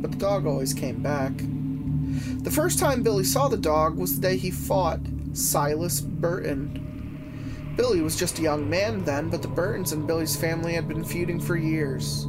[0.00, 1.32] but the dog always came back.
[2.42, 5.00] The first time Billy saw the dog was the day he fought
[5.32, 6.80] Silas Burton.
[7.76, 11.02] Billy was just a young man then, but the Burtons and Billy's family had been
[11.02, 12.26] feuding for years.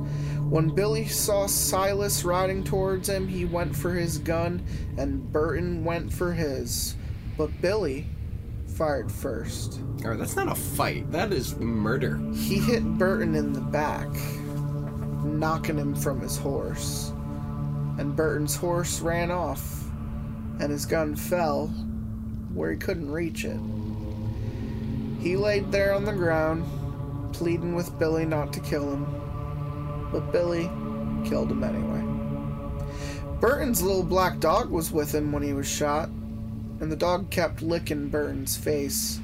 [0.49, 4.65] When Billy saw Silas riding towards him, he went for his gun,
[4.97, 6.95] and Burton went for his.
[7.37, 8.07] But Billy
[8.67, 9.81] fired first.
[10.01, 11.11] Alright, that's not a fight.
[11.11, 12.19] That is murder.
[12.33, 14.07] He hit Burton in the back,
[15.25, 17.11] knocking him from his horse.
[17.97, 19.83] And Burton's horse ran off,
[20.59, 21.67] and his gun fell
[22.53, 23.59] where he couldn't reach it.
[25.19, 26.65] He laid there on the ground,
[27.33, 29.05] pleading with Billy not to kill him.
[30.11, 30.69] But Billy
[31.27, 32.03] killed him anyway.
[33.39, 36.09] Burton's little black dog was with him when he was shot,
[36.79, 39.19] and the dog kept licking Burton's face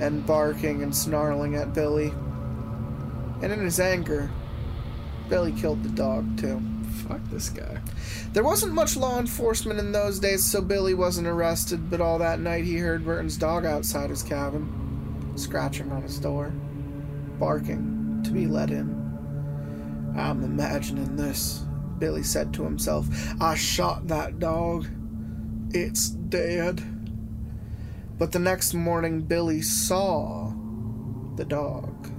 [0.00, 2.12] and barking and snarling at Billy.
[3.42, 4.30] And in his anger,
[5.28, 6.60] Billy killed the dog too.
[7.06, 7.78] Fuck this guy.
[8.32, 12.40] There wasn't much law enforcement in those days, so Billy wasn't arrested, but all that
[12.40, 16.52] night he heard Burton's dog outside his cabin, scratching on his door,
[17.38, 18.94] barking to be let in.
[20.16, 21.64] I'm imagining this,
[21.98, 23.06] Billy said to himself.
[23.40, 24.86] I shot that dog.
[25.70, 26.82] It's dead.
[28.18, 30.52] But the next morning, Billy saw
[31.36, 32.10] the dog.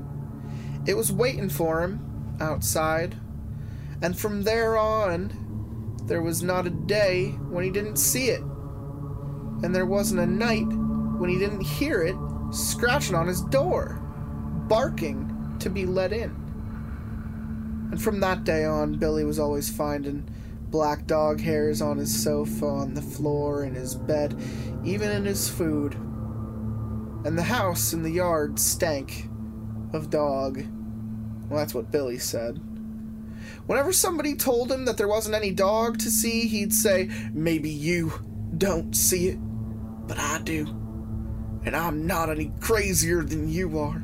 [0.85, 2.08] It was waiting for him
[2.39, 3.15] outside,
[4.01, 5.33] and from there on,
[6.05, 8.41] there was not a day when he didn't see it.
[8.41, 10.67] And there wasn't a night
[11.19, 12.15] when he didn't hear it
[12.51, 14.01] scratching on his door,
[14.67, 16.31] barking to be let in.
[17.91, 20.29] And from that day on, Billy was always finding
[20.69, 24.39] black dog hairs on his sofa, on the floor, in his bed,
[24.83, 25.95] even in his food.
[27.25, 29.27] And the house and the yard stank
[29.93, 30.63] of dog.
[31.49, 32.59] Well, that's what Billy said.
[33.65, 38.13] Whenever somebody told him that there wasn't any dog to see, he'd say, Maybe you
[38.57, 39.37] don't see it,
[40.07, 40.65] but I do.
[41.65, 44.01] And I'm not any crazier than you are.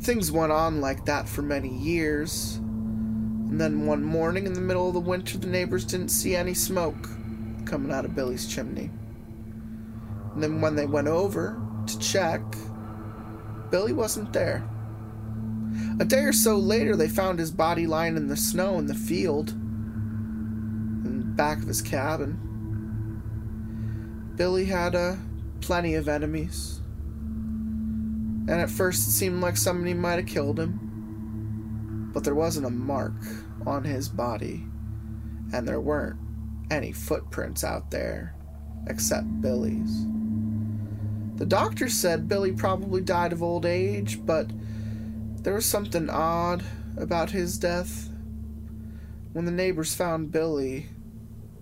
[0.00, 2.56] Things went on like that for many years.
[2.56, 6.54] And then one morning in the middle of the winter, the neighbors didn't see any
[6.54, 7.08] smoke
[7.64, 8.90] coming out of Billy's chimney.
[10.34, 12.42] And then when they went over to check,
[13.70, 14.68] Billy wasn't there.
[16.00, 18.94] A day or so later, they found his body lying in the snow in the
[18.94, 22.40] field in the back of his cabin.
[24.36, 25.16] Billy had uh,
[25.60, 26.80] plenty of enemies.
[28.46, 32.10] And at first, it seemed like somebody might have killed him.
[32.12, 33.14] But there wasn't a mark
[33.66, 34.64] on his body,
[35.52, 36.18] and there weren't
[36.70, 38.34] any footprints out there
[38.86, 40.06] except Billy's.
[41.36, 44.50] The doctor said Billy probably died of old age, but
[45.44, 46.64] there was something odd
[46.96, 48.08] about his death.
[49.32, 50.86] When the neighbors found Billy,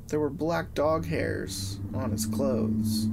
[0.09, 3.09] there were black dog hairs on his clothes.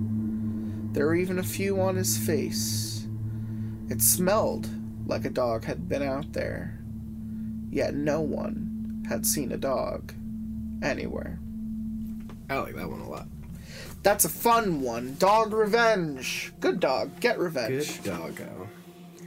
[0.94, 3.08] There were even a few on his face.
[3.90, 4.70] It smelled
[5.08, 6.80] like a dog had been out there,
[7.72, 10.14] yet no one had seen a dog
[10.84, 11.40] anywhere.
[12.48, 13.28] I like that one a lot.
[14.04, 15.16] That's a fun one.
[15.16, 16.54] Dog revenge.
[16.60, 17.20] Good dog.
[17.20, 18.04] Get revenge.
[18.04, 18.70] Good doggo.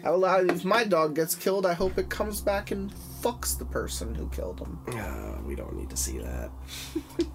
[0.04, 2.92] I will, I- if my dog gets killed, I hope it comes back and
[3.22, 4.78] fucks the person who killed him.
[4.94, 6.50] Ah, we don't need to see that.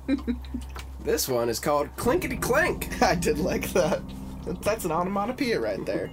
[1.04, 3.02] this one is called Clinkety Clank.
[3.02, 4.02] I did like that.
[4.62, 6.10] That's an onomatopoeia right there.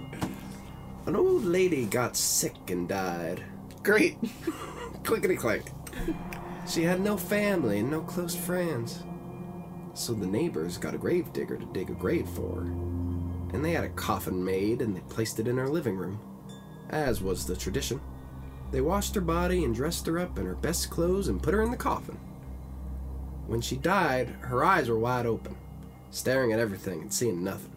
[1.05, 3.43] An old lady got sick and died.
[3.83, 4.17] Great.
[5.03, 5.65] Clinkety Clank.
[6.67, 9.03] She had no family and no close friends.
[9.93, 12.71] So the neighbors got a grave digger to dig a grave for her.
[13.53, 16.19] And they had a coffin made and they placed it in her living room.
[16.89, 17.99] As was the tradition.
[18.71, 21.61] They washed her body and dressed her up in her best clothes and put her
[21.61, 22.17] in the coffin.
[23.47, 25.55] When she died, her eyes were wide open,
[26.09, 27.71] staring at everything and seeing nothing.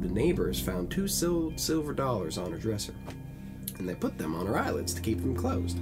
[0.00, 2.94] The neighbors found two sil- silver dollars on her dresser,
[3.78, 5.78] and they put them on her eyelids to keep them closed.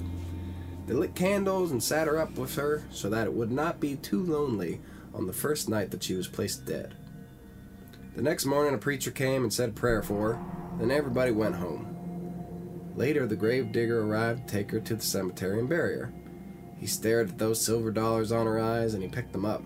[0.86, 3.96] They lit candles and sat her up with her so that it would not be
[3.96, 4.80] too lonely
[5.14, 6.94] on the first night that she was placed dead.
[8.16, 10.42] The next morning, a preacher came and said a prayer for her,
[10.78, 11.89] then everybody went home.
[12.96, 16.12] Later, the grave digger arrived to take her to the cemetery and bury her.
[16.78, 19.62] He stared at those silver dollars on her eyes and he picked them up.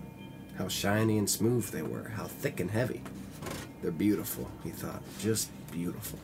[0.57, 3.01] How shiny and smooth they were, how thick and heavy.
[3.81, 6.19] They're beautiful, he thought, just beautiful.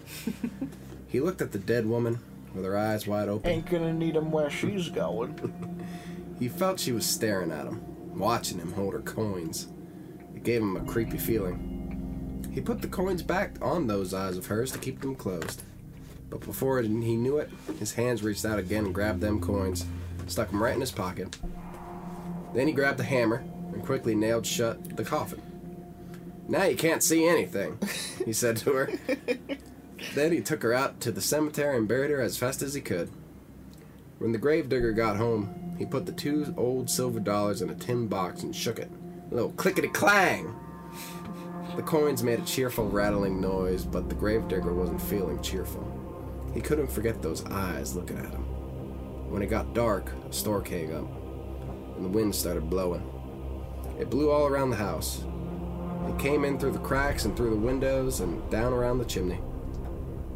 [1.08, 2.20] he looked at the dead woman
[2.54, 3.50] with her eyes wide open.
[3.50, 5.88] Ain't gonna need him where she's going.
[6.42, 9.68] He felt she was staring at him, watching him hold her coins.
[10.36, 12.50] It gave him a creepy feeling.
[12.52, 15.62] He put the coins back on those eyes of hers to keep them closed.
[16.32, 19.86] But before he knew it, his hands reached out again and grabbed them coins,
[20.28, 21.38] stuck them right in his pocket.
[22.56, 25.42] Then he grabbed the hammer and quickly nailed shut the coffin.
[26.48, 27.78] Now you can't see anything,
[28.26, 28.92] he said to her.
[30.16, 32.82] then he took her out to the cemetery and buried her as fast as he
[32.82, 33.10] could.
[34.18, 38.08] When the gravedigger got home, he put the two old silver dollars in a tin
[38.08, 38.90] box and shook it.
[39.32, 40.56] A little clickety clang!
[41.76, 46.01] The coins made a cheerful rattling noise, but the gravedigger wasn't feeling cheerful.
[46.54, 48.44] He couldn't forget those eyes looking at him.
[49.32, 51.08] When it got dark, a storm came up,
[51.96, 53.10] and the wind started blowing.
[54.00, 55.24] It blew all around the house.
[56.08, 59.40] It came in through the cracks and through the windows and down around the chimney.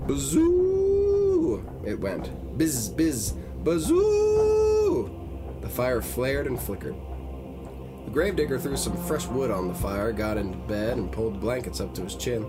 [0.08, 1.66] Bazoo!
[1.86, 2.58] It went.
[2.58, 5.10] Biz, biz, bazoo!
[5.62, 6.96] The fire flared and flickered.
[8.06, 11.82] The gravedigger threw some fresh wood on the fire, got into bed, and pulled blankets
[11.82, 12.44] up to his chin.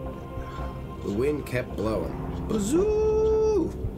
[1.03, 2.47] The wind kept blowing.
[2.47, 3.16] Bazoo!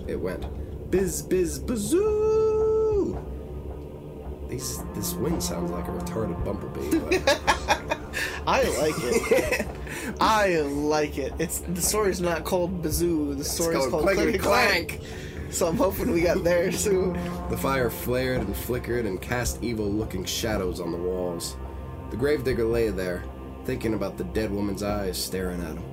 [0.09, 0.91] It went.
[0.91, 3.23] Biz, biz, bazoo!
[4.49, 7.19] These, this wind sounds like a retarded bumblebee.
[8.47, 9.69] I like it.
[10.21, 11.35] I like it.
[11.39, 13.35] It's the story's not called Bazoo.
[13.35, 15.01] The story's called called, Clickety Clank.
[15.51, 17.13] So I'm hoping we got there soon.
[17.51, 21.57] The fire flared and flickered and cast evil looking shadows on the walls.
[22.11, 23.23] The gravedigger lay there,
[23.67, 25.85] thinking about the dead woman's eyes staring at him.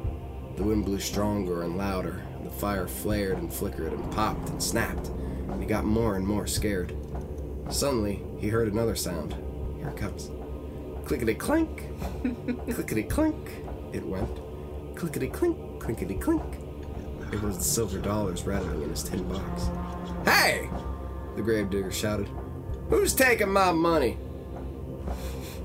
[0.56, 2.24] The wind blew stronger and louder,
[2.60, 6.96] fire flared and flickered and popped and snapped, and he got more and more scared.
[7.70, 9.36] Suddenly, he heard another sound.
[9.78, 10.32] Here it comes.
[11.06, 11.84] Clickety clink,
[12.74, 13.50] clickety clink,
[13.94, 14.40] it went.
[14.96, 16.44] Clickety clink, clinkety clink.
[17.32, 19.70] It was the silver dollars rattling in his tin box.
[20.26, 20.70] Hey!
[21.36, 22.30] The gravedigger shouted.
[22.90, 24.18] Who's taking my money?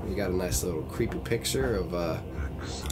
[0.07, 2.17] We got a nice little creepy picture of uh,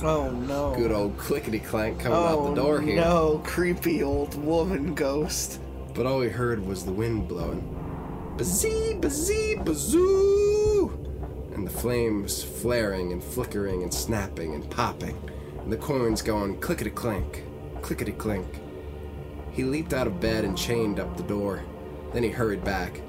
[0.02, 0.74] Oh no.
[0.76, 2.96] good old clickety clank coming oh, out the oh, door here.
[2.96, 5.60] No, creepy old woman ghost.
[5.94, 7.62] But all we heard was the wind blowing.
[8.38, 10.90] Bazee, bazee, bazoo!
[11.54, 15.18] And the flames flaring and flickering and snapping and popping.
[15.62, 17.44] And the coins going clickety clank,
[17.82, 18.62] clickety clink.
[19.52, 21.64] He leaped out of bed and chained up the door.
[22.14, 23.02] Then he hurried back.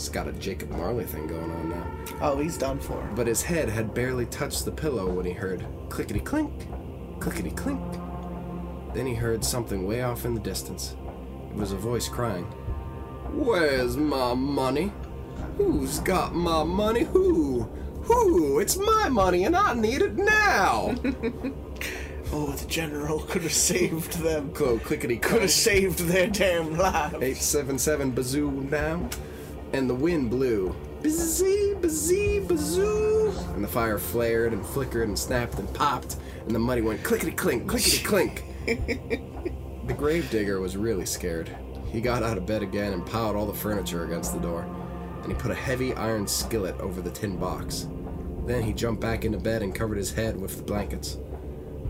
[0.00, 1.86] He's got a Jacob Marley thing going on now.
[2.22, 3.06] Oh, he's done for.
[3.14, 6.50] But his head had barely touched the pillow when he heard clickety clink,
[7.20, 7.82] clickety clink.
[8.94, 10.96] Then he heard something way off in the distance.
[11.50, 12.44] It was a voice crying,
[13.34, 14.90] Where's my money?
[15.58, 17.04] Who's got my money?
[17.04, 17.64] Who?
[18.04, 18.58] Who?
[18.58, 20.94] It's my money and I need it now!
[22.32, 24.52] Oh, the general could have saved them.
[24.52, 27.14] Clo clickety Could have saved their damn lives.
[27.14, 29.10] 877 bazoo now.
[29.72, 30.74] And the wind blew.
[31.02, 33.32] Bazee, bazee, bazoo.
[33.54, 36.16] And the fire flared and flickered and snapped and popped.
[36.46, 38.44] And the money went clickety clink, clickety clink.
[38.66, 41.54] the gravedigger was really scared.
[41.90, 44.66] He got out of bed again and piled all the furniture against the door.
[45.22, 47.88] And he put a heavy iron skillet over the tin box.
[48.46, 51.18] Then he jumped back into bed and covered his head with the blankets.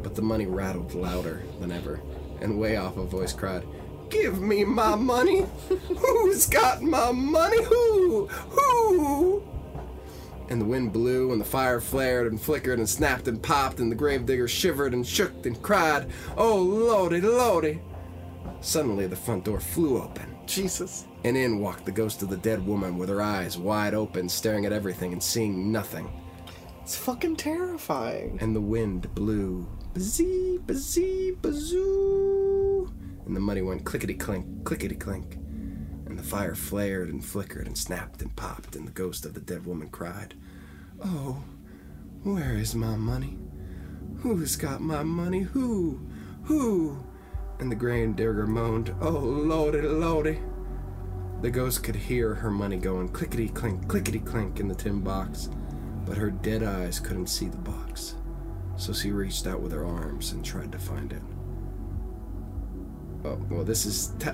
[0.03, 2.01] But the money rattled louder than ever,
[2.41, 3.65] and way off a voice cried,
[4.11, 5.47] Give me my money!
[5.97, 7.63] Who's got my money?
[7.65, 8.27] Who?
[8.27, 9.43] Who?
[10.49, 13.91] And the wind blew, and the fire flared and flickered and snapped and popped, and
[13.91, 17.81] the gravedigger shivered and shook and cried, Oh, lordy, lordy!
[18.61, 21.07] Suddenly, the front door flew open, Jesus.
[21.25, 24.67] and in walked the ghost of the dead woman with her eyes wide open, staring
[24.67, 26.11] at everything and seeing nothing.
[26.83, 28.39] It's fucking terrifying.
[28.41, 29.67] and the wind blew.
[29.95, 32.50] Bazee, bazee, bazoo.
[33.31, 35.37] And the money went clickety clink, clickety clink.
[36.07, 39.41] And the fire flared and flickered and snapped and popped, and the ghost of the
[39.41, 40.35] dead woman cried,
[41.01, 41.45] Oh,
[42.25, 43.39] where is my money?
[44.17, 45.43] Who's got my money?
[45.43, 46.09] Who?
[46.47, 47.05] Who?
[47.61, 50.41] And the grain digger moaned, Oh, lordy, lordy.
[51.41, 55.51] The ghost could hear her money going clickety clink, clickety clink in the tin box,
[56.05, 58.17] but her dead eyes couldn't see the box.
[58.77, 61.23] So she reached out with her arms and tried to find it.
[63.25, 64.13] Oh, well, this is.
[64.19, 64.31] Te-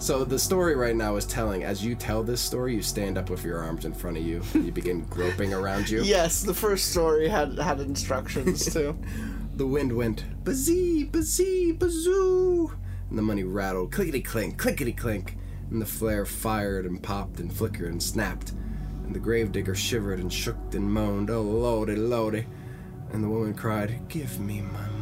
[0.00, 1.64] so the story right now is telling.
[1.64, 4.42] As you tell this story, you stand up with your arms in front of you.
[4.54, 6.02] You begin groping around you.
[6.02, 8.98] Yes, the first story had had instructions too.
[9.56, 12.72] The wind went bazee, bazee, bazoo,
[13.08, 15.36] and the money rattled clickety clink, clickety clink,
[15.70, 18.50] and the flare fired and popped and flickered and snapped,
[19.04, 22.46] and the gravedigger shivered and shook and moaned, oh lordy, lordy,
[23.12, 24.93] and the woman cried, Give me my money.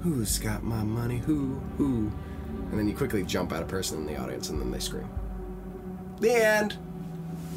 [0.00, 1.18] Who's got my money?
[1.18, 1.60] Who?
[1.76, 2.10] Who?
[2.70, 5.08] And then you quickly jump at a person in the audience and then they scream.
[6.20, 6.76] The end.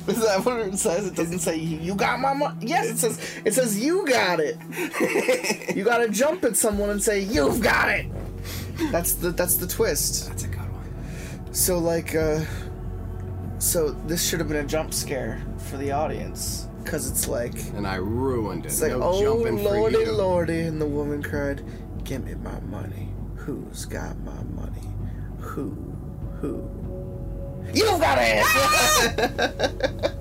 [0.07, 1.05] Is that what it says?
[1.05, 2.55] It doesn't say you got my money.
[2.61, 4.57] Yes, it says it says you got it.
[5.75, 8.07] you gotta jump at someone and say you've got it.
[8.91, 10.27] That's the that's the twist.
[10.29, 11.53] That's a good one.
[11.53, 12.41] So like, uh,
[13.59, 15.39] so this should have been a jump scare
[15.69, 18.69] for the audience because it's like And I ruined it.
[18.69, 21.63] it's like no oh lordy lordy, and the woman cried,
[22.12, 23.07] "Give me my money.
[23.38, 24.86] Who's got my money?
[25.39, 25.72] Who?
[26.41, 26.70] Who?
[27.74, 28.43] You got it."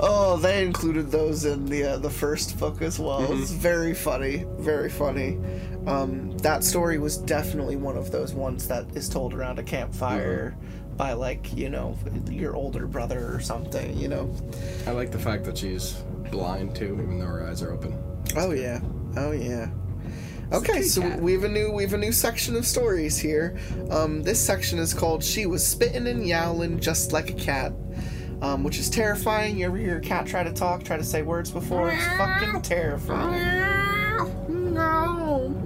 [0.00, 3.32] Oh, they included those in the uh, the first book as well.
[3.40, 5.38] It's very funny, very funny.
[5.86, 10.56] Um, that story was definitely one of those ones that is told around a campfire
[10.96, 11.98] by like you know
[12.30, 13.96] your older brother or something.
[13.96, 14.34] You know.
[14.86, 15.92] I like the fact that she's
[16.30, 17.98] blind too, even though her eyes are open.
[18.36, 18.80] Oh yeah.
[19.16, 19.68] Oh yeah.
[20.52, 21.20] Okay, so cat.
[21.20, 23.56] we have a new we have a new section of stories here.
[23.90, 27.72] Um, this section is called "She Was Spitting and Yowling Just Like a Cat,"
[28.42, 29.58] um, which is terrifying.
[29.58, 31.90] You ever hear a cat try to talk, try to say words before?
[31.90, 33.40] It's fucking terrifying.
[34.48, 35.64] No, no.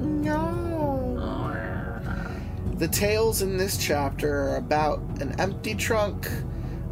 [2.78, 6.30] The tales in this chapter are about an empty trunk,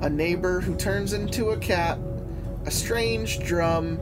[0.01, 1.97] a neighbor who turns into a cat,
[2.65, 4.01] a strange drum,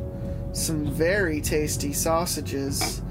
[0.55, 3.03] some very tasty sausages,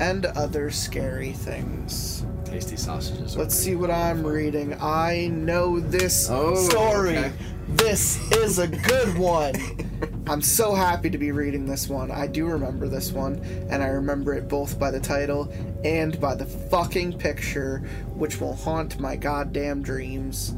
[0.00, 2.24] and other scary things.
[2.44, 3.36] Tasty sausages.
[3.36, 4.74] Let's see what I'm reading.
[4.80, 7.18] I know this Oh, story.
[7.18, 7.32] okay.
[7.68, 9.54] This is a good one.
[10.26, 12.10] I'm so happy to be reading this one.
[12.10, 13.36] I do remember this one,
[13.70, 15.52] and I remember it both by the title
[15.84, 17.78] and by the fucking picture,
[18.14, 20.54] which will haunt my goddamn dreams.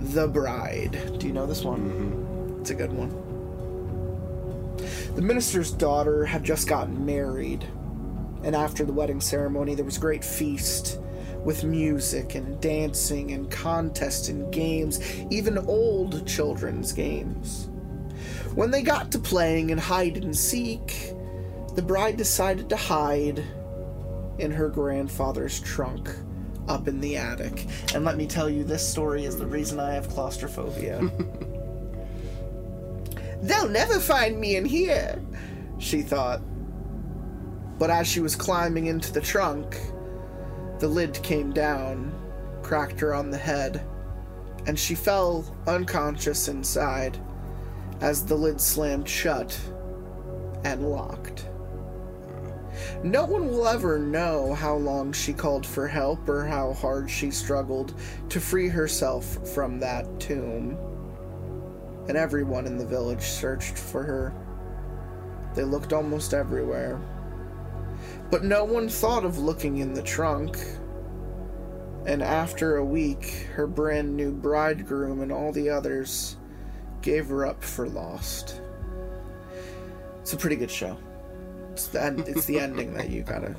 [0.00, 1.18] The Bride.
[1.18, 1.80] Do you know this one?
[1.90, 2.60] Mm-hmm.
[2.60, 3.10] It's a good one.
[5.14, 7.64] The minister's daughter had just gotten married,
[8.42, 10.98] and after the wedding ceremony, there was a great feast
[11.44, 15.00] with music and dancing and contests and games,
[15.30, 17.68] even old children's games.
[18.54, 21.12] When they got to playing and hide and seek,
[21.74, 23.44] the bride decided to hide
[24.38, 26.10] in her grandfather's trunk
[26.68, 27.66] up in the attic.
[27.94, 31.10] And let me tell you, this story is the reason I have claustrophobia.
[33.46, 35.22] They'll never find me in here,
[35.78, 36.40] she thought.
[37.78, 39.80] But as she was climbing into the trunk,
[40.80, 42.12] the lid came down,
[42.62, 43.86] cracked her on the head,
[44.66, 47.18] and she fell unconscious inside
[48.00, 49.56] as the lid slammed shut
[50.64, 51.48] and locked.
[53.04, 57.30] No one will ever know how long she called for help or how hard she
[57.30, 57.94] struggled
[58.28, 59.24] to free herself
[59.54, 60.95] from that tomb.
[62.08, 64.34] And everyone in the village searched for her.
[65.54, 67.00] They looked almost everywhere.
[68.30, 70.58] But no one thought of looking in the trunk.
[72.06, 76.36] And after a week, her brand new bridegroom and all the others
[77.02, 78.60] gave her up for lost.
[80.20, 80.96] It's a pretty good show.
[81.72, 83.54] It's the, end, it's the ending that you gotta.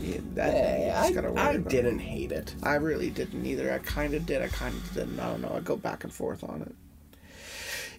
[0.00, 1.70] Yeah, that ending you just gotta I about.
[1.70, 2.54] didn't hate it.
[2.62, 3.72] I really didn't either.
[3.72, 4.40] I kind of did.
[4.42, 5.20] I kind of didn't.
[5.20, 5.52] I don't know.
[5.54, 6.74] I go back and forth on it.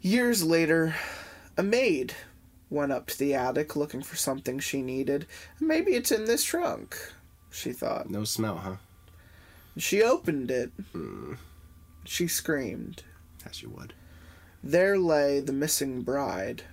[0.02, 0.96] Years later,
[1.58, 2.16] a maid
[2.72, 5.28] went up to the attic looking for something she needed.
[5.60, 6.98] Maybe it's in this trunk,
[7.52, 8.10] she thought.
[8.10, 8.76] No smell, huh?
[9.78, 10.72] She opened it.
[10.92, 11.34] Hmm.
[12.04, 13.04] She screamed.
[13.48, 13.94] As you would.
[14.64, 16.64] There lay the missing bride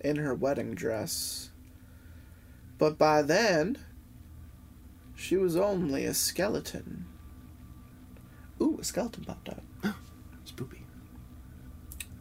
[0.00, 1.50] in her wedding dress.
[2.78, 3.78] But by then,
[5.14, 7.04] she was only a skeleton.
[8.60, 9.62] Ooh, a skeleton popped out.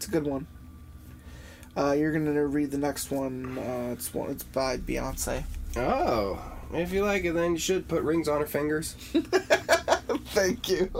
[0.03, 0.47] It's a good one.
[1.77, 3.57] Uh, you're gonna read the next one.
[3.57, 4.31] Uh, it's one.
[4.31, 5.45] It's by Beyonce.
[5.77, 6.41] Oh,
[6.73, 8.95] if you like it, then you should put rings on her fingers.
[10.33, 10.91] Thank you.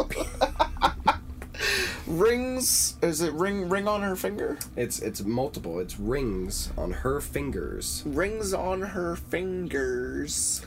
[2.08, 2.96] Rings.
[3.02, 3.68] Is it ring?
[3.68, 4.58] Ring on her finger.
[4.78, 5.80] It's it's multiple.
[5.80, 8.04] It's rings on her fingers.
[8.06, 10.66] Rings on her fingers.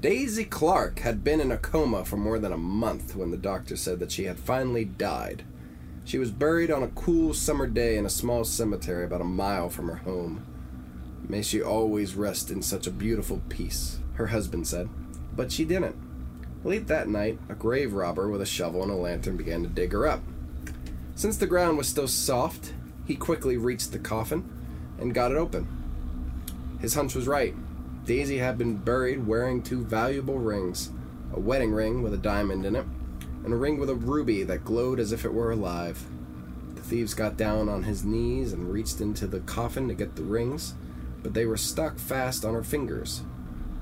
[0.00, 3.76] Daisy Clark had been in a coma for more than a month when the doctor
[3.76, 5.44] said that she had finally died.
[6.06, 9.68] She was buried on a cool summer day in a small cemetery about a mile
[9.68, 10.46] from her home.
[11.28, 14.88] May she always rest in such a beautiful peace, her husband said.
[15.34, 15.96] But she didn't.
[16.62, 19.90] Late that night, a grave robber with a shovel and a lantern began to dig
[19.90, 20.22] her up.
[21.16, 22.72] Since the ground was still soft,
[23.04, 24.48] he quickly reached the coffin
[25.00, 25.66] and got it open.
[26.80, 27.56] His hunch was right.
[28.04, 30.90] Daisy had been buried wearing two valuable rings
[31.34, 32.86] a wedding ring with a diamond in it,
[33.46, 36.04] and a ring with a ruby that glowed as if it were alive.
[36.74, 40.24] The thieves got down on his knees and reached into the coffin to get the
[40.24, 40.74] rings,
[41.22, 43.22] but they were stuck fast on her fingers.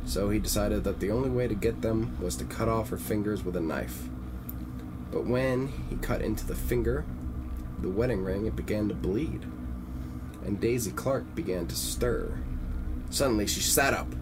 [0.05, 2.99] So he decided that the only way to get them was to cut off her
[2.99, 4.03] fingers with a knife.
[5.11, 7.07] But when he cut into the finger,
[7.81, 9.47] the wedding ring, it began to bleed.
[10.45, 12.39] And Daisy Clark began to stir.
[13.09, 14.15] Suddenly she sat up.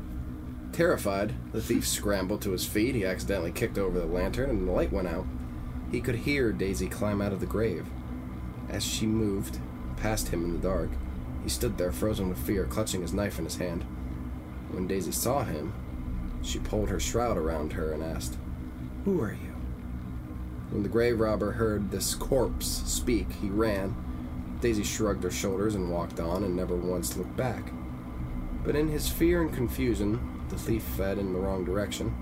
[0.72, 2.94] Terrified, the thief scrambled to his feet.
[2.94, 5.26] He accidentally kicked over the lantern and the light went out.
[5.90, 7.86] He could hear Daisy climb out of the grave.
[8.70, 9.58] As she moved
[9.98, 10.88] past him in the dark,
[11.42, 13.82] he stood there frozen with fear, clutching his knife in his hand.
[14.70, 15.74] When Daisy saw him,
[16.40, 18.38] she pulled her shroud around her and asked,
[19.04, 19.54] Who are you?
[20.70, 23.94] When the grave robber heard this corpse speak, he ran.
[24.62, 27.72] Daisy shrugged her shoulders and walked on and never once looked back.
[28.64, 32.14] But in his fear and confusion, the thief fled in the wrong direction.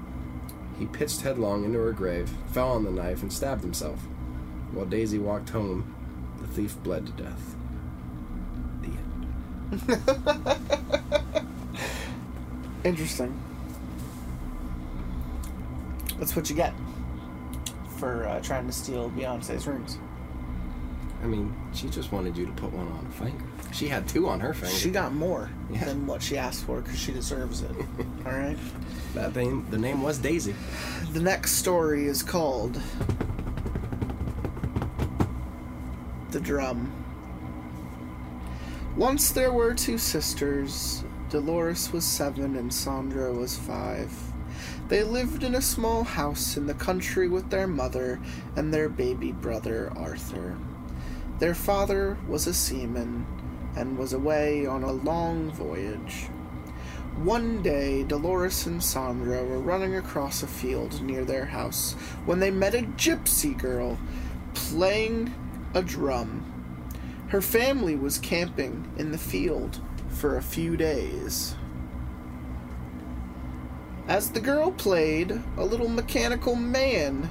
[0.79, 3.99] He pitched headlong into her grave, fell on the knife, and stabbed himself.
[4.71, 5.93] While Daisy walked home,
[6.41, 7.57] the thief bled to death.
[8.83, 8.93] The
[10.47, 10.57] end.
[12.85, 13.39] Interesting.
[16.19, 16.73] That's what you get
[17.97, 19.99] for uh, trying to steal Beyonce's rings.
[21.23, 23.45] I mean, she just wanted you to put one on her finger.
[23.73, 24.75] She had two on her finger.
[24.75, 25.85] She got more Yeah.
[25.85, 27.71] than what she asked for because she deserves it.
[28.27, 28.59] All right.
[29.15, 29.67] that name.
[29.71, 30.55] The name was Daisy.
[31.13, 32.81] The next story is called
[36.31, 36.93] The Drum.
[38.97, 41.05] Once there were two sisters.
[41.31, 44.13] Dolores was seven and Sandra was five.
[44.89, 48.21] They lived in a small house in the country with their mother
[48.57, 50.57] and their baby brother Arthur.
[51.39, 53.25] Their father was a seaman
[53.77, 56.27] and was away on a long voyage.
[57.23, 61.93] One day, Dolores and Sandra were running across a field near their house
[62.25, 63.99] when they met a gypsy girl
[64.55, 65.35] playing
[65.75, 66.47] a drum.
[67.29, 71.55] Her family was camping in the field for a few days.
[74.09, 77.31] As the girl played, a little mechanical man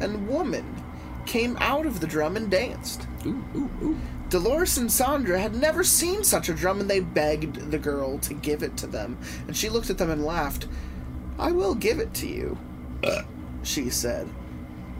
[0.00, 0.82] and woman
[1.24, 3.06] came out of the drum and danced.
[3.24, 3.98] Ooh, ooh, ooh.
[4.30, 8.32] Dolores and Sandra had never seen such a drum, and they begged the girl to
[8.32, 9.18] give it to them.
[9.48, 10.68] And she looked at them and laughed.
[11.36, 12.56] I will give it to you,
[13.64, 14.28] she said,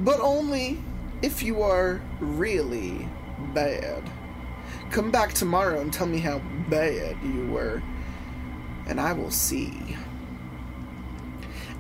[0.00, 0.82] but only
[1.22, 3.08] if you are really
[3.54, 4.02] bad.
[4.90, 7.82] Come back tomorrow and tell me how bad you were,
[8.86, 9.96] and I will see.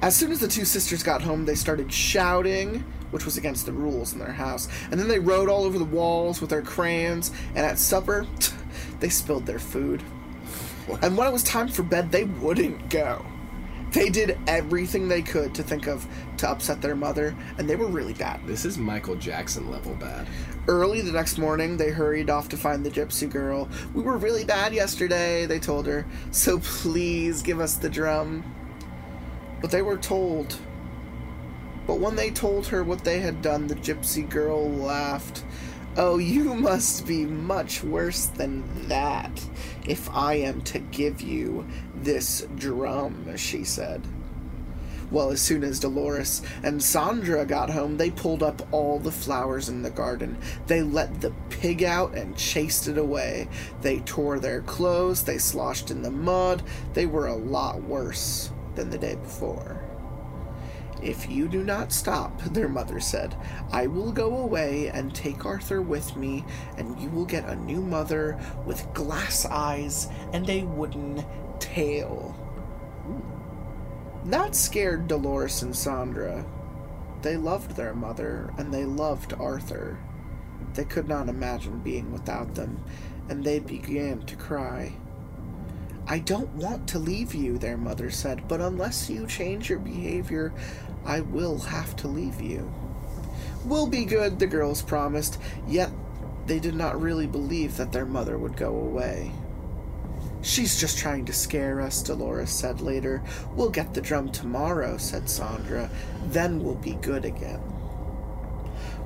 [0.02, 3.72] As soon as the two sisters got home, they started shouting, which was against the
[3.72, 4.68] rules in their house.
[4.90, 8.26] And then they wrote all over the walls with their crayons, and at supper,
[9.00, 10.02] they spilled their food.
[11.02, 13.24] And when it was time for bed, they wouldn't go.
[13.92, 16.06] They did everything they could to think of
[16.38, 18.40] to upset their mother, and they were really bad.
[18.46, 20.28] This is Michael Jackson level bad.
[20.68, 23.68] Early the next morning, they hurried off to find the gypsy girl.
[23.92, 28.44] We were really bad yesterday, they told her, so please give us the drum.
[29.60, 30.56] But they were told.
[31.86, 35.44] But when they told her what they had done, the gypsy girl laughed.
[35.96, 39.44] Oh, you must be much worse than that
[39.86, 44.06] if I am to give you this drum, she said.
[45.10, 49.68] Well, as soon as Dolores and Sandra got home, they pulled up all the flowers
[49.68, 50.38] in the garden.
[50.68, 53.48] They let the pig out and chased it away.
[53.82, 56.62] They tore their clothes, they sloshed in the mud.
[56.94, 59.89] They were a lot worse than the day before.
[61.02, 63.34] If you do not stop, their mother said,
[63.72, 66.44] I will go away and take Arthur with me,
[66.76, 71.24] and you will get a new mother with glass eyes and a wooden
[71.58, 72.36] tail.
[74.26, 76.44] That scared Dolores and Sandra.
[77.22, 79.98] They loved their mother, and they loved Arthur.
[80.74, 82.82] They could not imagine being without them,
[83.28, 84.92] and they began to cry.
[86.06, 90.52] I don't want to leave you, their mother said, but unless you change your behavior,
[91.04, 92.72] I will have to leave you.
[93.64, 95.90] We'll be good, the girls promised, yet
[96.46, 99.32] they did not really believe that their mother would go away.
[100.42, 103.22] She's just trying to scare us, Dolores said later.
[103.54, 105.90] We'll get the drum tomorrow, said Sandra.
[106.26, 107.60] Then we'll be good again.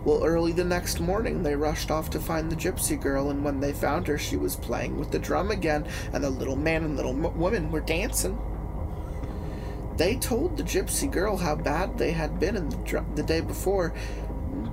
[0.05, 3.59] Well, early the next morning, they rushed off to find the gypsy girl, and when
[3.59, 6.95] they found her, she was playing with the drum again, and the little man and
[6.97, 8.39] little m- woman were dancing.
[9.97, 13.41] They told the gypsy girl how bad they had been in the, dr- the day
[13.41, 13.95] before.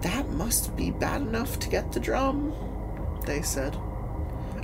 [0.02, 2.54] That must be bad enough to get the drum,
[3.26, 3.78] they said.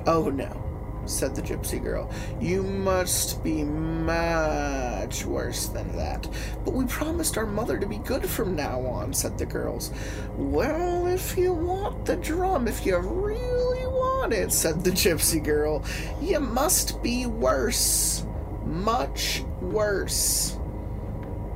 [0.08, 2.10] Oh no, said the gypsy girl.
[2.42, 6.28] You must be much worse than that.
[6.66, 9.92] But we promised our mother to be good from now on, said the girls.
[10.38, 15.84] Well, if you want the drum, if you really want it, said the gypsy girl,
[16.20, 18.24] you must be worse.
[18.66, 20.58] Much worse.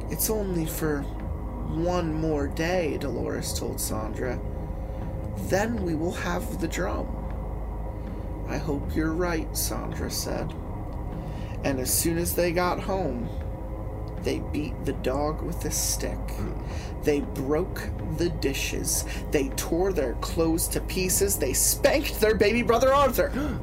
[0.09, 4.39] It's only for one more day, Dolores told Sandra.
[5.49, 7.07] Then we will have the drum.
[8.47, 10.53] I hope you're right, Sandra said.
[11.63, 13.29] And as soon as they got home,
[14.23, 16.19] they beat the dog with a stick.
[17.03, 19.05] They broke the dishes.
[19.31, 21.37] They tore their clothes to pieces.
[21.37, 23.31] They spanked their baby brother Arthur.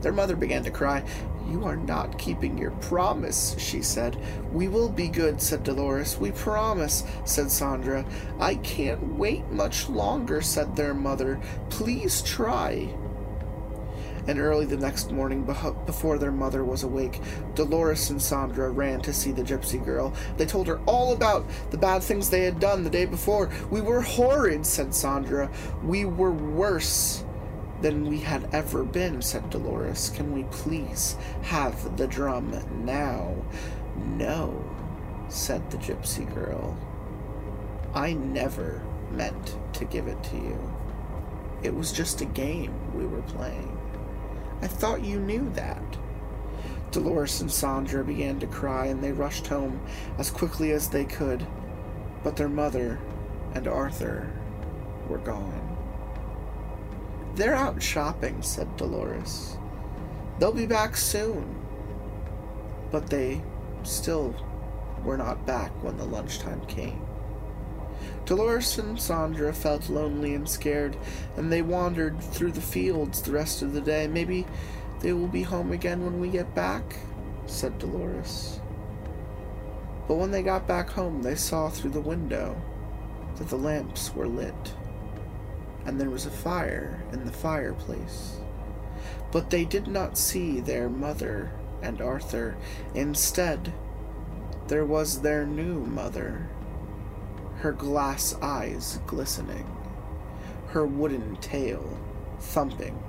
[0.00, 1.02] Their mother began to cry.
[1.48, 4.18] You are not keeping your promise, she said.
[4.52, 6.18] We will be good, said Dolores.
[6.18, 8.04] We promise, said Sandra.
[8.38, 11.40] I can't wait much longer, said their mother.
[11.70, 12.94] Please try.
[14.26, 15.42] And early the next morning,
[15.86, 17.18] before their mother was awake,
[17.54, 20.12] Dolores and Sandra ran to see the gypsy girl.
[20.36, 23.48] They told her all about the bad things they had done the day before.
[23.70, 25.50] We were horrid, said Sandra.
[25.82, 27.24] We were worse
[27.80, 30.10] than we had ever been, said Dolores.
[30.10, 32.52] Can we please have the drum
[32.84, 33.34] now?
[34.16, 34.64] No,
[35.28, 36.76] said the gypsy girl.
[37.94, 40.74] I never meant to give it to you.
[41.62, 43.76] It was just a game we were playing.
[44.60, 45.82] I thought you knew that.
[46.90, 49.80] Dolores and Sandra began to cry and they rushed home
[50.18, 51.46] as quickly as they could,
[52.22, 52.98] but their mother
[53.54, 54.32] and Arthur
[55.08, 55.67] were gone.
[57.38, 59.56] They're out shopping, said Dolores.
[60.40, 61.54] They'll be back soon.
[62.90, 63.40] But they
[63.84, 64.34] still
[65.04, 67.00] were not back when the lunchtime came.
[68.24, 70.96] Dolores and Sandra felt lonely and scared,
[71.36, 74.08] and they wandered through the fields the rest of the day.
[74.08, 74.44] Maybe
[74.98, 76.96] they will be home again when we get back,
[77.46, 78.58] said Dolores.
[80.08, 82.60] But when they got back home, they saw through the window
[83.36, 84.74] that the lamps were lit,
[85.88, 88.36] and there was a fire in the fireplace.
[89.32, 91.50] But they did not see their mother
[91.82, 92.58] and Arthur.
[92.94, 93.72] Instead,
[94.66, 96.50] there was their new mother
[97.60, 99.66] her glass eyes glistening,
[100.68, 101.98] her wooden tail
[102.38, 103.02] thumping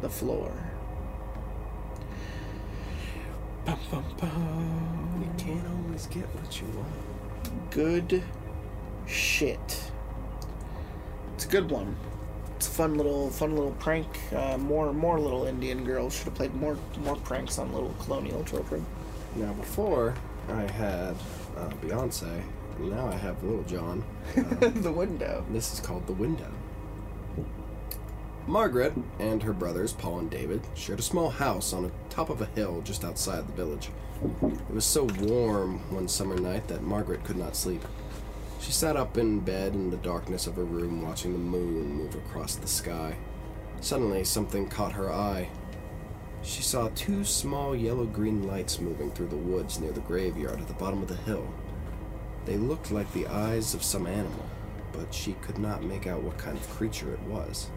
[0.00, 0.50] the floor.
[3.66, 5.22] Bum, bum, bum.
[5.22, 7.70] You can't always get what you want.
[7.70, 8.22] Good
[9.06, 9.91] shit.
[11.52, 11.94] Good one.
[12.56, 14.06] It's a fun little, fun little prank.
[14.34, 18.42] Uh, more, more little Indian girls should have played more, more pranks on little colonial
[18.44, 18.86] children.
[19.36, 20.14] Now, before
[20.48, 21.14] I had
[21.58, 22.42] uh, Beyonce,
[22.78, 24.02] now I have Lil Jon.
[24.34, 24.42] Uh,
[24.76, 25.44] the window.
[25.50, 26.50] this is called The Window.
[28.46, 32.40] Margaret and her brothers, Paul and David, shared a small house on the top of
[32.40, 33.90] a hill just outside the village.
[34.42, 37.84] It was so warm one summer night that Margaret could not sleep.
[38.62, 42.14] She sat up in bed in the darkness of her room watching the moon move
[42.14, 43.16] across the sky.
[43.80, 45.50] Suddenly, something caught her eye.
[46.44, 50.68] She saw two small yellow green lights moving through the woods near the graveyard at
[50.68, 51.52] the bottom of the hill.
[52.44, 54.46] They looked like the eyes of some animal,
[54.92, 57.68] but she could not make out what kind of creature it was.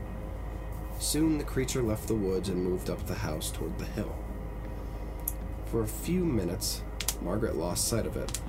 [0.99, 4.15] Soon the creature left the woods and moved up the house toward the hill.
[5.65, 6.83] For a few minutes,
[7.23, 8.39] Margaret lost sight of it.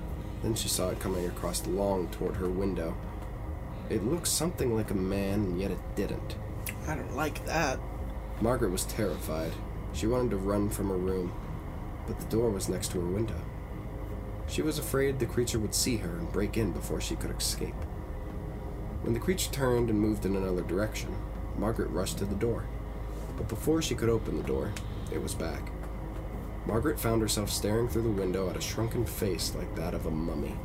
[0.43, 2.97] Then she saw it coming across the lawn toward her window.
[3.89, 6.37] It looked something like a man, and yet it didn't.
[6.87, 7.79] I don't like that.
[8.41, 9.53] Margaret was terrified.
[9.93, 11.33] She wanted to run from her room,
[12.07, 13.41] but the door was next to her window.
[14.49, 17.75] She was afraid the creature would see her and break in before she could escape.
[19.03, 21.17] When the creature turned and moved in another direction,
[21.57, 22.67] Margaret rushed to the door.
[23.37, 24.73] But before she could open the door,
[25.13, 25.71] it was back.
[26.67, 30.11] Margaret found herself staring through the window at a shrunken face like that of a
[30.11, 30.57] mummy.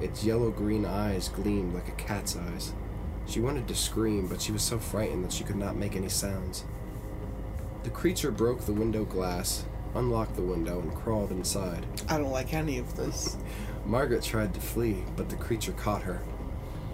[0.00, 2.72] Its yellow green eyes gleamed like a cat's eyes.
[3.26, 6.08] She wanted to scream, but she was so frightened that she could not make any
[6.08, 6.64] sounds.
[7.82, 11.84] The creature broke the window glass, unlocked the window, and crawled inside.
[12.08, 13.36] I don't like any of this.
[13.84, 16.22] Margaret tried to flee, but the creature caught her.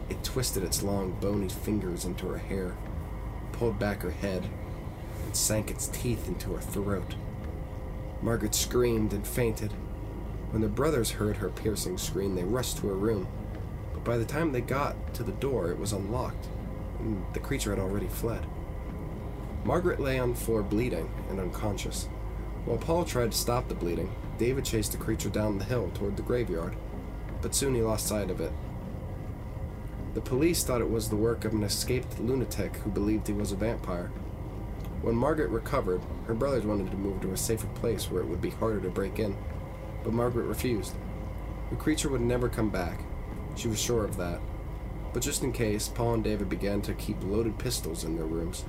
[0.08, 2.76] It twisted its long, bony fingers into her hair,
[3.52, 4.48] pulled back her head,
[5.24, 7.14] and sank its teeth into her throat.
[8.22, 9.72] Margaret screamed and fainted.
[10.50, 13.28] When the brothers heard her piercing scream, they rushed to her room.
[13.92, 16.48] But by the time they got to the door, it was unlocked,
[16.98, 18.44] and the creature had already fled.
[19.64, 22.08] Margaret lay on the floor bleeding and unconscious.
[22.64, 26.16] While Paul tried to stop the bleeding, David chased the creature down the hill toward
[26.16, 26.74] the graveyard,
[27.42, 28.52] but soon he lost sight of it.
[30.14, 33.52] The police thought it was the work of an escaped lunatic who believed he was
[33.52, 34.10] a vampire.
[35.02, 38.42] When Margaret recovered, her brothers wanted to move to a safer place where it would
[38.42, 39.36] be harder to break in,
[40.04, 40.94] but Margaret refused.
[41.70, 43.04] The creature would never come back.
[43.56, 44.40] She was sure of that.
[45.12, 48.62] But just in case, Paul and David began to keep loaded pistols in their rooms.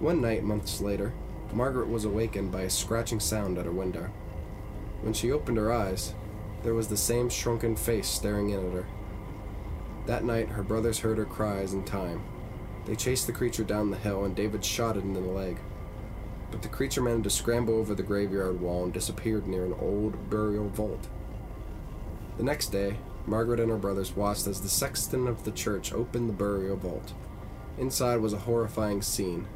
[0.00, 1.14] One night, months later,
[1.52, 4.10] Margaret was awakened by a scratching sound at her window.
[5.00, 6.14] When she opened her eyes,
[6.62, 8.86] there was the same shrunken face staring in at her.
[10.06, 12.22] That night, her brothers heard her cries in time.
[12.86, 15.58] They chased the creature down the hill, and David shot it in the leg.
[16.50, 20.28] But the creature managed to scramble over the graveyard wall and disappeared near an old
[20.28, 21.08] burial vault.
[22.36, 22.96] The next day,
[23.26, 27.14] Margaret and her brothers watched as the sexton of the church opened the burial vault.
[27.78, 29.46] Inside was a horrifying scene.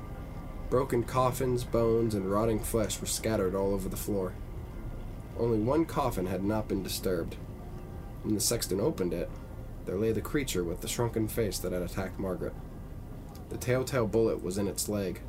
[0.71, 4.35] Broken coffins, bones, and rotting flesh were scattered all over the floor.
[5.39, 7.37] Only one coffin had not been disturbed.
[8.23, 9.29] When the sexton opened it,
[9.85, 12.55] there lay the creature with the shrunken face that had attacked Margaret.
[13.49, 15.21] The telltale bullet was in its leg.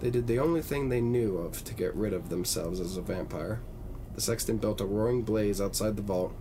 [0.00, 3.02] They did the only thing they knew of to get rid of themselves as a
[3.02, 3.60] vampire.
[4.14, 6.34] The sexton built a roaring blaze outside the vault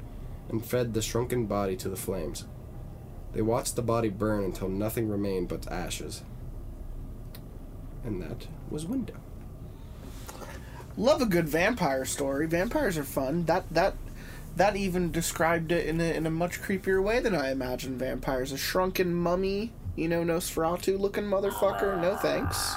[0.49, 2.45] and fed the shrunken body to the flames.
[3.33, 6.23] They watched the body burn until nothing remained but ashes.
[8.03, 9.15] And that was Window.
[10.97, 12.47] Love a good vampire story.
[12.47, 13.45] Vampires are fun.
[13.45, 13.95] That that
[14.57, 18.51] that even described it in a, in a much creepier way than I imagined vampires.
[18.51, 21.99] A shrunken mummy, you know, Nosferatu looking motherfucker.
[22.01, 22.75] No thanks.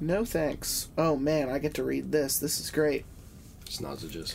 [0.00, 0.88] No thanks.
[0.96, 2.38] Oh man, I get to read this.
[2.38, 3.04] This is great.
[3.66, 4.34] Snozages.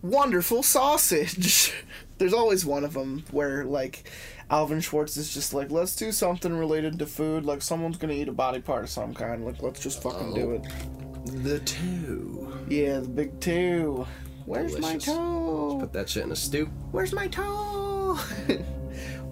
[0.00, 1.72] Wonderful sausage.
[2.18, 4.08] There's always one of them where like
[4.50, 7.44] Alvin Schwartz is just like, let's do something related to food.
[7.44, 9.44] Like someone's gonna eat a body part of some kind.
[9.44, 10.66] Like let's just fucking do it.
[10.66, 11.30] Oh.
[11.30, 12.52] The two.
[12.68, 14.06] Yeah, the big two.
[14.44, 15.06] Where's Delicious.
[15.06, 15.78] my toe?
[15.80, 16.66] Put that shit in a stew.
[16.90, 18.18] Where's my toe?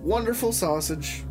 [0.03, 1.25] Wonderful sausage.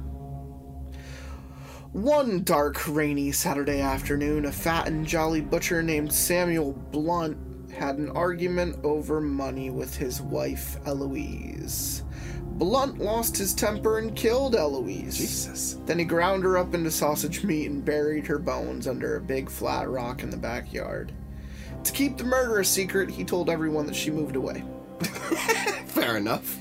[1.92, 7.36] One dark, rainy Saturday afternoon, a fat and jolly butcher named Samuel Blunt
[7.72, 12.04] had an argument over money with his wife, Eloise.
[12.44, 15.18] Blunt lost his temper and killed Eloise.
[15.18, 15.78] Jesus.
[15.88, 19.50] Then he ground her up into sausage meat and buried her bones under a big
[19.50, 21.12] flat rock in the backyard.
[21.84, 24.64] To keep the murder a secret, he told everyone that she moved away.
[25.88, 26.58] Fair enough.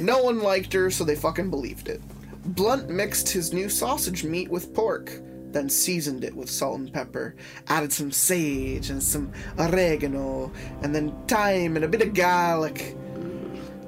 [0.00, 2.00] No one liked her, so they fucking believed it.
[2.44, 5.20] Blunt mixed his new sausage meat with pork,
[5.52, 7.34] then seasoned it with salt and pepper,
[7.68, 10.50] added some sage and some oregano,
[10.82, 12.96] and then thyme and a bit of garlic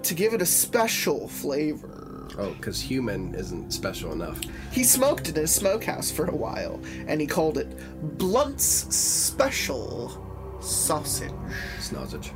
[0.02, 2.28] to give it a special flavor.
[2.38, 4.40] oh, because human isn't special enough.
[4.72, 7.68] He smoked it in a smokehouse for a while, and he called it
[8.18, 8.64] Blunt's
[8.94, 11.30] Special Sausage.
[11.78, 12.32] Snozage.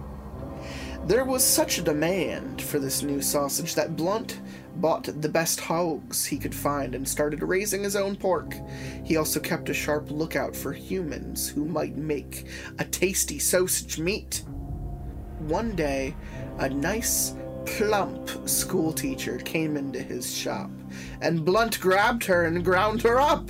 [1.06, 4.40] There was such a demand for this new sausage that Blunt
[4.74, 8.54] bought the best hogs he could find and started raising his own pork.
[9.04, 12.48] He also kept a sharp lookout for humans who might make
[12.80, 14.42] a tasty sausage meat.
[15.38, 16.16] One day,
[16.58, 20.72] a nice, plump schoolteacher came into his shop,
[21.20, 23.48] and Blunt grabbed her and ground her up.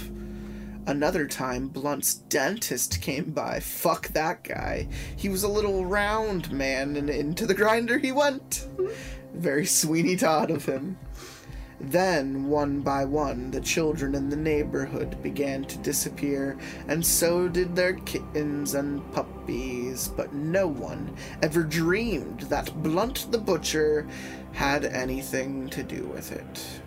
[0.87, 3.59] Another time, Blunt's dentist came by.
[3.59, 4.87] Fuck that guy.
[5.17, 8.69] He was a little round man, and into the grinder he went.
[9.35, 10.97] Very Sweeney Todd of him.
[11.81, 16.57] Then, one by one, the children in the neighborhood began to disappear,
[16.89, 23.39] and so did their kittens and puppies, but no one ever dreamed that Blunt the
[23.39, 24.07] Butcher
[24.53, 26.81] had anything to do with it.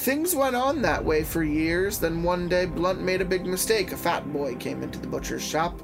[0.00, 3.92] Things went on that way for years, then one day Blunt made a big mistake.
[3.92, 5.78] A fat boy came into the butcher's shop,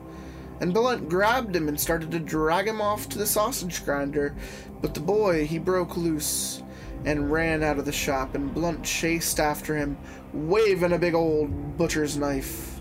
[0.58, 4.34] and Blunt grabbed him and started to drag him off to the sausage grinder.
[4.80, 6.62] But the boy, he broke loose
[7.04, 9.98] and ran out of the shop, and Blunt chased after him,
[10.32, 12.80] waving a big old butcher's knife.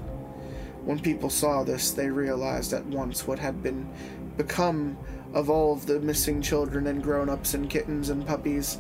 [0.86, 3.90] When people saw this, they realized at once what had been
[4.38, 4.98] become
[5.36, 8.80] of all of the missing children and grown-ups and kittens and puppies,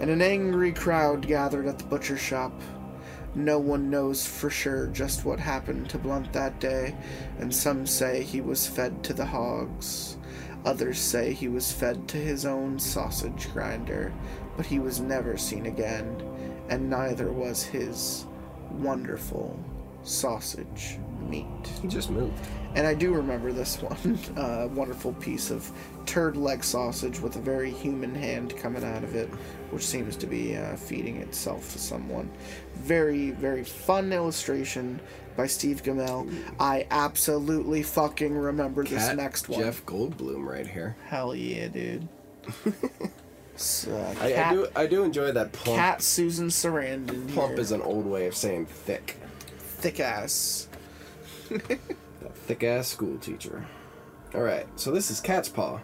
[0.00, 2.52] and an angry crowd gathered at the butcher shop.
[3.34, 6.94] No one knows for sure just what happened to Blunt that day,
[7.40, 10.18] and some say he was fed to the hogs.
[10.64, 14.12] Others say he was fed to his own sausage grinder,
[14.56, 16.22] but he was never seen again,
[16.68, 18.26] and neither was his
[18.70, 19.58] wonderful
[20.02, 20.98] sausage
[21.28, 21.46] meat.
[21.80, 22.38] He just moved.
[22.74, 24.18] And I do remember this one.
[24.36, 25.70] Uh, wonderful piece of
[26.06, 29.28] turd leg sausage with a very human hand coming out of it,
[29.70, 32.30] which seems to be uh, feeding itself to someone.
[32.74, 35.00] Very, very fun illustration
[35.36, 36.32] by Steve Gammell.
[36.60, 39.60] I absolutely fucking remember this next one.
[39.60, 40.96] Jeff Goldblum right here.
[41.06, 42.08] Hell yeah, dude.
[43.88, 45.78] Uh, I, I do I do enjoy that plump.
[45.78, 47.32] Cat Susan Sarandon.
[47.32, 47.60] Plump here.
[47.60, 49.16] is an old way of saying thick.
[49.58, 50.66] thick ass.
[52.46, 53.64] Thick ass school teacher.
[54.34, 55.80] Alright, so this is Cat's Paw.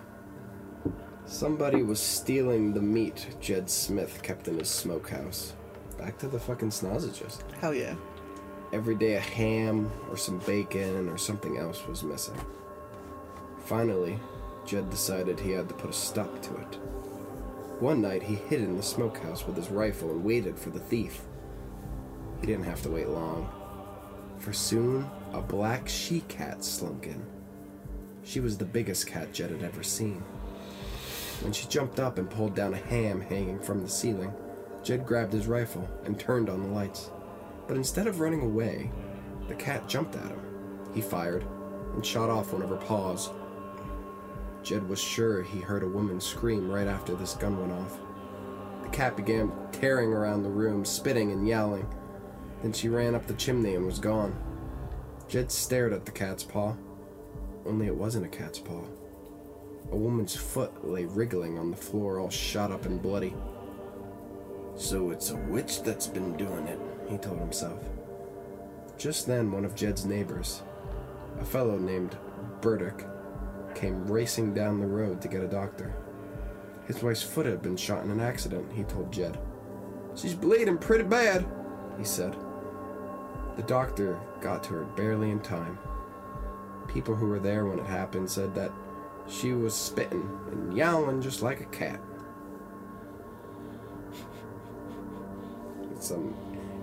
[1.24, 5.55] Somebody was stealing the meat Jed Smith kept in his smokehouse.
[5.97, 7.51] Back to the fucking snozzagist.
[7.62, 7.95] Hell yeah.
[8.74, 12.39] Every day a ham or some bacon or something else was missing.
[13.65, 14.19] Finally,
[14.66, 16.74] Jed decided he had to put a stop to it.
[17.81, 21.23] One night he hid in the smokehouse with his rifle and waited for the thief.
[22.43, 23.49] He didn't have to wait long,
[24.39, 27.24] for soon a black she cat slunk in.
[28.23, 30.23] She was the biggest cat Jed had ever seen.
[31.43, 34.32] When she jumped up and pulled down a ham hanging from the ceiling,
[34.82, 37.11] Jed grabbed his rifle and turned on the lights.
[37.66, 38.90] But instead of running away,
[39.48, 40.40] the cat jumped at him.
[40.94, 41.44] He fired
[41.94, 43.31] and shot off one of her paws.
[44.62, 47.98] Jed was sure he heard a woman scream right after this gun went off.
[48.82, 51.89] The cat began tearing around the room, spitting and yowling.
[52.62, 54.36] Then she ran up the chimney and was gone.
[55.31, 56.74] Jed stared at the cat's paw.
[57.65, 58.82] Only it wasn't a cat's paw.
[59.93, 63.32] A woman's foot lay wriggling on the floor, all shot up and bloody.
[64.74, 67.78] So it's a witch that's been doing it, he told himself.
[68.98, 70.62] Just then, one of Jed's neighbors,
[71.40, 72.19] a fellow named
[72.61, 73.07] Burdick,
[73.77, 75.94] came racing down the road to get a doctor.
[76.89, 79.39] His wife's foot had been shot in an accident, he told Jed.
[80.16, 81.47] She's bleeding pretty bad,
[81.97, 82.35] he said.
[83.61, 85.78] The doctor got to her barely in time.
[86.89, 88.73] People who were there when it happened said that
[89.28, 92.01] she was spitting and yowling just like a cat.
[95.93, 96.35] It's some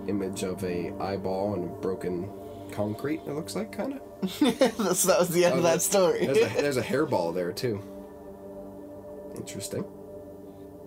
[0.06, 2.30] image of a eyeball and broken
[2.70, 3.22] concrete.
[3.26, 4.38] It looks like kind of.
[4.78, 6.26] That's, that was the end of oh, that story.
[6.26, 7.82] There's a, there's a hairball there too.
[9.34, 9.84] Interesting.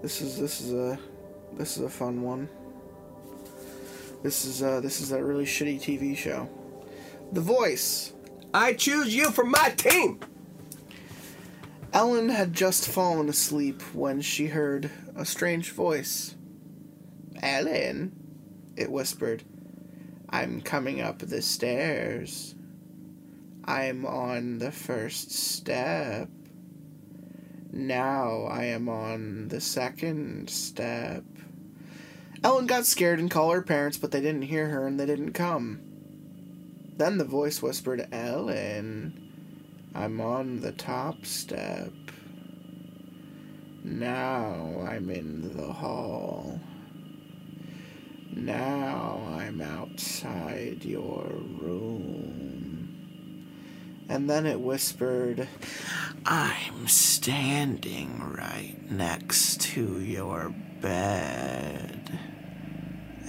[0.02, 0.98] This is this is a
[1.52, 2.48] this is a fun one.
[4.24, 6.48] This is uh this is that really shitty TV show.
[7.32, 8.14] The Voice.
[8.54, 10.20] I choose you for my team.
[11.94, 16.36] Ellen had just fallen asleep when she heard a strange voice.
[17.42, 18.12] Ellen,
[18.78, 19.44] it whispered,
[20.30, 22.56] I'm coming up the stairs.
[23.66, 26.30] I'm on the first step.
[27.72, 31.24] Now I am on the second step.
[32.44, 35.34] Ellen got scared and called her parents, but they didn't hear her and they didn't
[35.34, 35.80] come.
[36.98, 41.92] Then the voice whispered, Ellen, I'm on the top step.
[43.84, 46.60] Now I'm in the hall.
[48.32, 51.26] Now I'm outside your
[51.60, 52.72] room.
[54.10, 55.48] And then it whispered,
[56.26, 62.01] I'm standing right next to your bed.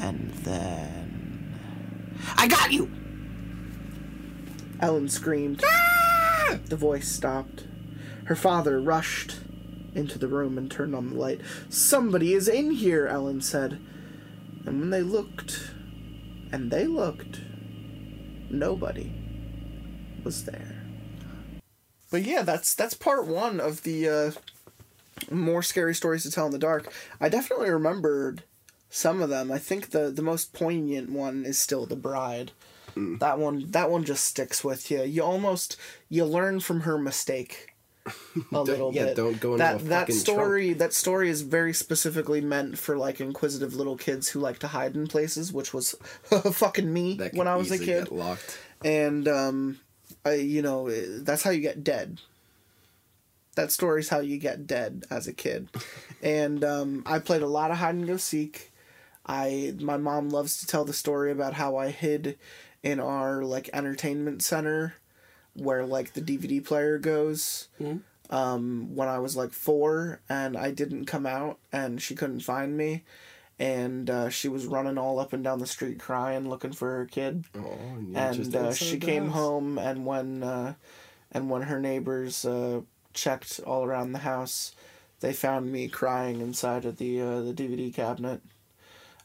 [0.03, 1.55] And then.
[2.37, 2.91] I got you!
[4.81, 5.65] Ellen screamed.
[6.66, 7.65] The voice stopped.
[8.24, 9.37] Her father rushed
[9.95, 11.41] into the room and turned on the light.
[11.69, 13.79] Somebody is in here, Ellen said.
[14.66, 15.70] And when they looked,
[16.51, 17.41] and they looked,
[18.51, 19.12] nobody
[20.24, 20.83] was there.
[22.11, 24.31] But yeah, that's that's part one of the uh,
[25.31, 26.93] more scary stories to tell in the dark.
[27.20, 28.43] I definitely remembered
[28.93, 29.51] some of them.
[29.51, 32.52] I think the the most poignant one is still the bride.
[32.94, 35.02] That one that one just sticks with you.
[35.02, 35.78] You almost
[36.10, 37.74] you learn from her mistake
[38.52, 39.16] a little yeah, bit.
[39.16, 40.74] don't go into that that story.
[40.74, 44.94] That story is very specifically meant for like inquisitive little kids who like to hide
[44.94, 45.94] in places, which was
[46.52, 48.59] fucking me when I was a kid Get locked.
[48.85, 49.81] and um,
[50.27, 52.20] I, you know eh, that's how you get dead.
[53.55, 55.69] That story's how you get dead as a kid,
[56.23, 58.72] and um, I played a lot of hide and go seek.
[59.27, 62.39] I my mom loves to tell the story about how I hid
[62.82, 64.94] in our like entertainment center,
[65.55, 67.69] where like the DVD player goes.
[68.31, 72.77] Um, when I was like four, and I didn't come out, and she couldn't find
[72.77, 73.05] me,
[73.59, 77.05] and uh, she was running all up and down the street crying, looking for her
[77.05, 77.44] kid.
[77.55, 77.61] Oh,
[78.47, 80.74] and, uh, she came home and when uh,
[81.31, 82.81] and when her neighbors uh,
[83.12, 84.74] checked all around the house
[85.20, 88.40] they found me crying inside of the uh, the DVD cabinet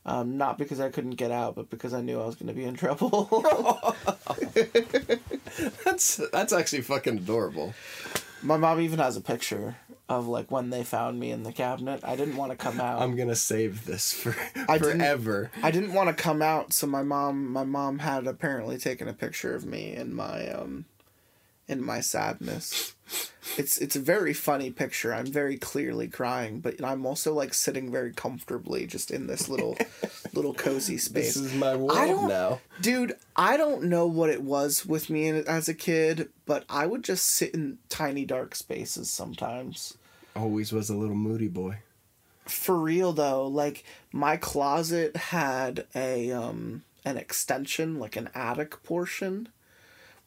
[0.08, 2.54] um, not because I couldn't get out but because I knew I was going to
[2.54, 3.26] be in trouble
[5.86, 7.74] That's that's actually fucking adorable.
[8.44, 9.76] my mom even has a picture
[10.10, 13.02] of like when they found me in the cabinet I didn't want to come out
[13.02, 14.36] I'm gonna save this for
[14.68, 15.52] I didn't- forever.
[15.62, 19.14] I didn't want to come out, so my mom my mom had apparently taken a
[19.14, 20.86] picture of me in my um
[21.68, 22.96] in my sadness.
[23.58, 25.14] It's it's a very funny picture.
[25.14, 29.78] I'm very clearly crying, but I'm also like sitting very comfortably just in this little
[30.34, 31.36] little cozy space.
[31.36, 32.60] This is my world now.
[32.82, 37.04] Dude, I don't know what it was with me as a kid, but I would
[37.04, 39.98] just sit in tiny dark spaces sometimes.
[40.36, 41.78] Always was a little moody boy.
[42.46, 49.48] For real though, like my closet had a um an extension, like an attic portion,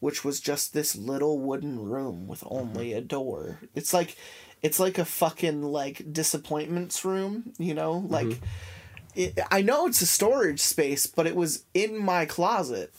[0.01, 3.59] which was just this little wooden room with only a door.
[3.73, 4.17] It's like
[4.61, 7.93] it's like a fucking like disappointments room, you know?
[8.07, 8.45] Like mm-hmm.
[9.15, 12.93] it, I know it's a storage space, but it was in my closet.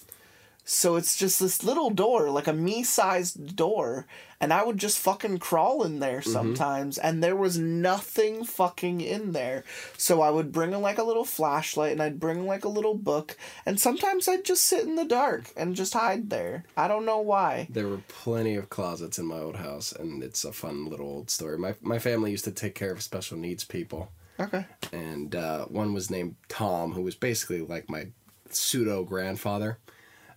[0.64, 4.06] So it's just this little door, like a me sized door,
[4.40, 9.32] and I would just fucking crawl in there sometimes, and there was nothing fucking in
[9.32, 9.64] there.
[9.98, 13.36] So I would bring like a little flashlight and I'd bring like a little book,
[13.66, 16.64] and sometimes I'd just sit in the dark and just hide there.
[16.76, 17.66] I don't know why.
[17.68, 21.28] There were plenty of closets in my old house, and it's a fun little old
[21.28, 21.58] story.
[21.58, 24.64] My my family used to take care of special needs people, Okay.
[24.92, 28.08] and uh, one was named Tom, who was basically like my
[28.48, 29.78] pseudo grandfather.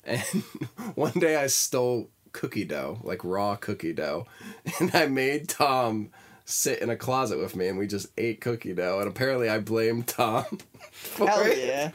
[0.05, 0.21] And
[0.95, 4.27] one day I stole cookie dough, like raw cookie dough,
[4.79, 6.11] and I made Tom
[6.47, 8.99] sit in a closet with me, and we just ate cookie dough.
[8.99, 10.43] And apparently, I blamed Tom.
[10.91, 11.57] For Hell it.
[11.57, 11.91] yeah.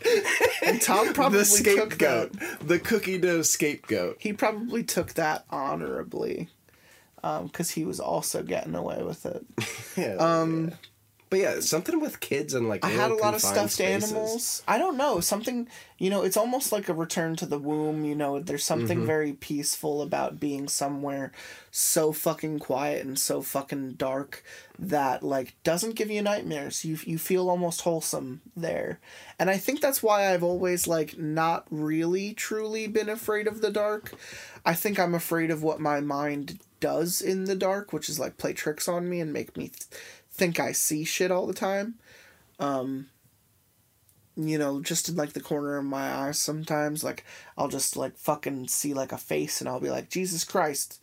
[0.69, 1.45] And Tom probably the
[1.77, 2.33] took that.
[2.35, 4.17] scapegoat, the cookie dough scapegoat.
[4.19, 6.49] He probably took that honorably.
[7.23, 9.45] Um, because he was also getting away with it.
[9.95, 10.73] Yeah, Um,
[11.31, 14.11] But yeah, something with kids and like I had a lot of stuffed spaces.
[14.11, 14.63] animals.
[14.67, 15.21] I don't know.
[15.21, 18.05] Something, you know, it's almost like a return to the womb.
[18.05, 19.07] You know, there's something Mm-hmm.
[19.07, 21.31] very peaceful about being somewhere
[21.71, 24.43] so fucking quiet and so fucking dark
[24.77, 26.85] that, like, doesn't give you nightmares.
[26.85, 28.99] You, you feel almost wholesome there.
[29.39, 33.71] And I think that's why I've always, like, not really truly been afraid of the
[33.71, 34.15] dark.
[34.67, 38.37] I think I'm afraid of what my mind does in the dark, which is, like,
[38.37, 39.85] play tricks on me and make me th-
[40.41, 41.95] think I see shit all the time
[44.47, 47.25] you know, just in like the corner of my eyes sometimes, like
[47.59, 51.03] I'll just like fucking see like a face and I'll be like, Jesus Christ.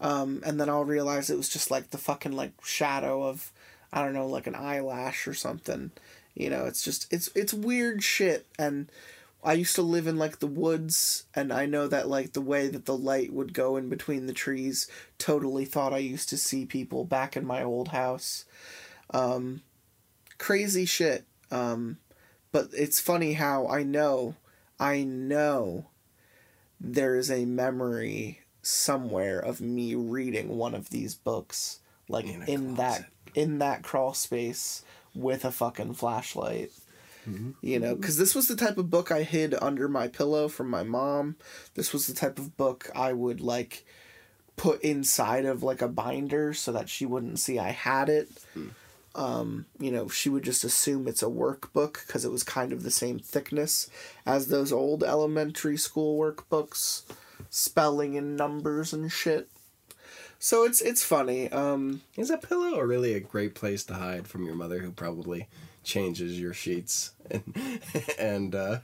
[0.00, 3.52] Um, and then I'll realize it was just like the fucking like shadow of
[3.92, 5.92] I don't know, like an eyelash or something.
[6.34, 8.90] You know, it's just it's it's weird shit and
[9.44, 12.68] I used to live in like the woods and I know that like the way
[12.68, 14.88] that the light would go in between the trees
[15.18, 18.46] totally thought I used to see people back in my old house.
[19.10, 19.62] Um
[20.38, 21.24] crazy shit.
[21.50, 21.98] Um
[22.52, 24.36] but it's funny how I know,
[24.80, 25.88] I know
[26.80, 32.74] there is a memory somewhere of me reading one of these books, like In in,
[32.76, 34.84] that in that crawl space
[35.14, 36.72] with a fucking flashlight.
[37.28, 37.52] Mm-hmm.
[37.62, 40.68] You know, because this was the type of book I hid under my pillow from
[40.68, 41.36] my mom.
[41.74, 43.84] This was the type of book I would like
[44.56, 48.68] put inside of like a binder so that she wouldn't see I had it hmm.
[49.14, 52.82] um, you know, she would just assume it's a workbook because it was kind of
[52.82, 53.88] the same thickness
[54.26, 57.02] as those old elementary school workbooks,
[57.50, 59.48] spelling and numbers and shit.
[60.38, 61.50] So it's it's funny.
[61.50, 65.46] Um, Is a pillow really a great place to hide from your mother, who probably
[65.84, 67.80] changes your sheets and
[68.18, 68.78] and uh,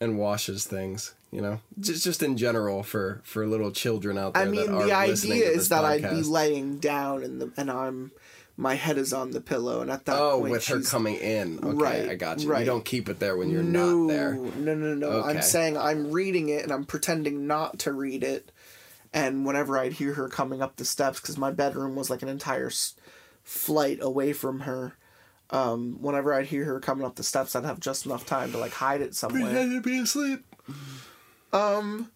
[0.00, 1.14] and washes things?
[1.30, 4.44] You know, just just in general for for little children out there.
[4.44, 8.12] I mean, the idea is that I'd be laying down and the and I'm
[8.56, 11.58] my head is on the pillow, and at that Oh, point, with her coming in.
[11.58, 12.48] Okay, Right, I got you.
[12.50, 12.60] right.
[12.60, 14.34] You don't keep it there when you're no, not there.
[14.34, 15.22] No, no, no.
[15.24, 18.52] I'm saying I'm reading it and I'm pretending not to read it.
[19.12, 22.28] And whenever I'd hear her coming up the steps, because my bedroom was like an
[22.28, 22.94] entire s-
[23.42, 24.94] flight away from her,
[25.50, 28.58] um, whenever I'd hear her coming up the steps, I'd have just enough time to
[28.58, 29.52] like hide it somewhere.
[29.52, 30.44] to be asleep.
[31.52, 32.10] Um,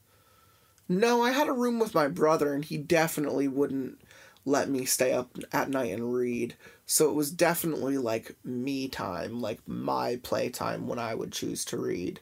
[0.89, 4.01] No, I had a room with my brother, and he definitely wouldn't
[4.45, 6.57] let me stay up at night and read.
[6.87, 11.77] So it was definitely like me time, like my playtime when I would choose to
[11.77, 12.19] read.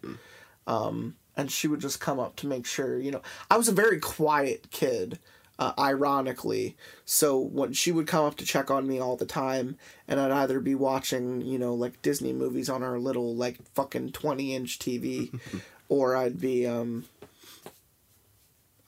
[0.67, 3.73] Um, and she would just come up to make sure, you know, I was a
[3.73, 5.21] very quiet kid,
[5.59, 6.77] uh, ironically.
[7.05, 9.77] So when she would come up to check on me all the time,
[10.07, 14.13] and I'd either be watching, you know, like Disney movies on our little, like, fucking
[14.13, 15.39] 20 inch TV,
[15.89, 17.07] or I'd be, um,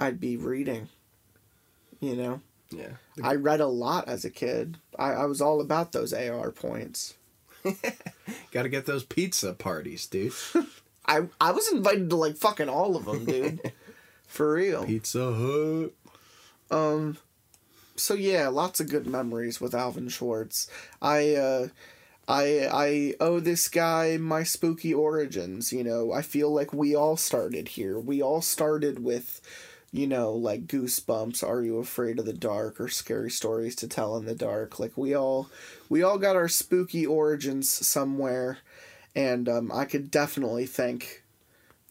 [0.00, 0.88] I'd be reading.
[2.00, 2.40] You know,
[2.70, 2.92] Yeah.
[3.24, 4.78] I read a lot as a kid.
[4.98, 7.14] I, I was all about those AR points.
[8.52, 10.32] Got to get those pizza parties, dude.
[11.06, 13.72] I I was invited to like fucking all of them, dude.
[14.28, 14.84] For real.
[14.84, 15.92] Pizza Hut.
[17.96, 20.68] So yeah, lots of good memories with Alvin Schwartz.
[21.02, 21.68] I uh
[22.28, 26.12] I I owe this guy my spooky origins, you know.
[26.12, 27.98] I feel like we all started here.
[27.98, 29.40] We all started with
[29.90, 34.16] you know, like goosebumps, are you afraid of the dark or scary stories to tell
[34.18, 34.78] in the dark.
[34.78, 35.50] Like we all
[35.88, 38.58] we all got our spooky origins somewhere
[39.16, 41.22] and um, I could definitely thank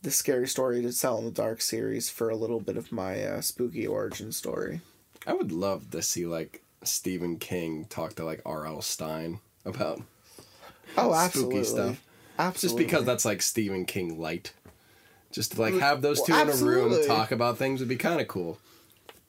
[0.08, 3.22] the Scary Story to Tell in the Dark series for a little bit of my
[3.26, 4.80] uh, spooky origin story.
[5.26, 8.82] I would love to see like Stephen King talk to like R.L.
[8.82, 10.02] Stine about
[10.98, 11.64] Oh, spooky absolutely.
[12.38, 12.58] stuff.
[12.62, 14.54] Just because that's like Stephen King light.
[15.30, 17.98] Just to like have those two Well, in a room talk about things would be
[17.98, 18.60] kind of cool.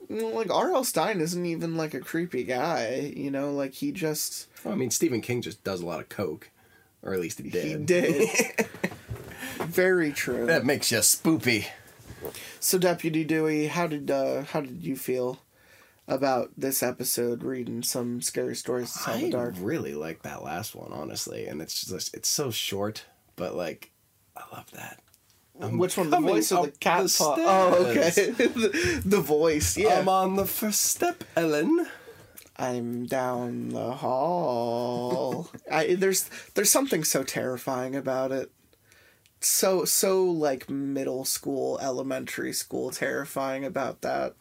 [0.09, 0.85] Well, like R.L.
[0.85, 3.51] Stine isn't even like a creepy guy, you know.
[3.51, 6.51] Like he just Well, I mean, Stephen King just does a lot of coke,
[7.03, 7.65] or at least he did.
[7.65, 8.29] he did.
[9.59, 10.47] Very true.
[10.47, 11.67] That makes you spoopy.
[12.61, 15.41] So, Deputy Dewey, how did uh, how did you feel
[16.07, 17.43] about this episode?
[17.43, 19.55] Reading some scary stories to tell I the dark.
[19.59, 23.05] really like that last one, honestly, and it's just it's so short,
[23.37, 23.93] but like
[24.37, 25.01] I love that.
[25.61, 27.37] I'm Which one, the voice or the cat the paw?
[27.39, 28.11] Oh, okay.
[28.31, 29.99] the, the voice, yeah.
[29.99, 31.89] I'm on the first step, Ellen.
[32.57, 35.49] I'm down the hall.
[35.71, 38.51] I, there's there's something so terrifying about it.
[39.41, 44.35] So so like middle school, elementary school terrifying about that.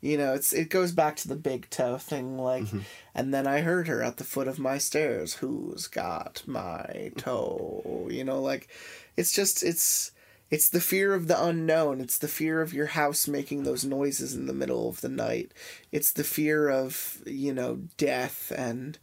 [0.00, 2.80] You know, it's it goes back to the big toe thing like mm-hmm.
[3.14, 8.08] and then I heard her at the foot of my stairs, who's got my toe?
[8.10, 8.68] You know, like
[9.16, 10.12] it's just it's
[10.50, 12.00] it's the fear of the unknown.
[12.00, 15.52] It's the fear of your house making those noises in the middle of the night.
[15.92, 18.98] It's the fear of, you know, death and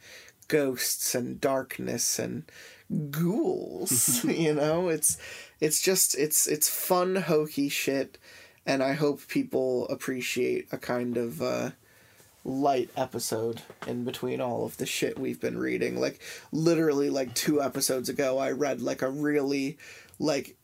[0.47, 2.43] ghosts and darkness and
[3.09, 4.23] ghouls.
[4.23, 5.17] you know, it's
[5.59, 8.17] it's just it's it's fun hokey shit
[8.65, 11.71] and I hope people appreciate a kind of uh
[12.43, 15.99] light episode in between all of the shit we've been reading.
[15.99, 16.19] Like
[16.51, 19.77] literally like 2 episodes ago I read like a really
[20.19, 20.55] like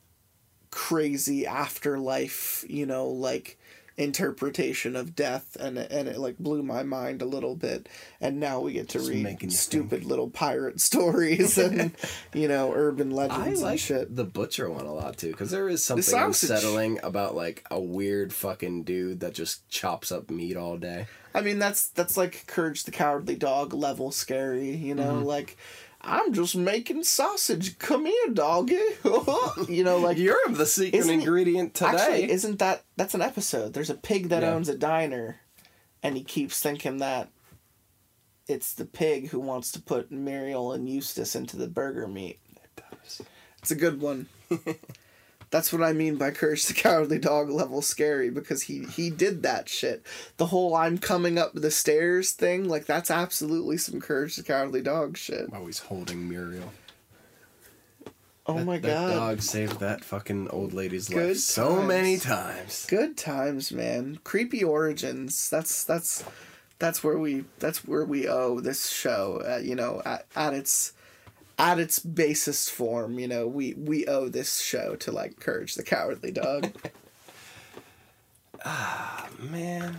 [0.69, 3.60] crazy afterlife, you know, like
[4.02, 7.88] interpretation of death and it- and it like blew my mind a little bit.
[8.19, 11.91] And now we get to Just read stupid little pirate stories and
[12.34, 14.15] you know urban legends I like and shit.
[14.15, 18.34] the butcher one a lot too, because there is something unsettling about like a weird
[18.34, 21.07] fucking dude that just chops up meat all day.
[21.34, 25.14] i mean that's that's like courage the cowardly dog level scary you know?
[25.14, 25.23] Mm-hmm.
[25.26, 25.57] like
[26.03, 28.80] i'm just making sausage come here doggy
[29.69, 31.90] you know like You're the secret ingredient today.
[31.90, 33.73] Actually, isn't that that's an episode?
[33.73, 34.52] There's a pig that Yeah.
[34.53, 35.41] owns a diner,
[36.02, 37.30] and he keeps thinking that
[38.48, 42.40] it's the pig who wants to put Muriel and Eustace into the burger meat.
[42.64, 43.22] It does.
[43.60, 44.28] It's a good one.
[45.52, 49.44] That's what I mean by Courage the Cowardly Dog level scary because he he did
[49.44, 50.06] that shit.
[50.38, 54.82] The whole I'm coming up the stairs thing, like that's absolutely some Courage the Cowardly
[54.82, 55.53] Dog shit.
[55.53, 56.72] Always holding Muriel.
[58.48, 59.14] Oh That- my that god.
[59.14, 62.86] dog saved that fucking old lady's Good life so many times.
[62.90, 64.19] Good times, man.
[64.23, 65.49] Creepy origins.
[65.49, 66.23] That's that's
[66.80, 69.44] that's where we that's where we owe this show.
[69.48, 70.94] Uh, you know, at, at its
[71.61, 73.19] at its basest form.
[73.19, 76.71] You know, we we owe this show to like Courage the Cowardly Dog.
[78.63, 79.97] Ah man,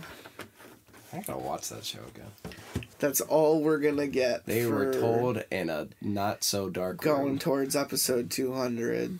[1.11, 2.53] I gotta watch that show again.
[2.99, 4.45] that's all we're gonna get.
[4.45, 7.39] They were told in a not so dark going room.
[7.39, 9.19] towards episode two hundred.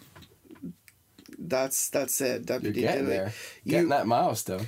[1.37, 2.25] That's that's it.
[2.49, 3.33] You're Deputy getting there.
[3.67, 4.67] Getting You- that milestone.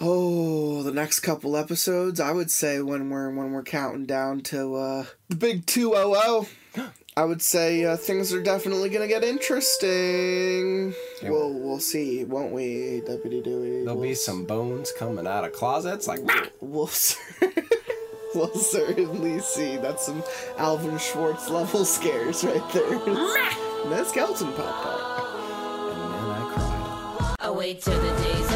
[0.00, 4.74] Oh, the next couple episodes, I would say when we're when we're counting down to
[4.74, 6.46] uh the big 200,
[7.14, 10.94] I would say uh, things are definitely going to get interesting.
[11.22, 11.30] Yeah.
[11.30, 13.84] We'll we'll see, won't we, Deputy Dewey?
[13.84, 16.20] There'll we'll, be some bones coming out of closets like
[16.60, 17.18] we'll cer-
[18.34, 19.76] We'll certainly see.
[19.76, 20.22] That's some
[20.56, 22.94] Alvin Schwartz level scares right there.
[22.94, 25.92] and that skeleton popped out.
[25.92, 27.36] and then I cried.
[27.40, 28.51] I wait till the day's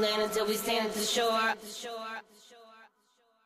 [0.00, 2.15] land until we stand at the shore.